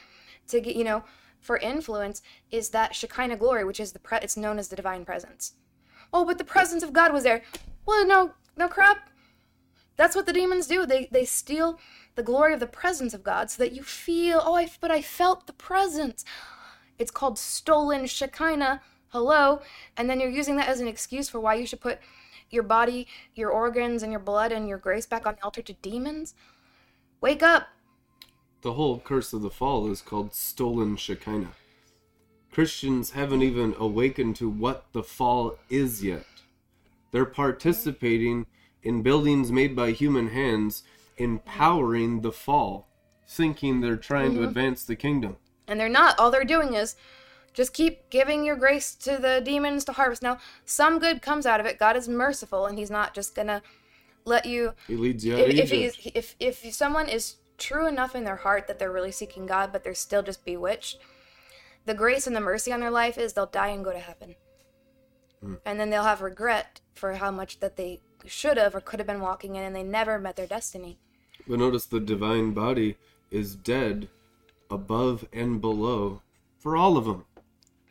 to 0.48 0.60
get, 0.60 0.74
you 0.74 0.84
know, 0.84 1.04
for 1.40 1.58
influence 1.58 2.20
is 2.50 2.70
that 2.70 2.96
Shekinah 2.96 3.36
glory, 3.36 3.64
which 3.64 3.78
is 3.78 3.92
the 3.92 4.00
pre- 4.00 4.18
it's 4.18 4.36
known 4.36 4.58
as 4.58 4.68
the 4.68 4.76
divine 4.76 5.04
presence. 5.04 5.54
Oh, 6.12 6.24
but 6.24 6.38
the 6.38 6.44
presence 6.44 6.82
of 6.82 6.92
God 6.92 7.12
was 7.12 7.22
there. 7.22 7.42
Well, 7.86 8.06
no, 8.06 8.32
no 8.56 8.68
crap. 8.68 9.08
That's 9.98 10.16
what 10.16 10.24
the 10.24 10.32
demons 10.32 10.66
do. 10.66 10.86
They 10.86 11.10
they 11.12 11.26
steal 11.26 11.78
the 12.14 12.22
glory 12.22 12.54
of 12.54 12.60
the 12.60 12.66
presence 12.66 13.12
of 13.12 13.22
God 13.22 13.50
so 13.50 13.62
that 13.62 13.72
you 13.72 13.82
feel, 13.82 14.40
oh, 14.42 14.54
I 14.54 14.70
but 14.80 14.90
I 14.90 15.02
felt 15.02 15.46
the 15.46 15.52
presence. 15.52 16.24
It's 16.98 17.10
called 17.10 17.38
stolen 17.38 18.06
Shekinah 18.06 18.80
Hello? 19.10 19.62
And 19.96 20.08
then 20.10 20.20
you're 20.20 20.28
using 20.28 20.56
that 20.56 20.68
as 20.68 20.80
an 20.80 20.88
excuse 20.88 21.30
for 21.30 21.40
why 21.40 21.54
you 21.54 21.66
should 21.66 21.80
put 21.80 21.98
your 22.50 22.62
body, 22.62 23.06
your 23.34 23.50
organs, 23.50 24.02
and 24.02 24.12
your 24.12 24.20
blood 24.20 24.52
and 24.52 24.68
your 24.68 24.76
grace 24.76 25.06
back 25.06 25.26
on 25.26 25.36
the 25.36 25.44
altar 25.44 25.62
to 25.62 25.72
demons? 25.74 26.34
Wake 27.22 27.42
up! 27.42 27.68
The 28.60 28.74
whole 28.74 29.00
curse 29.00 29.32
of 29.32 29.40
the 29.40 29.50
fall 29.50 29.90
is 29.90 30.02
called 30.02 30.34
stolen 30.34 30.96
Shekinah. 30.96 31.52
Christians 32.52 33.12
haven't 33.12 33.42
even 33.42 33.74
awakened 33.78 34.36
to 34.36 34.48
what 34.48 34.84
the 34.92 35.02
fall 35.02 35.56
is 35.70 36.04
yet. 36.04 36.26
They're 37.10 37.24
participating 37.24 38.46
in 38.82 39.02
buildings 39.02 39.50
made 39.52 39.74
by 39.74 39.92
human 39.92 40.28
hands, 40.28 40.82
empowering 41.16 42.20
the 42.20 42.32
fall, 42.32 42.88
thinking 43.26 43.80
they're 43.80 43.96
trying 43.96 44.32
to 44.32 44.40
mm-hmm. 44.40 44.48
advance 44.48 44.84
the 44.84 44.96
kingdom. 44.96 45.36
And 45.66 45.78
they're 45.78 45.88
not. 45.88 46.18
All 46.18 46.30
they're 46.30 46.44
doing 46.44 46.74
is 46.74 46.96
just 47.52 47.74
keep 47.74 48.08
giving 48.10 48.44
your 48.44 48.56
grace 48.56 48.94
to 48.94 49.18
the 49.18 49.42
demons 49.44 49.84
to 49.84 49.92
harvest. 49.92 50.22
Now, 50.22 50.38
some 50.64 50.98
good 50.98 51.22
comes 51.22 51.44
out 51.44 51.60
of 51.60 51.66
it. 51.66 51.78
God 51.78 51.96
is 51.96 52.08
merciful, 52.08 52.66
and 52.66 52.78
He's 52.78 52.90
not 52.90 53.14
just 53.14 53.34
gonna 53.34 53.62
let 54.24 54.46
you. 54.46 54.74
He 54.86 54.96
leads 54.96 55.24
you 55.24 55.34
out 55.34 55.40
If 55.40 55.72
of 55.72 55.72
if, 55.72 56.06
if 56.14 56.36
if 56.38 56.74
someone 56.74 57.08
is 57.08 57.36
true 57.58 57.88
enough 57.88 58.14
in 58.14 58.24
their 58.24 58.36
heart 58.36 58.68
that 58.68 58.78
they're 58.78 58.92
really 58.92 59.12
seeking 59.12 59.46
God, 59.46 59.72
but 59.72 59.82
they're 59.82 59.94
still 59.94 60.22
just 60.22 60.44
bewitched, 60.44 60.98
the 61.84 61.94
grace 61.94 62.26
and 62.26 62.36
the 62.36 62.40
mercy 62.40 62.72
on 62.72 62.80
their 62.80 62.90
life 62.90 63.18
is 63.18 63.32
they'll 63.32 63.46
die 63.46 63.68
and 63.68 63.84
go 63.84 63.92
to 63.92 63.98
heaven, 63.98 64.36
hmm. 65.42 65.54
and 65.66 65.80
then 65.80 65.90
they'll 65.90 66.04
have 66.04 66.22
regret 66.22 66.80
for 66.94 67.14
how 67.14 67.30
much 67.30 67.60
that 67.60 67.76
they 67.76 68.00
should 68.26 68.56
have 68.56 68.74
or 68.74 68.80
could 68.80 69.00
have 69.00 69.06
been 69.06 69.20
walking 69.20 69.56
in, 69.56 69.62
and 69.62 69.74
they 69.74 69.82
never 69.82 70.18
met 70.18 70.36
their 70.36 70.46
destiny. 70.46 70.98
But 71.46 71.58
notice 71.58 71.86
the 71.86 72.00
divine 72.00 72.52
body 72.52 72.96
is 73.30 73.54
dead 73.54 74.08
above 74.70 75.26
and 75.32 75.60
below 75.60 76.22
for 76.58 76.76
all 76.76 76.96
of 76.96 77.04
them. 77.04 77.24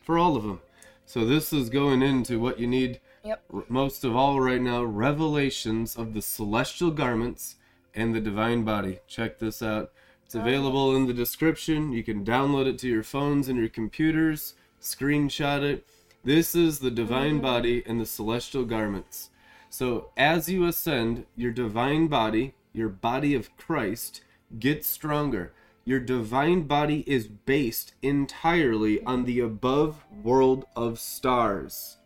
For 0.04 0.18
all 0.18 0.36
of 0.36 0.44
them. 0.44 0.62
So 1.06 1.26
this 1.26 1.54
is 1.54 1.70
going 1.70 2.02
into 2.02 2.40
what 2.40 2.60
you 2.60 2.68
need 2.68 3.00
Yep. 3.24 3.44
r- 3.54 3.66
most 3.68 4.04
of 4.04 4.16
all 4.16 4.40
right 4.40 4.62
now 4.62 4.84
revelations 4.84 5.96
of 5.98 6.14
the 6.14 6.22
celestial 6.22 6.92
garments 6.92 7.56
and 7.94 8.14
the 8.14 8.22
divine 8.22 8.64
body. 8.64 9.00
Check 9.08 9.40
this 9.40 9.62
out. 9.62 9.92
It's 10.26 10.36
oh. 10.36 10.42
available 10.42 10.96
in 10.96 11.08
the 11.08 11.14
description. 11.14 11.92
You 11.92 12.04
can 12.04 12.24
download 12.24 12.68
it 12.68 12.78
to 12.80 12.88
your 12.88 13.04
phones 13.04 13.48
and 13.48 13.58
your 13.58 13.70
computers, 13.70 14.54
screenshot 14.82 15.62
it. 15.64 15.86
This 16.24 16.56
is 16.56 16.80
the 16.80 16.92
divine 16.92 17.34
mm-hmm. 17.34 17.42
body 17.42 17.84
and 17.86 18.00
the 18.00 18.06
celestial 18.06 18.66
garments. 18.66 19.30
So 19.78 20.10
as 20.18 20.50
you 20.50 20.66
ascend, 20.66 21.28
your 21.36 21.52
divine 21.52 22.08
body, 22.08 22.56
your 22.74 22.90
body 22.90 23.36
of 23.36 23.56
Christ, 23.58 24.22
gets 24.58 24.88
stronger. 24.88 25.54
Your 25.86 26.00
divine 26.00 26.64
body 26.64 27.04
is 27.06 27.28
based 27.28 27.94
entirely 28.02 29.04
on 29.04 29.26
the 29.26 29.40
above 29.40 30.04
world 30.24 30.66
of 30.76 31.00
stars. 31.00 31.98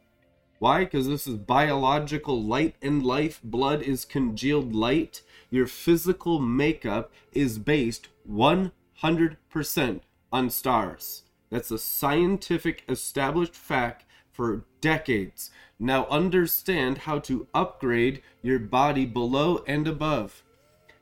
Why? 0.60 0.84
Because 0.84 1.08
this 1.08 1.26
is 1.26 1.38
biological 1.38 2.44
light 2.44 2.76
and 2.82 3.06
life. 3.06 3.40
Blood 3.42 3.84
is 3.84 4.04
congealed 4.04 4.76
light. 4.76 5.22
Your 5.50 5.66
physical 5.66 6.40
makeup 6.40 7.10
is 7.32 7.58
based 7.58 8.10
100% 8.30 10.02
on 10.34 10.50
stars. 10.50 11.24
That's 11.50 11.72
a 11.72 11.80
scientific 11.80 12.84
established 12.90 13.56
fact 13.56 14.04
for 14.30 14.66
decades. 14.82 15.52
Now 15.84 16.06
understand 16.12 17.00
how 17.00 17.18
to 17.22 17.48
upgrade 17.56 18.22
your 18.44 18.60
body 18.60 19.08
below 19.08 19.64
and 19.66 19.88
above. 19.88 20.44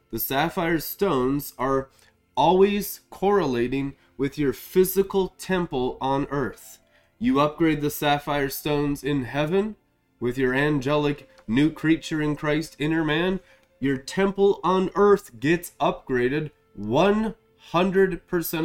The 0.10 0.20
sapphire 0.20 0.80
stones 0.80 1.54
are 1.60 1.90
always 2.34 3.02
correlating 3.10 3.96
with 4.18 4.38
your 4.38 4.54
physical 4.54 5.36
temple 5.38 5.98
on 6.00 6.28
earth. 6.32 6.80
You 7.20 7.42
upgrade 7.42 7.82
the 7.82 7.90
sapphire 7.90 8.48
stones 8.48 9.04
in 9.04 9.26
heaven 9.26 9.76
with 10.22 10.38
your 10.38 10.54
angelic 10.54 11.30
new 11.46 11.72
creature 11.72 12.22
in 12.22 12.38
Christ 12.38 12.78
inner 12.80 13.04
man, 13.04 13.42
your 13.82 13.98
temple 13.98 14.62
on 14.64 14.92
earth 14.96 15.42
gets 15.42 15.74
upgraded 15.82 16.52
100% 16.80 17.36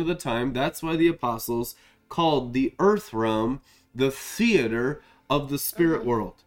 of 0.01 0.07
the 0.07 0.15
time. 0.15 0.53
That's 0.53 0.81
why 0.81 0.95
the 0.95 1.09
apostles 1.09 1.75
called 2.09 2.53
the 2.53 2.73
earth 2.79 3.13
realm 3.13 3.63
the 3.93 4.11
theater 4.11 5.03
of 5.29 5.51
the 5.51 5.59
spirit 5.59 6.01
uh-huh. 6.01 6.09
world. 6.09 6.45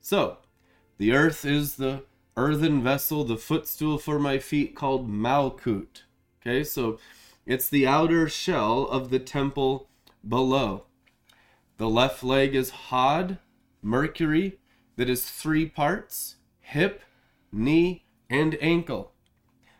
So, 0.00 0.38
the 0.98 1.12
earth 1.12 1.44
is 1.44 1.76
the 1.76 2.04
earthen 2.36 2.82
vessel, 2.82 3.24
the 3.24 3.36
footstool 3.36 3.98
for 3.98 4.18
my 4.18 4.38
feet 4.38 4.74
called 4.74 5.10
Malkut. 5.10 6.02
Okay, 6.40 6.62
so 6.64 6.98
it's 7.46 7.68
the 7.68 7.86
outer 7.86 8.28
shell 8.28 8.86
of 8.86 9.10
the 9.10 9.18
temple 9.18 9.88
below. 10.26 10.84
The 11.78 11.88
left 11.88 12.22
leg 12.22 12.54
is 12.54 12.70
Hod, 12.70 13.38
Mercury, 13.82 14.58
that 14.96 15.08
is 15.08 15.28
three 15.28 15.66
parts 15.66 16.36
hip, 16.60 17.02
knee, 17.50 18.04
and 18.28 18.58
ankle. 18.60 19.12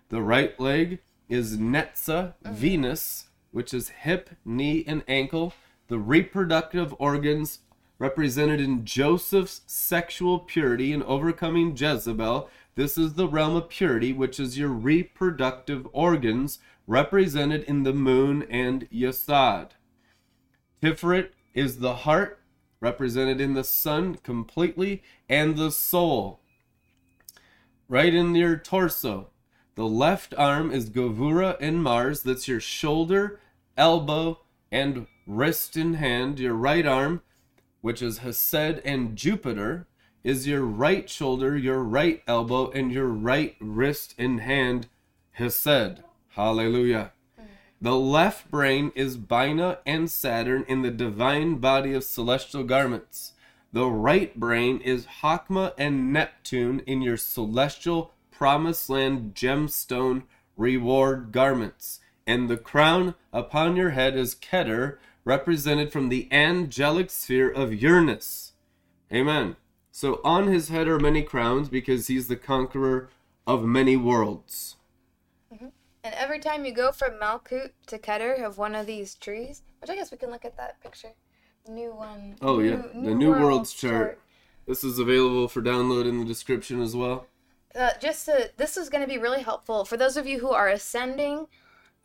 The 0.08 0.22
right 0.22 0.58
leg 0.58 1.00
is 1.28 1.58
Netza, 1.58 2.34
uh-huh. 2.44 2.52
Venus, 2.52 3.26
which 3.50 3.74
is 3.74 3.90
hip, 3.90 4.30
knee, 4.44 4.84
and 4.86 5.04
ankle. 5.06 5.52
The 5.88 5.98
reproductive 5.98 6.94
organs 6.98 7.60
represented 7.98 8.60
in 8.60 8.84
Joseph's 8.84 9.62
sexual 9.66 10.38
purity 10.38 10.92
and 10.92 11.02
overcoming 11.02 11.76
Jezebel. 11.76 12.48
This 12.74 12.96
is 12.96 13.14
the 13.14 13.28
realm 13.28 13.56
of 13.56 13.68
purity, 13.68 14.12
which 14.12 14.38
is 14.38 14.58
your 14.58 14.68
reproductive 14.68 15.86
organs 15.92 16.60
represented 16.86 17.64
in 17.64 17.82
the 17.82 17.92
moon 17.92 18.46
and 18.48 18.88
Yesod. 18.90 19.70
Tiferet 20.80 21.30
is 21.54 21.78
the 21.78 21.94
heart, 21.96 22.40
represented 22.80 23.40
in 23.40 23.54
the 23.54 23.64
sun 23.64 24.14
completely, 24.16 25.02
and 25.28 25.56
the 25.56 25.72
soul. 25.72 26.40
Right 27.88 28.14
in 28.14 28.34
your 28.34 28.56
torso. 28.56 29.30
The 29.74 29.86
left 29.86 30.34
arm 30.36 30.70
is 30.70 30.90
Gevurah 30.90 31.56
and 31.60 31.82
Mars. 31.82 32.22
That's 32.22 32.48
your 32.48 32.60
shoulder, 32.60 33.40
elbow, 33.76 34.40
and 34.70 35.06
wrist 35.26 35.76
and 35.76 35.96
hand. 35.96 36.38
Your 36.38 36.54
right 36.54 36.86
arm, 36.86 37.22
which 37.80 38.02
is 38.02 38.18
Hesed 38.18 38.80
and 38.84 39.16
Jupiter, 39.16 39.86
is 40.24 40.46
your 40.46 40.62
right 40.62 41.08
shoulder, 41.08 41.56
your 41.56 41.82
right 41.82 42.22
elbow, 42.26 42.70
and 42.70 42.92
your 42.92 43.06
right 43.06 43.56
wrist 43.60 44.14
and 44.18 44.40
hand, 44.40 44.88
Hesed. 45.32 46.02
Hallelujah. 46.30 47.12
Mm-hmm. 47.38 47.50
The 47.80 47.96
left 47.96 48.50
brain 48.50 48.92
is 48.94 49.16
Bina 49.16 49.78
and 49.86 50.10
Saturn 50.10 50.64
in 50.68 50.82
the 50.82 50.90
divine 50.90 51.56
body 51.56 51.94
of 51.94 52.04
celestial 52.04 52.64
garments. 52.64 53.32
The 53.72 53.86
right 53.86 54.38
brain 54.38 54.80
is 54.80 55.06
Hakma 55.22 55.74
and 55.76 56.12
Neptune 56.12 56.80
in 56.86 57.02
your 57.02 57.16
celestial 57.16 58.14
promised 58.30 58.88
land 58.88 59.34
gemstone 59.34 60.22
reward 60.56 61.32
garments. 61.32 62.00
And 62.26 62.48
the 62.48 62.56
crown 62.56 63.14
upon 63.32 63.76
your 63.76 63.90
head 63.90 64.16
is 64.16 64.34
Keter, 64.34 64.98
represented 65.24 65.92
from 65.92 66.08
the 66.08 66.28
angelic 66.32 67.10
sphere 67.10 67.50
of 67.50 67.74
Uranus. 67.74 68.52
Amen. 69.12 69.56
So 69.90 70.20
on 70.22 70.46
his 70.46 70.68
head 70.68 70.88
are 70.88 70.98
many 70.98 71.22
crowns 71.22 71.68
because 71.68 72.06
he's 72.06 72.28
the 72.28 72.36
conqueror 72.36 73.08
of 73.46 73.64
many 73.64 73.96
worlds. 73.96 74.76
And 75.50 76.14
every 76.14 76.38
time 76.38 76.64
you 76.64 76.72
go 76.72 76.92
from 76.92 77.18
Malkut 77.20 77.72
to 77.86 77.98
Keter 77.98 78.42
of 78.42 78.58
one 78.58 78.74
of 78.74 78.86
these 78.86 79.14
trees, 79.14 79.62
which 79.80 79.90
I 79.90 79.94
guess 79.94 80.10
we 80.10 80.16
can 80.16 80.30
look 80.30 80.44
at 80.44 80.56
that 80.56 80.80
picture. 80.80 81.12
New 81.68 81.92
one. 81.92 82.36
Oh 82.40 82.60
yeah, 82.60 82.82
the 82.94 83.14
New 83.14 83.30
Worlds 83.30 83.74
chart. 83.74 84.18
This 84.66 84.84
is 84.84 84.98
available 84.98 85.48
for 85.48 85.60
download 85.60 86.08
in 86.08 86.18
the 86.18 86.24
description 86.24 86.80
as 86.80 86.96
well. 86.96 87.26
Uh, 87.74 87.90
just 88.00 88.24
to, 88.26 88.50
this 88.56 88.76
is 88.76 88.88
going 88.88 89.02
to 89.02 89.08
be 89.08 89.18
really 89.18 89.42
helpful 89.42 89.84
for 89.84 89.96
those 89.96 90.16
of 90.16 90.26
you 90.26 90.38
who 90.38 90.50
are 90.50 90.68
ascending. 90.68 91.46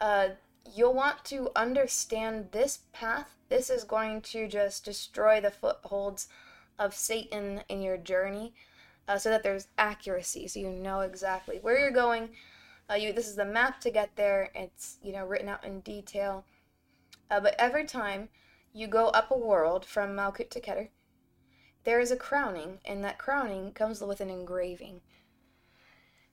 Uh, 0.01 0.29
you'll 0.71 0.93
want 0.93 1.23
to 1.25 1.49
understand 1.55 2.49
this 2.51 2.79
path. 2.93 3.35
This 3.49 3.69
is 3.69 3.83
going 3.83 4.21
to 4.21 4.47
just 4.47 4.85
destroy 4.85 5.41
the 5.41 5.51
footholds 5.51 6.27
of 6.79 6.95
Satan 6.95 7.61
in 7.69 7.81
your 7.81 7.97
journey, 7.97 8.53
uh, 9.07 9.17
so 9.17 9.29
that 9.29 9.43
there's 9.43 9.67
accuracy, 9.77 10.47
so 10.47 10.59
you 10.59 10.69
know 10.69 11.01
exactly 11.01 11.59
where 11.61 11.77
you're 11.77 11.91
going. 11.91 12.29
Uh, 12.89 12.95
you 12.95 13.13
this 13.13 13.27
is 13.27 13.35
the 13.35 13.45
map 13.45 13.79
to 13.81 13.91
get 13.91 14.15
there. 14.15 14.49
It's 14.55 14.97
you 15.03 15.13
know 15.13 15.25
written 15.25 15.49
out 15.49 15.63
in 15.63 15.81
detail. 15.81 16.45
Uh, 17.29 17.39
but 17.39 17.55
every 17.59 17.85
time 17.85 18.29
you 18.73 18.87
go 18.87 19.07
up 19.09 19.31
a 19.31 19.37
world 19.37 19.85
from 19.85 20.15
Malkut 20.15 20.49
to 20.51 20.59
Keter, 20.59 20.89
there 21.83 21.99
is 21.99 22.11
a 22.11 22.17
crowning, 22.17 22.79
and 22.85 23.03
that 23.03 23.19
crowning 23.19 23.71
comes 23.73 24.01
with 24.01 24.21
an 24.21 24.29
engraving. 24.29 25.01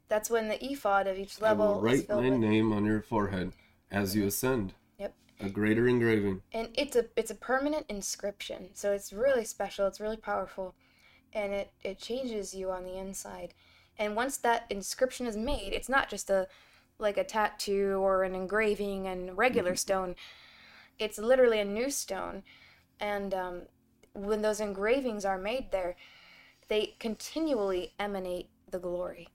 That's 0.09 0.31
when 0.31 0.49
the 0.49 0.65
ephod 0.65 1.07
of 1.07 1.19
each 1.19 1.41
level. 1.41 1.67
I 1.67 1.69
will 1.69 1.81
write 1.81 2.09
my 2.09 2.17
with, 2.17 2.39
name 2.39 2.73
on 2.73 2.85
your 2.85 3.03
forehead 3.03 3.53
as 3.91 4.15
you 4.17 4.27
ascend. 4.27 4.75
Yep. 4.99 5.15
A 5.41 5.49
greater 5.49 5.87
engraving. 5.89 6.43
and 6.53 6.69
it's 6.75 6.97
a 6.97 7.07
it's 7.17 7.31
a 7.31 7.35
permanent 7.35 7.87
inscription. 7.89 8.71
So 8.75 8.93
it's 8.93 9.13
really 9.13 9.45
special. 9.45 9.87
It's 9.87 10.01
really 10.01 10.17
powerful, 10.17 10.75
and 11.33 11.53
it 11.53 11.73
it 11.83 11.99
changes 11.99 12.55
you 12.55 12.71
on 12.71 12.85
the 12.85 12.97
inside. 12.99 13.55
And 13.99 14.17
once 14.17 14.37
that 14.39 14.67
inscription 14.71 15.27
is 15.27 15.37
made, 15.37 15.73
it's 15.73 15.89
not 15.89 16.09
just 16.09 16.31
a 16.31 16.49
like 16.99 17.17
a 17.17 17.25
tattoo 17.25 17.99
or 18.01 18.25
an 18.25 18.35
engraving 18.35 19.07
and 19.07 19.37
regular 19.37 19.75
stone. 19.77 20.15
It's 20.99 21.19
literally 21.19 21.61
a 21.61 21.65
new 21.65 21.91
stone, 21.91 22.43
and 23.01 23.33
um, 23.33 23.63
when 24.13 24.43
those 24.43 24.61
engravings 24.61 25.25
are 25.25 25.39
made 25.39 25.71
there, 25.73 25.97
they 26.69 26.95
continually 26.99 27.95
emanate 27.99 28.51
the 28.71 28.79
glory. 28.79 29.29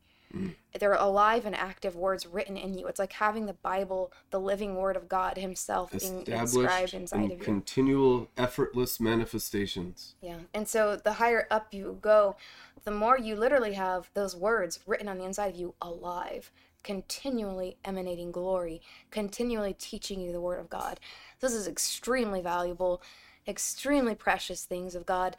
They're 0.80 0.94
alive 0.94 1.46
and 1.46 1.56
active 1.56 1.96
words 1.96 2.26
written 2.26 2.58
in 2.58 2.78
you. 2.78 2.88
It's 2.88 3.00
like 3.00 3.14
having 3.14 3.46
the 3.46 3.54
Bible, 3.54 4.12
the 4.32 4.40
living 4.40 4.76
Word 4.76 4.98
of 4.98 5.08
God 5.08 5.38
Himself, 5.38 5.92
being 5.92 6.26
inscribed 6.28 6.94
inside 6.94 7.18
in 7.18 7.26
of 7.26 7.32
you. 7.32 7.38
continual, 7.38 8.30
effortless 8.38 9.00
manifestations. 9.00 10.16
Yeah. 10.22 10.40
And 10.54 10.68
so 10.68 10.98
the 10.98 11.14
higher 11.14 11.48
up 11.50 11.74
you 11.74 11.98
go, 12.02 12.36
the 12.84 12.92
more 12.92 13.18
you 13.18 13.36
literally 13.36 13.74
have 13.74 14.10
those 14.14 14.36
words 14.36 14.80
written 14.86 15.08
on 15.08 15.18
the 15.18 15.24
inside 15.24 15.54
of 15.54 15.60
you 15.60 15.74
alive, 15.82 16.52
continually 16.84 17.78
emanating 17.84 18.32
glory, 18.32 18.82
continually 19.12 19.74
teaching 19.74 20.22
you 20.22 20.32
the 20.32 20.42
word 20.42 20.60
of 20.60 20.70
God. 20.70 21.00
This 21.40 21.54
is 21.54 21.68
extremely 21.68 22.42
valuable, 22.42 23.02
extremely 23.48 24.14
precious 24.14 24.66
things 24.66 24.94
of 24.94 25.06
God. 25.06 25.36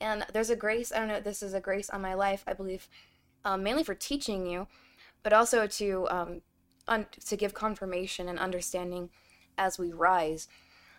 And 0.00 0.24
there's 0.32 0.50
a 0.50 0.56
grace, 0.56 0.92
I 0.92 0.98
don't 0.98 1.08
know, 1.08 1.20
this 1.20 1.42
is 1.42 1.54
a 1.54 1.60
grace 1.60 1.90
on 1.90 2.00
my 2.00 2.14
life, 2.14 2.44
I 2.46 2.52
believe, 2.52 2.88
um, 3.48 3.62
mainly 3.62 3.82
for 3.82 3.94
teaching 3.94 4.46
you, 4.46 4.66
but 5.22 5.32
also 5.32 5.66
to 5.66 6.06
um, 6.10 6.42
un- 6.86 7.06
to 7.26 7.36
give 7.36 7.54
confirmation 7.54 8.28
and 8.28 8.38
understanding 8.38 9.08
as 9.56 9.78
we 9.78 9.90
rise. 9.90 10.48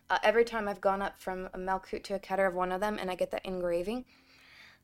Uh, 0.10 0.18
every 0.24 0.44
time 0.44 0.68
I've 0.68 0.82
gone 0.82 1.04
up 1.04 1.22
from 1.22 1.50
a 1.54 1.60
Malkut 1.60 2.04
to 2.06 2.16
a 2.16 2.20
Keter 2.20 2.48
of 2.48 2.56
one 2.56 2.72
of 2.72 2.82
them 2.82 2.98
and 3.00 3.12
I 3.12 3.16
get 3.16 3.30
that 3.30 3.46
engraving, 3.46 4.06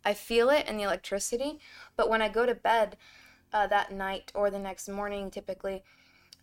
I 0.05 0.13
feel 0.13 0.51
it 0.51 0.67
in 0.69 0.77
the 0.77 0.83
electricity. 0.83 1.59
But 1.97 2.07
when 2.07 2.21
I 2.21 2.29
go 2.29 2.45
to 2.45 2.53
bed 2.53 2.97
uh, 3.51 3.65
that 3.67 3.91
night 3.91 4.31
or 4.35 4.51
the 4.51 4.59
next 4.59 4.87
morning, 4.87 5.31
typically, 5.31 5.83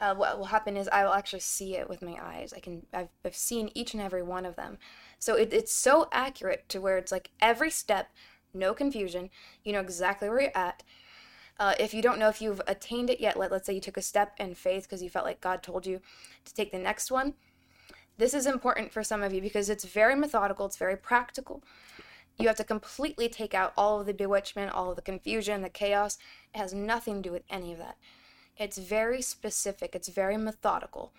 uh, 0.01 0.17
what 0.17 0.37
will 0.37 0.47
happen 0.47 0.77
is 0.77 0.89
I 0.89 1.05
will 1.05 1.13
actually 1.13 1.41
see 1.41 1.77
it 1.77 1.89
with 1.89 2.03
my 2.03 2.17
eyes. 2.21 2.53
I 2.53 2.59
can 2.59 2.85
I've, 2.93 3.11
I've 3.25 3.37
seen 3.37 3.71
each 3.77 3.95
and 3.95 4.03
every 4.03 4.25
one 4.25 4.45
of 4.45 4.57
them. 4.57 4.79
So 5.21 5.37
it, 5.37 5.53
it's 5.53 5.73
so 5.73 6.09
accurate 6.11 6.69
to 6.71 6.81
where 6.81 6.99
it's 6.99 7.13
like 7.13 7.31
every 7.41 7.71
step, 7.71 8.11
no 8.53 8.75
confusion. 8.75 9.31
You 9.63 9.73
know 9.73 9.81
exactly 9.81 10.29
where 10.29 10.41
you're 10.41 10.57
at. 10.57 10.83
Uh, 11.63 11.77
if 11.79 11.95
you 11.95 12.03
don't 12.03 12.19
know 12.19 12.29
if 12.29 12.43
you've 12.43 12.61
attained 12.67 13.09
it 13.09 13.21
yet, 13.21 13.39
let, 13.39 13.53
let's 13.53 13.67
say 13.67 13.73
you 13.73 13.81
took 13.81 13.97
a 13.97 14.03
step 14.03 14.35
in 14.37 14.53
faith 14.53 14.83
because 14.83 15.01
you 15.01 15.09
felt 15.09 15.25
like 15.25 15.41
God 15.41 15.63
told 15.63 15.87
you 15.87 16.01
to 16.45 16.53
take 16.53 16.73
the 16.73 16.79
next 16.79 17.09
one. 17.09 17.35
This 18.19 18.35
is 18.35 18.47
important 18.47 18.91
for 18.91 19.05
some 19.05 19.23
of 19.23 19.33
you 19.33 19.41
because 19.41 19.71
it's 19.71 19.85
very 19.85 20.17
methodical, 20.17 20.67
it's 20.67 20.77
very 20.77 20.97
practical. 20.97 21.63
You 22.37 22.49
have 22.49 22.57
to 22.57 22.65
completely 22.65 23.29
take 23.29 23.55
out 23.55 23.73
all 23.77 24.01
of 24.01 24.07
the 24.07 24.13
bewitchment, 24.13 24.73
all 24.73 24.91
of 24.91 24.97
the 24.97 25.03
confusion, 25.03 25.63
the 25.63 25.69
chaos. 25.69 26.19
It 26.53 26.59
has 26.59 26.75
nothing 26.75 27.23
to 27.23 27.29
do 27.29 27.33
with 27.33 27.45
any 27.49 27.71
of 27.73 27.79
that. 27.79 27.97
It's 28.59 28.79
very 28.79 29.23
specific, 29.23 29.95
it's 29.95 30.09
very 30.09 30.37
methodical, 30.37 31.13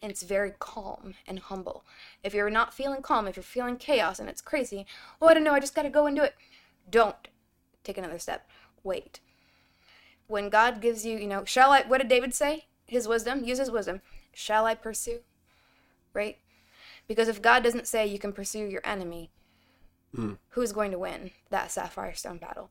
and 0.00 0.10
it's 0.10 0.22
very 0.22 0.54
calm 0.58 1.12
and 1.26 1.40
humble. 1.40 1.84
If 2.22 2.32
you're 2.32 2.48
not 2.48 2.72
feeling 2.72 3.02
calm, 3.02 3.28
if 3.28 3.36
you're 3.36 3.42
feeling 3.42 3.76
chaos 3.76 4.18
and 4.18 4.30
it's 4.30 4.40
crazy, 4.40 4.86
oh, 5.20 5.28
I 5.28 5.34
don't 5.34 5.44
know, 5.44 5.52
I 5.52 5.60
just 5.60 5.74
got 5.74 5.82
to 5.82 5.90
go 5.90 6.06
and 6.06 6.16
do 6.16 6.22
it. 6.22 6.36
Don't 6.88 7.28
take 7.82 7.98
another 7.98 8.18
step. 8.18 8.48
Wait. 8.82 9.20
When 10.34 10.48
God 10.48 10.80
gives 10.80 11.06
you, 11.06 11.16
you 11.16 11.28
know, 11.28 11.44
shall 11.44 11.70
I, 11.70 11.82
what 11.82 11.98
did 11.98 12.08
David 12.08 12.34
say? 12.34 12.64
His 12.86 13.06
wisdom, 13.06 13.44
use 13.44 13.58
his 13.58 13.70
wisdom. 13.70 14.00
Shall 14.32 14.66
I 14.66 14.74
pursue? 14.74 15.20
Right? 16.12 16.38
Because 17.06 17.28
if 17.28 17.40
God 17.40 17.62
doesn't 17.62 17.86
say 17.86 18.04
you 18.04 18.18
can 18.18 18.32
pursue 18.32 18.64
your 18.66 18.80
enemy, 18.84 19.30
hmm. 20.12 20.32
who's 20.48 20.72
going 20.72 20.90
to 20.90 20.98
win 20.98 21.30
that 21.50 21.70
sapphire 21.70 22.14
stone 22.14 22.38
battle? 22.38 22.70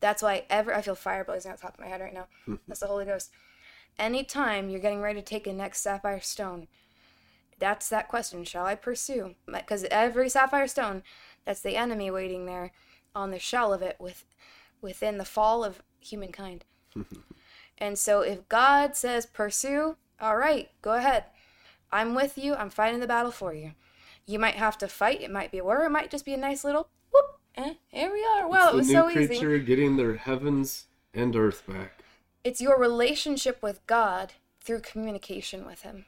That's 0.00 0.22
why 0.22 0.46
ever 0.48 0.74
I 0.74 0.80
feel 0.80 0.94
fire 0.94 1.22
blazing 1.22 1.52
on 1.52 1.58
top 1.58 1.74
of 1.74 1.80
my 1.80 1.86
head 1.86 2.00
right 2.00 2.14
now. 2.14 2.28
Hmm. 2.46 2.54
That's 2.66 2.80
the 2.80 2.86
Holy 2.86 3.04
Ghost. 3.04 3.30
Anytime 3.98 4.70
you're 4.70 4.80
getting 4.80 5.02
ready 5.02 5.20
to 5.20 5.26
take 5.26 5.46
a 5.46 5.52
next 5.52 5.82
sapphire 5.82 6.22
stone, 6.22 6.66
that's 7.58 7.90
that 7.90 8.08
question: 8.08 8.42
Shall 8.44 8.64
I 8.64 8.74
pursue? 8.74 9.34
Because 9.44 9.84
every 9.90 10.30
sapphire 10.30 10.66
stone, 10.66 11.02
that's 11.44 11.60
the 11.60 11.76
enemy 11.76 12.10
waiting 12.10 12.46
there 12.46 12.72
on 13.14 13.32
the 13.32 13.38
shell 13.38 13.74
of 13.74 13.82
it, 13.82 13.96
with 13.98 14.24
within 14.80 15.18
the 15.18 15.26
fall 15.26 15.62
of 15.62 15.82
humankind. 16.00 16.64
And 17.78 17.98
so, 17.98 18.20
if 18.20 18.48
God 18.48 18.96
says 18.96 19.26
pursue, 19.26 19.96
all 20.20 20.36
right, 20.36 20.70
go 20.82 20.94
ahead. 20.94 21.24
I'm 21.90 22.14
with 22.14 22.38
you. 22.38 22.54
I'm 22.54 22.70
fighting 22.70 23.00
the 23.00 23.06
battle 23.06 23.32
for 23.32 23.52
you. 23.52 23.72
You 24.26 24.38
might 24.38 24.54
have 24.54 24.78
to 24.78 24.88
fight. 24.88 25.20
It 25.20 25.30
might 25.30 25.50
be 25.50 25.58
a 25.58 25.64
war. 25.64 25.84
It 25.84 25.90
might 25.90 26.10
just 26.10 26.24
be 26.24 26.34
a 26.34 26.38
nice 26.38 26.64
little 26.64 26.88
whoop. 27.12 27.38
Eh, 27.56 27.74
here 27.88 28.12
we 28.12 28.24
are. 28.24 28.48
Well, 28.48 28.72
it 28.72 28.76
was 28.76 28.90
so 28.90 29.10
easy. 29.10 29.26
creature 29.26 29.58
getting 29.58 29.96
their 29.96 30.14
heavens 30.14 30.86
and 31.12 31.36
earth 31.36 31.64
back. 31.66 32.02
It's 32.44 32.60
your 32.60 32.78
relationship 32.78 33.62
with 33.62 33.86
God 33.86 34.32
through 34.60 34.80
communication 34.80 35.66
with 35.66 35.82
Him. 35.82 36.06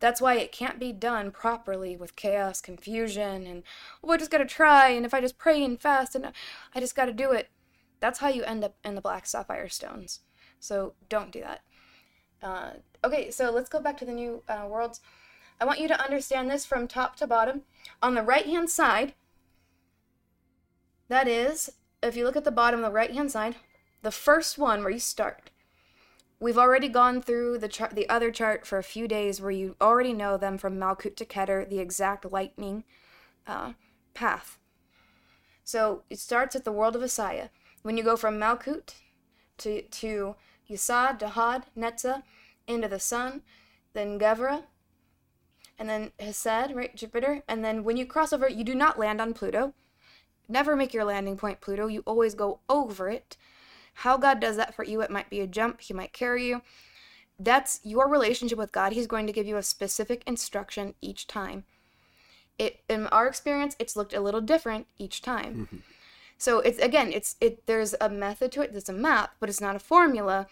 That's 0.00 0.20
why 0.20 0.34
it 0.34 0.52
can't 0.52 0.80
be 0.80 0.92
done 0.92 1.30
properly 1.30 1.96
with 1.96 2.16
chaos, 2.16 2.60
confusion, 2.60 3.46
and 3.46 3.62
oh, 4.02 4.10
I 4.10 4.16
just 4.16 4.32
gotta 4.32 4.44
try, 4.44 4.88
and 4.88 5.06
if 5.06 5.14
I 5.14 5.20
just 5.20 5.38
pray 5.38 5.64
and 5.64 5.80
fast, 5.80 6.16
and 6.16 6.32
I 6.74 6.80
just 6.80 6.96
gotta 6.96 7.12
do 7.12 7.30
it. 7.30 7.48
That's 8.02 8.18
how 8.18 8.28
you 8.28 8.42
end 8.42 8.64
up 8.64 8.74
in 8.84 8.96
the 8.96 9.00
black 9.00 9.26
sapphire 9.26 9.68
stones. 9.68 10.20
So 10.58 10.94
don't 11.08 11.30
do 11.30 11.40
that. 11.40 11.60
Uh, 12.42 12.70
okay, 13.04 13.30
so 13.30 13.52
let's 13.52 13.68
go 13.68 13.80
back 13.80 13.96
to 13.98 14.04
the 14.04 14.12
new 14.12 14.42
uh, 14.48 14.66
worlds. 14.68 15.00
I 15.60 15.64
want 15.64 15.78
you 15.78 15.86
to 15.86 16.04
understand 16.04 16.50
this 16.50 16.66
from 16.66 16.88
top 16.88 17.14
to 17.16 17.28
bottom. 17.28 17.62
On 18.02 18.14
the 18.14 18.22
right 18.22 18.44
hand 18.44 18.68
side, 18.68 19.14
that 21.08 21.28
is, 21.28 21.70
if 22.02 22.16
you 22.16 22.24
look 22.24 22.34
at 22.34 22.42
the 22.42 22.50
bottom 22.50 22.82
the 22.82 22.90
right 22.90 23.12
hand 23.12 23.30
side, 23.30 23.54
the 24.02 24.10
first 24.10 24.58
one 24.58 24.80
where 24.80 24.90
you 24.90 24.98
start. 24.98 25.50
We've 26.40 26.58
already 26.58 26.88
gone 26.88 27.22
through 27.22 27.58
the 27.58 27.68
chart, 27.68 27.94
the 27.94 28.08
other 28.08 28.32
chart 28.32 28.66
for 28.66 28.78
a 28.78 28.82
few 28.82 29.06
days 29.06 29.40
where 29.40 29.52
you 29.52 29.76
already 29.80 30.12
know 30.12 30.36
them 30.36 30.58
from 30.58 30.76
Malkut 30.76 31.14
to 31.14 31.24
Keter, 31.24 31.68
the 31.68 31.78
exact 31.78 32.32
lightning 32.32 32.82
uh, 33.46 33.74
path. 34.12 34.58
So 35.62 36.02
it 36.10 36.18
starts 36.18 36.56
at 36.56 36.64
the 36.64 36.72
world 36.72 36.96
of 36.96 37.02
Asaya. 37.02 37.50
When 37.82 37.96
you 37.96 38.04
go 38.04 38.16
from 38.16 38.38
Malkut 38.38 38.94
to 39.58 39.82
to 39.82 40.36
Yesod, 40.68 41.18
Dahad, 41.20 41.64
Netzah, 41.76 42.22
into 42.66 42.88
the 42.88 43.00
sun, 43.00 43.42
then 43.92 44.18
Gevurah, 44.18 44.64
and 45.78 45.88
then 45.88 46.12
Hesed, 46.18 46.74
right, 46.74 46.94
Jupiter, 46.94 47.42
and 47.48 47.64
then 47.64 47.84
when 47.84 47.96
you 47.96 48.06
cross 48.06 48.32
over, 48.32 48.48
you 48.48 48.64
do 48.64 48.74
not 48.74 48.98
land 48.98 49.20
on 49.20 49.34
Pluto. 49.34 49.74
Never 50.48 50.76
make 50.76 50.94
your 50.94 51.04
landing 51.04 51.36
point 51.36 51.60
Pluto. 51.60 51.86
You 51.86 52.02
always 52.06 52.34
go 52.34 52.60
over 52.68 53.08
it. 53.08 53.36
How 53.94 54.16
God 54.16 54.40
does 54.40 54.56
that 54.56 54.74
for 54.74 54.84
you, 54.84 55.00
it 55.00 55.10
might 55.10 55.30
be 55.30 55.40
a 55.40 55.46
jump, 55.46 55.80
He 55.80 55.92
might 55.92 56.12
carry 56.12 56.46
you. 56.46 56.62
That's 57.38 57.80
your 57.82 58.08
relationship 58.08 58.58
with 58.58 58.72
God. 58.72 58.92
He's 58.92 59.06
going 59.06 59.26
to 59.26 59.32
give 59.32 59.46
you 59.46 59.56
a 59.56 59.62
specific 59.62 60.22
instruction 60.26 60.94
each 61.00 61.26
time. 61.26 61.64
It 62.58 62.80
in 62.88 63.06
our 63.08 63.26
experience, 63.26 63.74
it's 63.78 63.96
looked 63.96 64.14
a 64.14 64.20
little 64.20 64.40
different 64.40 64.86
each 64.98 65.22
time. 65.22 65.66
Mm-hmm. 65.66 65.76
So 66.42 66.58
it's 66.58 66.80
again, 66.80 67.12
it's 67.12 67.36
it 67.40 67.66
there's 67.66 67.94
a 68.00 68.08
method 68.08 68.50
to 68.50 68.62
it, 68.62 68.72
there's 68.72 68.88
a 68.88 68.92
map, 68.92 69.36
but 69.38 69.48
it's 69.48 69.60
not 69.60 69.76
a 69.76 69.78
formula. 69.78 70.48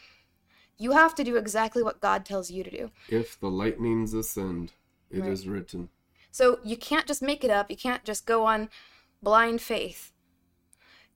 You 0.78 0.92
have 0.92 1.16
to 1.16 1.24
do 1.24 1.34
exactly 1.34 1.82
what 1.82 2.00
God 2.00 2.24
tells 2.24 2.48
you 2.48 2.62
to 2.62 2.70
do. 2.70 2.90
If 3.08 3.40
the 3.40 3.50
lightnings 3.50 4.14
ascend, 4.14 4.70
it 5.10 5.26
is 5.26 5.48
Right. 5.48 5.54
written. 5.56 5.88
So 6.30 6.60
you 6.62 6.76
can't 6.76 7.08
just 7.08 7.22
make 7.22 7.42
it 7.42 7.50
up. 7.50 7.72
You 7.72 7.76
can't 7.76 8.04
just 8.04 8.24
go 8.24 8.46
on 8.46 8.70
blind 9.20 9.62
faith. 9.62 10.12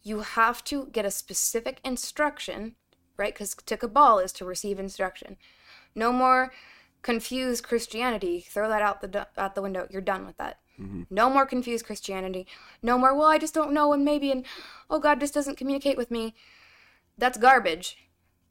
You 0.03 0.21
have 0.21 0.65
to 0.65 0.87
get 0.87 1.05
a 1.05 1.11
specific 1.13 1.79
instruction, 1.85 2.75
right? 3.17 3.33
Because 3.33 3.55
to 3.55 3.77
Kabbalah 3.77 4.25
is 4.25 4.33
to 4.33 4.45
receive 4.45 4.81
instruction. 4.81 5.37
No 5.95 6.11
more 6.11 6.53
confused 7.03 7.63
Christianity. 7.63 8.41
Throw 8.41 8.69
that 8.69 8.83
out 8.83 9.03
the 9.03 9.29
out 9.39 9.55
the 9.55 9.63
window. 9.63 9.87
You're 9.89 10.03
done 10.03 10.27
with 10.27 10.37
that. 10.39 10.59
No 11.11 11.31
more 11.31 11.47
confused 11.47 11.87
Christianity. 11.87 12.47
No 12.83 12.99
more. 12.99 13.15
Well, 13.15 13.29
I 13.29 13.39
just 13.39 13.55
don't 13.55 13.73
know, 13.73 13.93
and 13.93 14.05
maybe, 14.05 14.31
and 14.33 14.45
oh, 14.91 14.99
God 14.99 15.21
just 15.21 15.35
doesn't 15.35 15.57
communicate 15.57 15.97
with 15.97 16.11
me. 16.11 16.35
That's 17.17 17.39
garbage. 17.39 17.99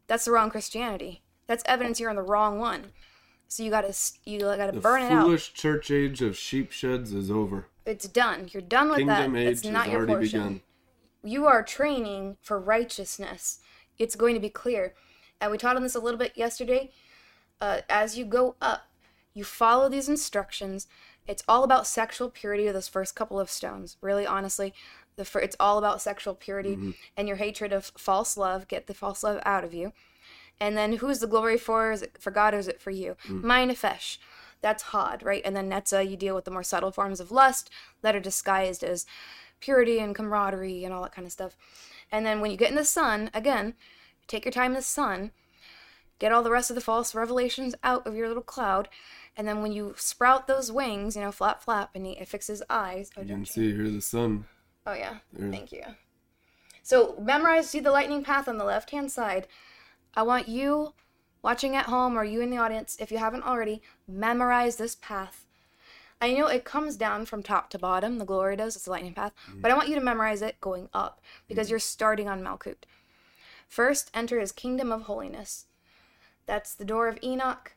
That's 0.07 0.25
the 0.25 0.31
wrong 0.31 0.49
Christianity. 0.49 1.21
That's 1.47 1.63
evidence 1.65 1.99
you're 1.99 2.09
in 2.09 2.15
the 2.15 2.21
wrong 2.21 2.59
one. 2.59 2.91
So 3.49 3.61
you 3.61 3.69
gotta 3.69 3.93
you 4.25 4.39
gotta 4.39 4.71
The 4.71 4.79
burn 4.79 5.01
it 5.01 5.11
out 5.11 5.19
The 5.19 5.25
foolish 5.25 5.53
church 5.53 5.91
age 5.91 6.21
of 6.21 6.35
sheep 6.37 6.71
sheds 6.71 7.13
is 7.13 7.29
over. 7.29 7.67
it's 7.85 8.07
done. 8.07 8.49
You're 8.51 8.61
done 8.63 8.89
with 8.89 8.99
Kingdom 8.99 9.33
that. 9.33 9.39
age 9.39 9.47
It's 9.51 9.65
not 9.65 9.89
your 9.89 9.97
already 9.97 10.13
portion. 10.13 10.39
begun. 10.41 10.61
You 11.23 11.45
are 11.45 11.61
training 11.61 12.37
for 12.41 12.59
righteousness. 12.59 13.59
It's 13.99 14.15
going 14.15 14.33
to 14.33 14.39
be 14.39 14.49
clear. 14.49 14.93
And 15.39 15.51
we 15.51 15.57
taught 15.57 15.75
on 15.75 15.83
this 15.83 15.93
a 15.95 15.99
little 15.99 16.17
bit 16.17 16.33
yesterday. 16.35 16.91
Uh, 17.61 17.81
as 17.89 18.17
you 18.17 18.25
go 18.25 18.55
up, 18.61 18.87
you 19.33 19.43
follow 19.43 19.87
these 19.89 20.09
instructions. 20.09 20.87
It's 21.27 21.43
all 21.47 21.63
about 21.63 21.87
sexual 21.87 22.29
purity 22.29 22.67
of 22.67 22.73
those 22.73 22.87
first 22.87 23.15
couple 23.15 23.39
of 23.39 23.49
stones. 23.49 23.97
Really, 24.01 24.25
honestly, 24.25 24.73
the 25.15 25.25
fir- 25.25 25.39
it's 25.39 25.55
all 25.59 25.77
about 25.77 26.01
sexual 26.01 26.35
purity 26.35 26.75
mm-hmm. 26.75 26.91
and 27.15 27.27
your 27.27 27.37
hatred 27.37 27.71
of 27.71 27.91
false 27.97 28.37
love. 28.37 28.67
Get 28.67 28.87
the 28.87 28.93
false 28.93 29.23
love 29.23 29.41
out 29.45 29.63
of 29.63 29.73
you. 29.73 29.93
And 30.59 30.77
then 30.77 30.93
who's 30.93 31.19
the 31.19 31.27
glory 31.27 31.57
for? 31.57 31.91
Is 31.91 32.01
it 32.01 32.17
for 32.19 32.31
God 32.31 32.53
or 32.53 32.57
is 32.57 32.67
it 32.67 32.81
for 32.81 32.91
you? 32.91 33.15
Mm. 33.27 33.43
My 33.43 33.65
nefesh. 33.65 34.17
That's 34.61 34.83
Hod, 34.83 35.23
right? 35.23 35.41
And 35.43 35.55
then 35.55 35.69
Netzah, 35.69 36.09
you 36.09 36.15
deal 36.15 36.35
with 36.35 36.45
the 36.45 36.51
more 36.51 36.63
subtle 36.63 36.91
forms 36.91 37.19
of 37.19 37.31
lust 37.31 37.69
that 38.01 38.15
are 38.15 38.21
disguised 38.21 38.81
as 38.81 39.05
purity 39.59 39.99
and 39.99 40.15
camaraderie 40.15 40.85
and 40.85 40.93
all 40.93 41.01
that 41.03 41.13
kind 41.13 41.25
of 41.25 41.33
stuff. 41.33 41.57
And 42.11 42.25
then 42.25 42.39
when 42.39 42.49
you 42.49 42.57
get 42.57 42.69
in 42.69 42.75
the 42.75 42.85
sun, 42.85 43.29
again, 43.33 43.73
take 44.27 44.45
your 44.45 44.53
time 44.53 44.71
in 44.71 44.75
the 44.75 44.81
sun, 44.81 45.31
get 46.17 46.31
all 46.31 46.43
the 46.43 46.51
rest 46.51 46.69
of 46.69 46.75
the 46.75 46.81
false 46.81 47.13
revelations 47.13 47.75
out 47.83 48.07
of 48.07 48.15
your 48.15 48.27
little 48.27 48.43
cloud. 48.43 48.87
And 49.35 49.47
then 49.47 49.61
when 49.61 49.71
you 49.71 49.95
sprout 49.97 50.47
those 50.47 50.71
wings, 50.71 51.15
you 51.15 51.21
know, 51.21 51.31
flap, 51.31 51.63
flap, 51.63 51.91
and 51.95 52.05
he 52.05 52.23
fixes 52.25 52.61
eyes. 52.69 53.09
Oh, 53.17 53.21
You 53.21 53.27
can 53.27 53.39
you? 53.39 53.45
see 53.45 53.73
here 53.73 53.89
the 53.89 54.01
sun 54.01 54.45
Oh 54.85 54.93
yeah. 54.93 55.17
Yeah. 55.37 55.51
Thank 55.51 55.71
you. 55.71 55.83
So 56.81 57.15
memorize. 57.19 57.69
See 57.69 57.79
the 57.79 57.91
lightning 57.91 58.23
path 58.23 58.47
on 58.47 58.57
the 58.57 58.65
left 58.65 58.91
hand 58.91 59.11
side. 59.11 59.47
I 60.15 60.23
want 60.23 60.47
you 60.47 60.93
watching 61.41 61.75
at 61.75 61.85
home 61.85 62.17
or 62.17 62.23
you 62.23 62.41
in 62.41 62.49
the 62.49 62.57
audience, 62.57 62.97
if 62.99 63.11
you 63.11 63.17
haven't 63.17 63.43
already, 63.43 63.81
memorize 64.07 64.75
this 64.77 64.95
path. 64.95 65.45
I 66.21 66.33
know 66.33 66.47
it 66.47 66.63
comes 66.63 66.95
down 66.95 67.25
from 67.25 67.43
top 67.43 67.69
to 67.71 67.79
bottom. 67.79 68.17
The 68.17 68.25
glory 68.25 68.55
does. 68.55 68.75
It's 68.75 68.85
the 68.85 68.91
lightning 68.91 69.13
path. 69.13 69.33
Mm. 69.51 69.61
But 69.61 69.71
I 69.71 69.75
want 69.75 69.89
you 69.89 69.95
to 69.95 70.01
memorize 70.01 70.41
it 70.41 70.61
going 70.61 70.87
up 70.93 71.21
because 71.47 71.67
mm. 71.67 71.71
you're 71.71 71.79
starting 71.79 72.29
on 72.29 72.41
Malkut. 72.41 72.83
First, 73.67 74.09
enter 74.13 74.39
his 74.39 74.51
kingdom 74.51 74.91
of 74.91 75.03
holiness. 75.03 75.65
That's 76.45 76.75
the 76.75 76.85
door 76.85 77.07
of 77.07 77.17
Enoch. 77.23 77.73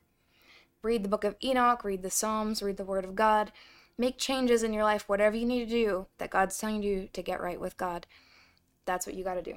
Read 0.87 1.03
the 1.03 1.09
book 1.09 1.25
of 1.25 1.35
Enoch, 1.43 1.83
read 1.83 2.03
the 2.03 2.11
Psalms, 2.11 2.63
read 2.63 2.77
the 2.77 2.85
Word 2.85 3.05
of 3.05 3.17
God. 3.17 3.51
Make 3.99 4.19
changes 4.19 4.63
in 4.63 4.73
your 4.73 4.85
life, 4.85 5.09
whatever 5.09 5.35
you 5.35 5.45
need 5.45 5.65
to 5.65 5.75
do 5.85 6.07
that 6.19 6.31
God's 6.31 6.57
telling 6.57 6.85
you 6.85 7.09
to 7.13 7.23
get 7.23 7.41
right 7.41 7.61
with 7.61 7.77
God. 7.77 8.07
That's 8.85 9.05
what 9.05 9.17
you 9.17 9.25
got 9.25 9.35
to 9.35 9.43
do. 9.43 9.57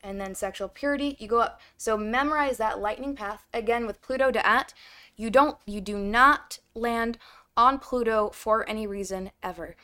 And 0.00 0.20
then 0.20 0.36
sexual 0.36 0.68
purity, 0.68 1.16
you 1.18 1.26
go 1.26 1.40
up. 1.40 1.60
So 1.76 1.96
memorize 1.96 2.58
that 2.58 2.78
lightning 2.78 3.16
path 3.16 3.48
again 3.52 3.84
with 3.84 4.00
Pluto 4.00 4.30
to 4.30 4.46
at. 4.46 4.72
You 5.16 5.28
don't, 5.28 5.58
you 5.66 5.80
do 5.80 5.98
not 5.98 6.60
land 6.72 7.18
on 7.56 7.80
Pluto 7.80 8.30
for 8.32 8.64
any 8.70 8.86
reason 8.86 9.32
ever. 9.42 9.74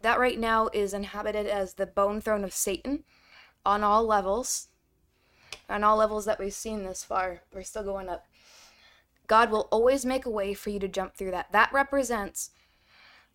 That 0.00 0.18
right 0.18 0.40
now 0.40 0.70
is 0.72 0.94
inhabited 0.94 1.46
as 1.46 1.74
the 1.74 1.84
bone 1.84 2.22
throne 2.22 2.42
of 2.42 2.54
Satan 2.54 3.04
on 3.66 3.84
all 3.84 4.06
levels. 4.06 4.68
On 5.68 5.84
all 5.84 5.98
levels 5.98 6.24
that 6.24 6.38
we've 6.38 6.54
seen 6.54 6.84
this 6.84 7.04
far, 7.04 7.42
we're 7.52 7.60
still 7.60 7.84
going 7.84 8.08
up. 8.08 8.24
God 9.26 9.50
will 9.50 9.68
always 9.70 10.04
make 10.04 10.26
a 10.26 10.30
way 10.30 10.54
for 10.54 10.70
you 10.70 10.78
to 10.80 10.88
jump 10.88 11.14
through 11.14 11.30
that. 11.32 11.52
That 11.52 11.72
represents 11.72 12.50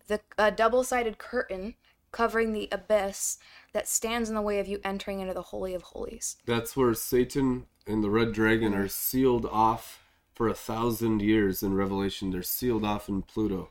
the 0.06 0.20
double-sided 0.56 1.18
curtain 1.18 1.74
covering 2.10 2.52
the 2.52 2.68
abyss 2.70 3.38
that 3.72 3.88
stands 3.88 4.28
in 4.28 4.34
the 4.34 4.42
way 4.42 4.58
of 4.58 4.68
you 4.68 4.80
entering 4.84 5.20
into 5.20 5.32
the 5.32 5.42
holy 5.42 5.74
of 5.74 5.82
holies. 5.82 6.36
That's 6.44 6.76
where 6.76 6.92
Satan 6.92 7.66
and 7.86 8.04
the 8.04 8.10
red 8.10 8.32
dragon 8.32 8.74
are 8.74 8.88
sealed 8.88 9.46
off 9.46 10.02
for 10.34 10.48
a 10.48 10.54
thousand 10.54 11.22
years 11.22 11.62
in 11.62 11.74
Revelation. 11.74 12.30
They're 12.30 12.42
sealed 12.42 12.84
off 12.84 13.08
in 13.08 13.22
Pluto. 13.22 13.70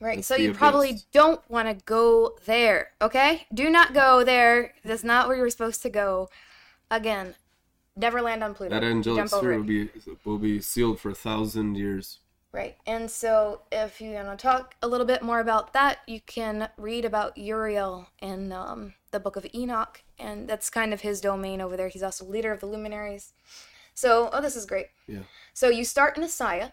Right. 0.00 0.16
That's 0.16 0.28
so 0.28 0.36
you 0.36 0.50
abyss. 0.50 0.58
probably 0.58 0.98
don't 1.12 1.40
want 1.50 1.68
to 1.68 1.84
go 1.84 2.36
there, 2.44 2.90
okay? 3.00 3.46
Do 3.52 3.70
not 3.70 3.94
go 3.94 4.22
there. 4.22 4.74
That's 4.84 5.02
not 5.02 5.26
where 5.26 5.36
you're 5.36 5.50
supposed 5.50 5.82
to 5.82 5.90
go. 5.90 6.28
Again, 6.90 7.34
never 7.98 8.22
land 8.22 8.42
on 8.42 8.54
Pluto. 8.54 8.74
That 8.74 8.84
angelic 8.84 9.28
sphere 9.28 9.58
will 9.58 9.64
be 9.64 9.90
will 10.24 10.38
be 10.38 10.60
sealed 10.60 11.00
for 11.00 11.10
a 11.10 11.14
thousand 11.14 11.76
years. 11.76 12.20
Right. 12.50 12.76
And 12.86 13.10
so 13.10 13.60
if 13.70 14.00
you 14.00 14.12
want 14.12 14.38
to 14.38 14.42
talk 14.42 14.74
a 14.82 14.88
little 14.88 15.06
bit 15.06 15.22
more 15.22 15.40
about 15.40 15.74
that, 15.74 15.98
you 16.06 16.20
can 16.20 16.70
read 16.78 17.04
about 17.04 17.36
Uriel 17.36 18.08
in 18.20 18.52
um, 18.52 18.94
the 19.10 19.20
book 19.20 19.36
of 19.36 19.46
Enoch, 19.54 20.02
and 20.18 20.48
that's 20.48 20.70
kind 20.70 20.94
of 20.94 21.02
his 21.02 21.20
domain 21.20 21.60
over 21.60 21.76
there. 21.76 21.88
He's 21.88 22.02
also 22.02 22.24
leader 22.24 22.50
of 22.50 22.60
the 22.60 22.66
luminaries. 22.66 23.34
So, 23.92 24.30
oh, 24.32 24.40
this 24.40 24.56
is 24.56 24.64
great. 24.64 24.86
Yeah. 25.06 25.22
So 25.52 25.68
you 25.68 25.84
start 25.84 26.16
in 26.16 26.22
Asaya. 26.22 26.72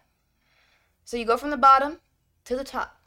So 1.03 1.17
you 1.17 1.25
go 1.25 1.37
from 1.37 1.49
the 1.49 1.57
bottom 1.57 1.99
to 2.45 2.55
the 2.55 2.63
top. 2.63 3.01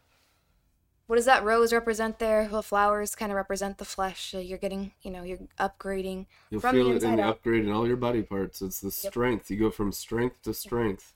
What 1.09 1.17
does 1.17 1.25
that 1.25 1.43
rose 1.43 1.73
represent 1.73 2.19
there? 2.19 2.47
Well, 2.53 2.61
flowers 2.61 3.15
kind 3.15 3.33
of 3.33 3.37
represent 3.37 3.79
the 3.79 3.87
flesh. 3.87 4.31
So 4.31 4.41
you're 4.41 4.59
getting, 4.59 4.93
you 5.01 5.11
know, 5.11 5.23
you're 5.23 5.39
upgrading 5.59 6.27
You'll 6.51 6.61
feel 6.61 6.93
it 6.93 7.03
in 7.03 7.17
the 7.17 7.23
out. 7.23 7.31
upgrade 7.31 7.65
in 7.65 7.73
all 7.73 7.89
your 7.89 7.97
body 7.97 8.23
parts. 8.23 8.61
It's 8.61 8.81
the 8.81 8.91
strength. 8.91 9.51
You 9.51 9.57
go 9.57 9.71
from 9.71 9.91
strength 9.91 10.43
to 10.43 10.53
strength. 10.53 11.15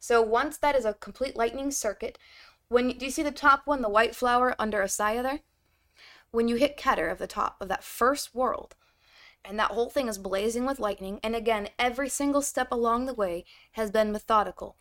So 0.00 0.22
once 0.22 0.56
that 0.56 0.74
is 0.74 0.86
a 0.86 0.94
complete 0.94 1.36
lightning 1.36 1.70
circuit, 1.70 2.18
when 2.68 2.96
do 2.96 3.04
you 3.04 3.10
see 3.10 3.22
the 3.22 3.30
top 3.30 3.66
one, 3.66 3.82
the 3.82 3.90
white 3.90 4.16
flower 4.16 4.56
under 4.58 4.82
Asaya 4.82 5.22
there? 5.22 5.40
When 6.30 6.48
you 6.48 6.56
hit 6.56 6.78
Keter 6.78 7.12
of 7.12 7.18
the 7.18 7.26
top 7.26 7.56
of 7.60 7.68
that 7.68 7.84
first 7.84 8.34
world, 8.34 8.74
and 9.46 9.58
that 9.58 9.70
whole 9.72 9.90
thing 9.90 10.08
is 10.08 10.18
blazing 10.18 10.66
with 10.66 10.78
lightning, 10.80 11.20
and 11.22 11.34
again, 11.34 11.68
every 11.78 12.08
single 12.08 12.42
step 12.42 12.68
along 12.70 13.06
the 13.06 13.14
way 13.14 13.44
has 13.72 13.90
been 13.90 14.12
methodical. 14.12 14.76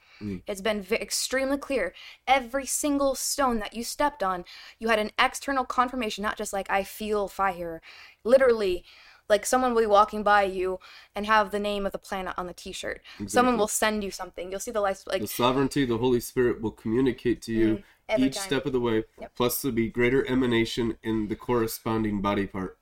It's 0.48 0.62
been 0.62 0.82
ve- 0.82 0.96
extremely 0.98 1.58
clear. 1.58 1.94
Every 2.28 2.66
single 2.66 3.16
stone 3.16 3.60
that 3.60 3.74
you 3.76 3.84
stepped 3.84 4.22
on, 4.22 4.46
you 4.80 4.90
had 4.90 5.00
an 5.00 5.12
external 5.20 5.66
confirmation, 5.66 6.22
not 6.22 6.38
just 6.38 6.54
like 6.54 6.70
I 6.70 6.84
feel 6.84 7.28
fire. 7.28 7.82
Literally, 8.24 8.84
like 9.28 9.46
someone 9.46 9.74
will 9.74 9.82
be 9.82 9.88
walking 9.88 10.22
by 10.22 10.44
you 10.44 10.80
and 11.16 11.26
have 11.26 11.50
the 11.50 11.60
name 11.60 11.86
of 11.86 11.92
the 11.92 11.98
planet 11.98 12.36
on 12.38 12.46
the 12.46 12.54
T-shirt. 12.54 13.02
Someone 13.28 13.58
will 13.58 13.68
send 13.68 14.04
you 14.04 14.12
something. 14.12 14.52
You'll 14.52 14.60
see 14.60 14.72
the 14.72 14.82
lights 14.82 15.08
like 15.08 15.22
The 15.22 15.28
sovereignty, 15.28 15.84
the 15.86 15.98
Holy 15.98 16.20
Spirit 16.20 16.62
will 16.62 16.72
communicate 16.72 17.42
to 17.44 17.52
you 17.54 17.84
Mm, 18.10 18.20
each 18.20 18.36
time. 18.36 18.44
step 18.48 18.66
of 18.68 18.74
the 18.74 18.80
way. 18.80 19.04
Plus, 19.36 19.62
there'll 19.62 19.76
be 19.76 19.90
greater 19.90 20.26
emanation 20.28 20.98
in 21.02 21.28
the 21.28 21.36
corresponding 21.36 22.22
body 22.22 22.46
part. 22.46 22.78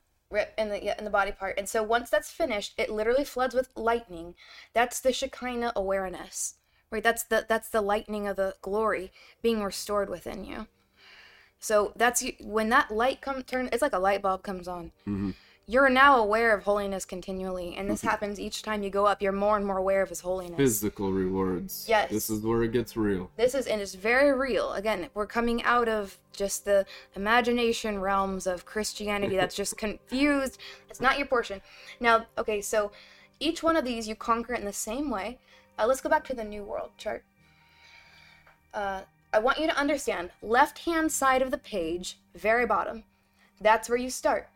In 0.58 0.68
the 0.68 0.82
yeah, 0.82 0.94
in 0.98 1.04
the 1.04 1.10
body 1.10 1.32
part. 1.32 1.58
And 1.58 1.68
so 1.68 1.82
once 1.82 2.10
that's 2.10 2.30
finished, 2.30 2.74
it 2.76 2.90
literally 2.90 3.24
floods 3.24 3.54
with 3.54 3.68
lightning. 3.76 4.34
That's 4.72 5.00
the 5.00 5.12
Shekinah 5.12 5.72
awareness. 5.76 6.56
Right? 6.90 7.02
That's 7.02 7.22
the 7.24 7.46
that's 7.48 7.68
the 7.68 7.80
lightning 7.80 8.26
of 8.26 8.36
the 8.36 8.54
glory 8.60 9.12
being 9.42 9.62
restored 9.62 10.10
within 10.10 10.44
you. 10.44 10.66
So 11.60 11.92
that's 11.96 12.22
when 12.40 12.68
that 12.70 12.90
light 12.90 13.20
come 13.20 13.42
turn 13.42 13.68
it's 13.72 13.82
like 13.82 13.92
a 13.92 13.98
light 13.98 14.22
bulb 14.22 14.42
comes 14.42 14.68
on. 14.68 14.92
Mm-hmm. 15.06 15.30
You're 15.66 15.88
now 15.88 16.18
aware 16.18 16.54
of 16.54 16.64
holiness 16.64 17.06
continually, 17.06 17.74
and 17.76 17.88
this 17.90 18.02
happens 18.10 18.38
each 18.38 18.62
time 18.62 18.82
you 18.82 18.90
go 18.90 19.06
up. 19.06 19.22
You're 19.22 19.32
more 19.32 19.56
and 19.56 19.64
more 19.64 19.78
aware 19.78 20.02
of 20.02 20.10
His 20.10 20.20
holiness. 20.20 20.56
Physical 20.58 21.10
rewards. 21.10 21.86
Yes. 21.88 22.10
This 22.10 22.28
is 22.28 22.42
where 22.42 22.62
it 22.64 22.72
gets 22.72 22.96
real. 22.96 23.30
this 23.36 23.54
is 23.54 23.66
and 23.66 23.80
it's 23.80 23.94
very 23.94 24.32
real 24.32 24.72
again 24.74 25.08
we're 25.14 25.26
coming 25.26 25.62
out 25.62 25.88
of 25.88 26.18
just 26.32 26.64
the 26.64 26.84
imagination 27.16 27.98
realms 28.00 28.46
of 28.46 28.64
christianity 28.66 29.36
that's 29.36 29.54
just 29.54 29.76
confused 29.86 30.58
it's 30.90 31.00
not 31.00 31.16
your 31.18 31.26
portion 31.26 31.60
now 32.00 32.26
okay 32.36 32.60
so 32.60 32.90
each 33.40 33.62
one 33.62 33.76
of 33.76 33.84
these 33.84 34.06
you 34.08 34.14
conquer 34.14 34.54
in 34.54 34.64
the 34.64 34.72
same 34.72 35.10
way 35.10 35.38
uh, 35.78 35.86
let's 35.86 36.00
go 36.00 36.08
back 36.08 36.24
to 36.24 36.34
the 36.34 36.44
new 36.44 36.62
world 36.62 36.90
chart 36.98 37.24
uh, 38.74 39.02
i 39.32 39.38
want 39.38 39.58
you 39.58 39.66
to 39.66 39.76
understand 39.76 40.30
left 40.42 40.80
hand 40.80 41.10
side 41.10 41.42
of 41.42 41.50
the 41.50 41.58
page 41.58 42.18
very 42.34 42.66
bottom 42.66 43.04
that's 43.60 43.88
where 43.88 43.98
you 43.98 44.10
start 44.10 44.53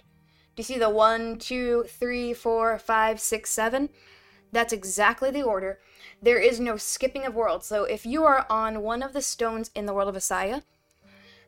you 0.59 0.65
see 0.65 0.79
the 0.79 0.91
one 0.91 1.39
two 1.39 1.85
three 1.89 2.35
four 2.35 2.79
five 2.79 3.21
six 3.21 3.51
seven 3.51 3.89
that's 4.53 4.73
exactly 4.73 5.31
the 5.31 5.43
order. 5.43 5.79
There 6.23 6.39
is 6.39 6.59
no 6.61 6.77
skipping 6.77 7.27
of 7.27 7.35
worlds. 7.35 7.67
So 7.67 7.85
if 7.85 8.07
you 8.07 8.25
are 8.25 8.47
on 8.49 8.83
one 8.83 9.03
of 9.03 9.13
the 9.13 9.23
stones 9.23 9.71
in 9.75 9.87
the 9.87 9.95
world 9.95 10.09
of 10.09 10.17
Asaya, 10.17 10.63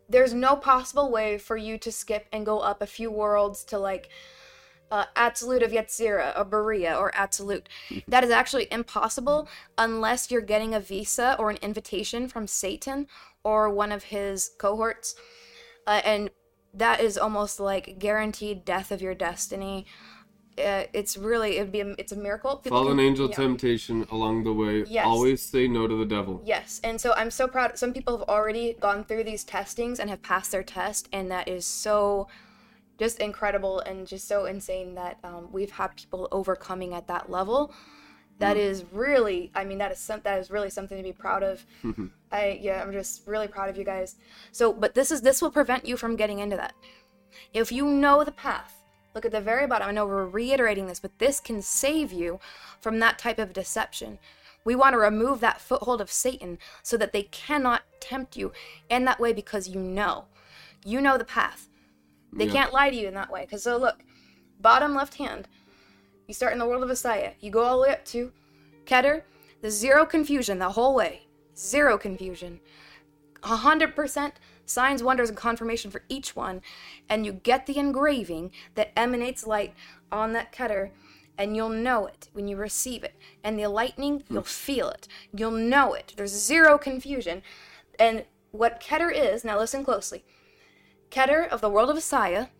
there's 0.08 0.34
no 0.34 0.56
possible 0.56 1.10
way 1.10 1.38
for 1.38 1.56
you 1.56 1.78
to 1.78 1.92
skip 1.92 2.26
and 2.32 2.44
go 2.44 2.58
up 2.58 2.82
a 2.82 2.86
few 2.86 3.10
worlds 3.10 3.64
to 3.64 3.78
like 3.78 4.10
uh, 4.90 5.04
Absolute 5.14 5.62
of 5.62 5.70
Yetzirah 5.70 6.36
or 6.36 6.44
Beriah 6.44 6.98
or 6.98 7.14
Absolute. 7.14 7.68
That 8.08 8.24
is 8.24 8.30
actually 8.30 8.66
impossible 8.72 9.48
unless 9.78 10.30
you're 10.30 10.40
getting 10.40 10.74
a 10.74 10.80
visa 10.80 11.36
or 11.38 11.50
an 11.50 11.58
invitation 11.62 12.28
from 12.28 12.46
Satan 12.46 13.06
or 13.44 13.70
one 13.70 13.92
of 13.92 14.04
his 14.04 14.50
cohorts. 14.58 15.14
Uh, 15.86 16.00
and 16.04 16.30
that 16.74 17.00
is 17.00 17.18
almost 17.18 17.60
like 17.60 17.98
guaranteed 17.98 18.64
death 18.64 18.92
of 18.92 19.02
your 19.02 19.14
destiny. 19.14 19.86
Uh, 20.58 20.84
it's 20.92 21.16
really 21.16 21.56
it'd 21.56 21.72
be 21.72 21.80
a, 21.80 21.94
it's 21.96 22.12
a 22.12 22.16
miracle. 22.16 22.56
People 22.56 22.78
Fallen 22.78 22.98
can- 22.98 23.06
angel 23.06 23.28
temptation 23.28 24.06
along 24.10 24.44
the 24.44 24.52
way. 24.52 24.84
Yes. 24.86 25.06
Always 25.06 25.42
say 25.42 25.68
no 25.68 25.86
to 25.86 25.96
the 25.96 26.04
devil. 26.04 26.42
Yes, 26.44 26.80
and 26.84 27.00
so 27.00 27.14
I'm 27.16 27.30
so 27.30 27.48
proud. 27.48 27.78
Some 27.78 27.92
people 27.92 28.18
have 28.18 28.28
already 28.28 28.74
gone 28.78 29.04
through 29.04 29.24
these 29.24 29.44
testings 29.44 29.98
and 30.00 30.10
have 30.10 30.22
passed 30.22 30.52
their 30.52 30.62
test, 30.62 31.08
and 31.12 31.30
that 31.30 31.48
is 31.48 31.64
so 31.64 32.28
just 32.98 33.20
incredible 33.20 33.80
and 33.80 34.06
just 34.06 34.28
so 34.28 34.44
insane 34.44 34.94
that 34.94 35.18
um, 35.24 35.48
we've 35.50 35.70
had 35.70 35.96
people 35.96 36.28
overcoming 36.30 36.92
at 36.92 37.06
that 37.06 37.30
level. 37.30 37.72
That 38.40 38.56
mm. 38.56 38.60
is 38.60 38.84
really, 38.90 39.52
I 39.54 39.64
mean, 39.64 39.78
that 39.78 39.92
is 39.92 39.98
some, 39.98 40.20
that 40.24 40.38
is 40.40 40.50
really 40.50 40.70
something 40.70 40.96
to 40.96 41.02
be 41.04 41.12
proud 41.12 41.42
of. 41.42 41.64
Mm-hmm. 41.84 42.06
I 42.32 42.58
yeah, 42.60 42.82
I'm 42.82 42.92
just 42.92 43.26
really 43.26 43.48
proud 43.48 43.68
of 43.68 43.76
you 43.76 43.84
guys. 43.84 44.16
So, 44.50 44.72
but 44.72 44.94
this 44.94 45.10
is 45.10 45.20
this 45.20 45.40
will 45.40 45.50
prevent 45.50 45.86
you 45.86 45.96
from 45.96 46.16
getting 46.16 46.40
into 46.40 46.56
that. 46.56 46.74
If 47.52 47.70
you 47.70 47.84
know 47.86 48.24
the 48.24 48.32
path, 48.32 48.74
look 49.14 49.24
at 49.24 49.32
the 49.32 49.40
very 49.40 49.66
bottom. 49.66 49.88
I 49.88 49.92
know 49.92 50.06
we're 50.06 50.26
reiterating 50.26 50.86
this, 50.86 51.00
but 51.00 51.18
this 51.18 51.38
can 51.38 51.62
save 51.62 52.12
you 52.12 52.40
from 52.80 52.98
that 52.98 53.18
type 53.18 53.38
of 53.38 53.52
deception. 53.52 54.18
We 54.64 54.74
want 54.74 54.94
to 54.94 54.98
remove 54.98 55.40
that 55.40 55.60
foothold 55.60 56.00
of 56.00 56.10
Satan 56.10 56.58
so 56.82 56.96
that 56.96 57.12
they 57.12 57.22
cannot 57.24 57.82
tempt 58.00 58.36
you 58.36 58.52
in 58.88 59.04
that 59.04 59.20
way 59.20 59.32
because 59.32 59.68
you 59.68 59.80
know. 59.80 60.26
You 60.84 61.00
know 61.00 61.18
the 61.18 61.24
path. 61.24 61.68
They 62.32 62.46
Yeah. 62.46 62.52
can't 62.52 62.72
lie 62.72 62.90
to 62.90 62.96
you 62.96 63.08
in 63.08 63.14
that 63.14 63.30
way. 63.30 63.42
Because, 63.42 63.62
so 63.62 63.76
look, 63.76 64.02
bottom 64.60 64.94
left 64.94 65.14
hand, 65.14 65.48
you 66.30 66.34
start 66.34 66.52
in 66.52 66.60
the 66.60 66.66
world 66.66 66.84
of 66.84 66.90
Asaya. 66.90 67.32
You 67.40 67.50
go 67.50 67.64
all 67.64 67.78
the 67.78 67.88
way 67.88 67.92
up 67.92 68.04
to 68.04 68.30
Keter. 68.86 69.22
There's 69.60 69.74
zero 69.74 70.06
confusion 70.06 70.60
the 70.60 70.70
whole 70.70 70.94
way. 70.94 71.26
Zero 71.56 71.98
confusion. 71.98 72.60
100% 73.42 74.32
signs, 74.64 75.02
wonders, 75.02 75.28
and 75.28 75.36
confirmation 75.36 75.90
for 75.90 76.04
each 76.08 76.36
one, 76.36 76.62
and 77.08 77.26
you 77.26 77.32
get 77.32 77.66
the 77.66 77.78
engraving 77.78 78.52
that 78.76 78.92
emanates 78.96 79.44
light 79.44 79.74
on 80.12 80.32
that 80.34 80.52
Keter, 80.52 80.90
and 81.36 81.56
you'll 81.56 81.68
know 81.68 82.06
it 82.06 82.28
when 82.32 82.46
you 82.46 82.56
receive 82.56 83.02
it. 83.02 83.16
And 83.42 83.58
the 83.58 83.66
lightning, 83.66 84.22
you'll 84.30 84.44
feel 84.44 84.88
it. 84.88 85.08
You'll 85.34 85.50
know 85.50 85.94
it. 85.94 86.14
There's 86.16 86.30
zero 86.30 86.78
confusion. 86.78 87.42
And 87.98 88.24
what 88.52 88.80
Keter 88.80 89.10
is, 89.12 89.44
now 89.44 89.58
listen 89.58 89.84
closely 89.84 90.22
Keter 91.10 91.48
of 91.48 91.60
the 91.60 91.70
world 91.70 91.90
of 91.90 91.96
Asaya 91.96 92.50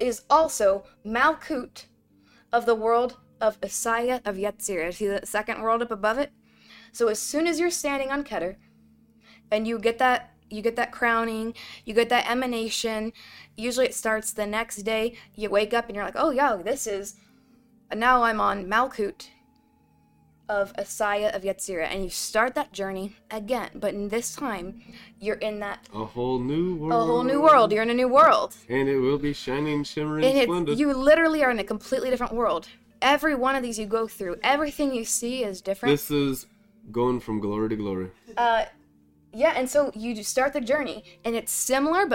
is 0.00 0.22
also 0.28 0.84
Malkut 1.04 1.84
of 2.52 2.66
the 2.66 2.74
world 2.74 3.18
of 3.40 3.58
Isaiah 3.64 4.20
of 4.24 4.36
Yetzirah. 4.36 4.94
See 4.94 5.06
the 5.06 5.20
second 5.24 5.62
world 5.62 5.82
up 5.82 5.90
above 5.90 6.18
it? 6.18 6.32
So 6.92 7.08
as 7.08 7.20
soon 7.20 7.46
as 7.46 7.60
you're 7.60 7.70
standing 7.70 8.10
on 8.10 8.24
Keter, 8.24 8.56
and 9.50 9.66
you 9.66 9.78
get 9.78 9.98
that 9.98 10.34
you 10.48 10.62
get 10.62 10.74
that 10.76 10.90
crowning, 10.90 11.54
you 11.84 11.94
get 11.94 12.08
that 12.08 12.28
emanation. 12.28 13.12
Usually 13.56 13.86
it 13.86 13.94
starts 13.94 14.32
the 14.32 14.46
next 14.46 14.78
day. 14.78 15.16
You 15.36 15.48
wake 15.48 15.72
up 15.72 15.86
and 15.86 15.94
you're 15.94 16.04
like, 16.04 16.16
oh 16.16 16.30
yeah, 16.30 16.56
this 16.56 16.88
is 16.88 17.14
now 17.94 18.24
I'm 18.24 18.40
on 18.40 18.66
Malkut 18.66 19.28
of 20.50 20.72
Isaiah 20.78 21.30
of 21.36 21.42
Yetzirah, 21.42 21.88
and 21.92 22.02
you 22.02 22.10
start 22.10 22.54
that 22.56 22.72
journey 22.72 23.14
again. 23.30 23.70
But 23.74 23.94
in 23.94 24.08
this 24.08 24.34
time, 24.34 24.82
you're 25.20 25.36
in 25.48 25.60
that 25.60 25.88
A 25.94 26.04
whole 26.04 26.40
new 26.40 26.74
world. 26.74 26.92
a 27.02 27.06
whole 27.06 27.22
new 27.22 27.40
world. 27.40 27.72
You're 27.72 27.84
in 27.84 27.90
a 27.90 27.94
new 27.94 28.08
world, 28.08 28.56
And 28.68 28.88
it 28.88 28.98
will 28.98 29.18
be 29.18 29.32
shining, 29.32 29.84
shimmering, 29.84 30.24
and 30.24 30.42
splendid. 30.42 30.78
you 30.78 30.92
literally 30.92 31.44
are 31.44 31.50
in 31.52 31.58
a 31.60 31.64
completely 31.64 32.10
different 32.10 32.34
world. 32.34 32.66
Every 33.00 33.34
one 33.34 33.54
of 33.54 33.62
these 33.62 33.78
you 33.78 33.86
go 33.86 34.06
through, 34.08 34.36
everything 34.42 34.92
you 34.92 35.04
see 35.04 35.44
is 35.44 35.60
different. 35.60 35.92
This 35.92 36.10
is 36.10 36.46
going 36.90 37.20
from 37.20 37.38
glory 37.40 37.68
to 37.68 37.76
glory. 37.76 38.08
Uh, 38.36 38.64
yeah, 39.32 39.52
and 39.56 39.70
so 39.70 39.92
you 39.94 40.20
start 40.24 40.52
the 40.52 40.60
journey, 40.60 41.04
and 41.24 41.36
it's 41.36 41.52
similar 41.52 42.04
but 42.04 42.08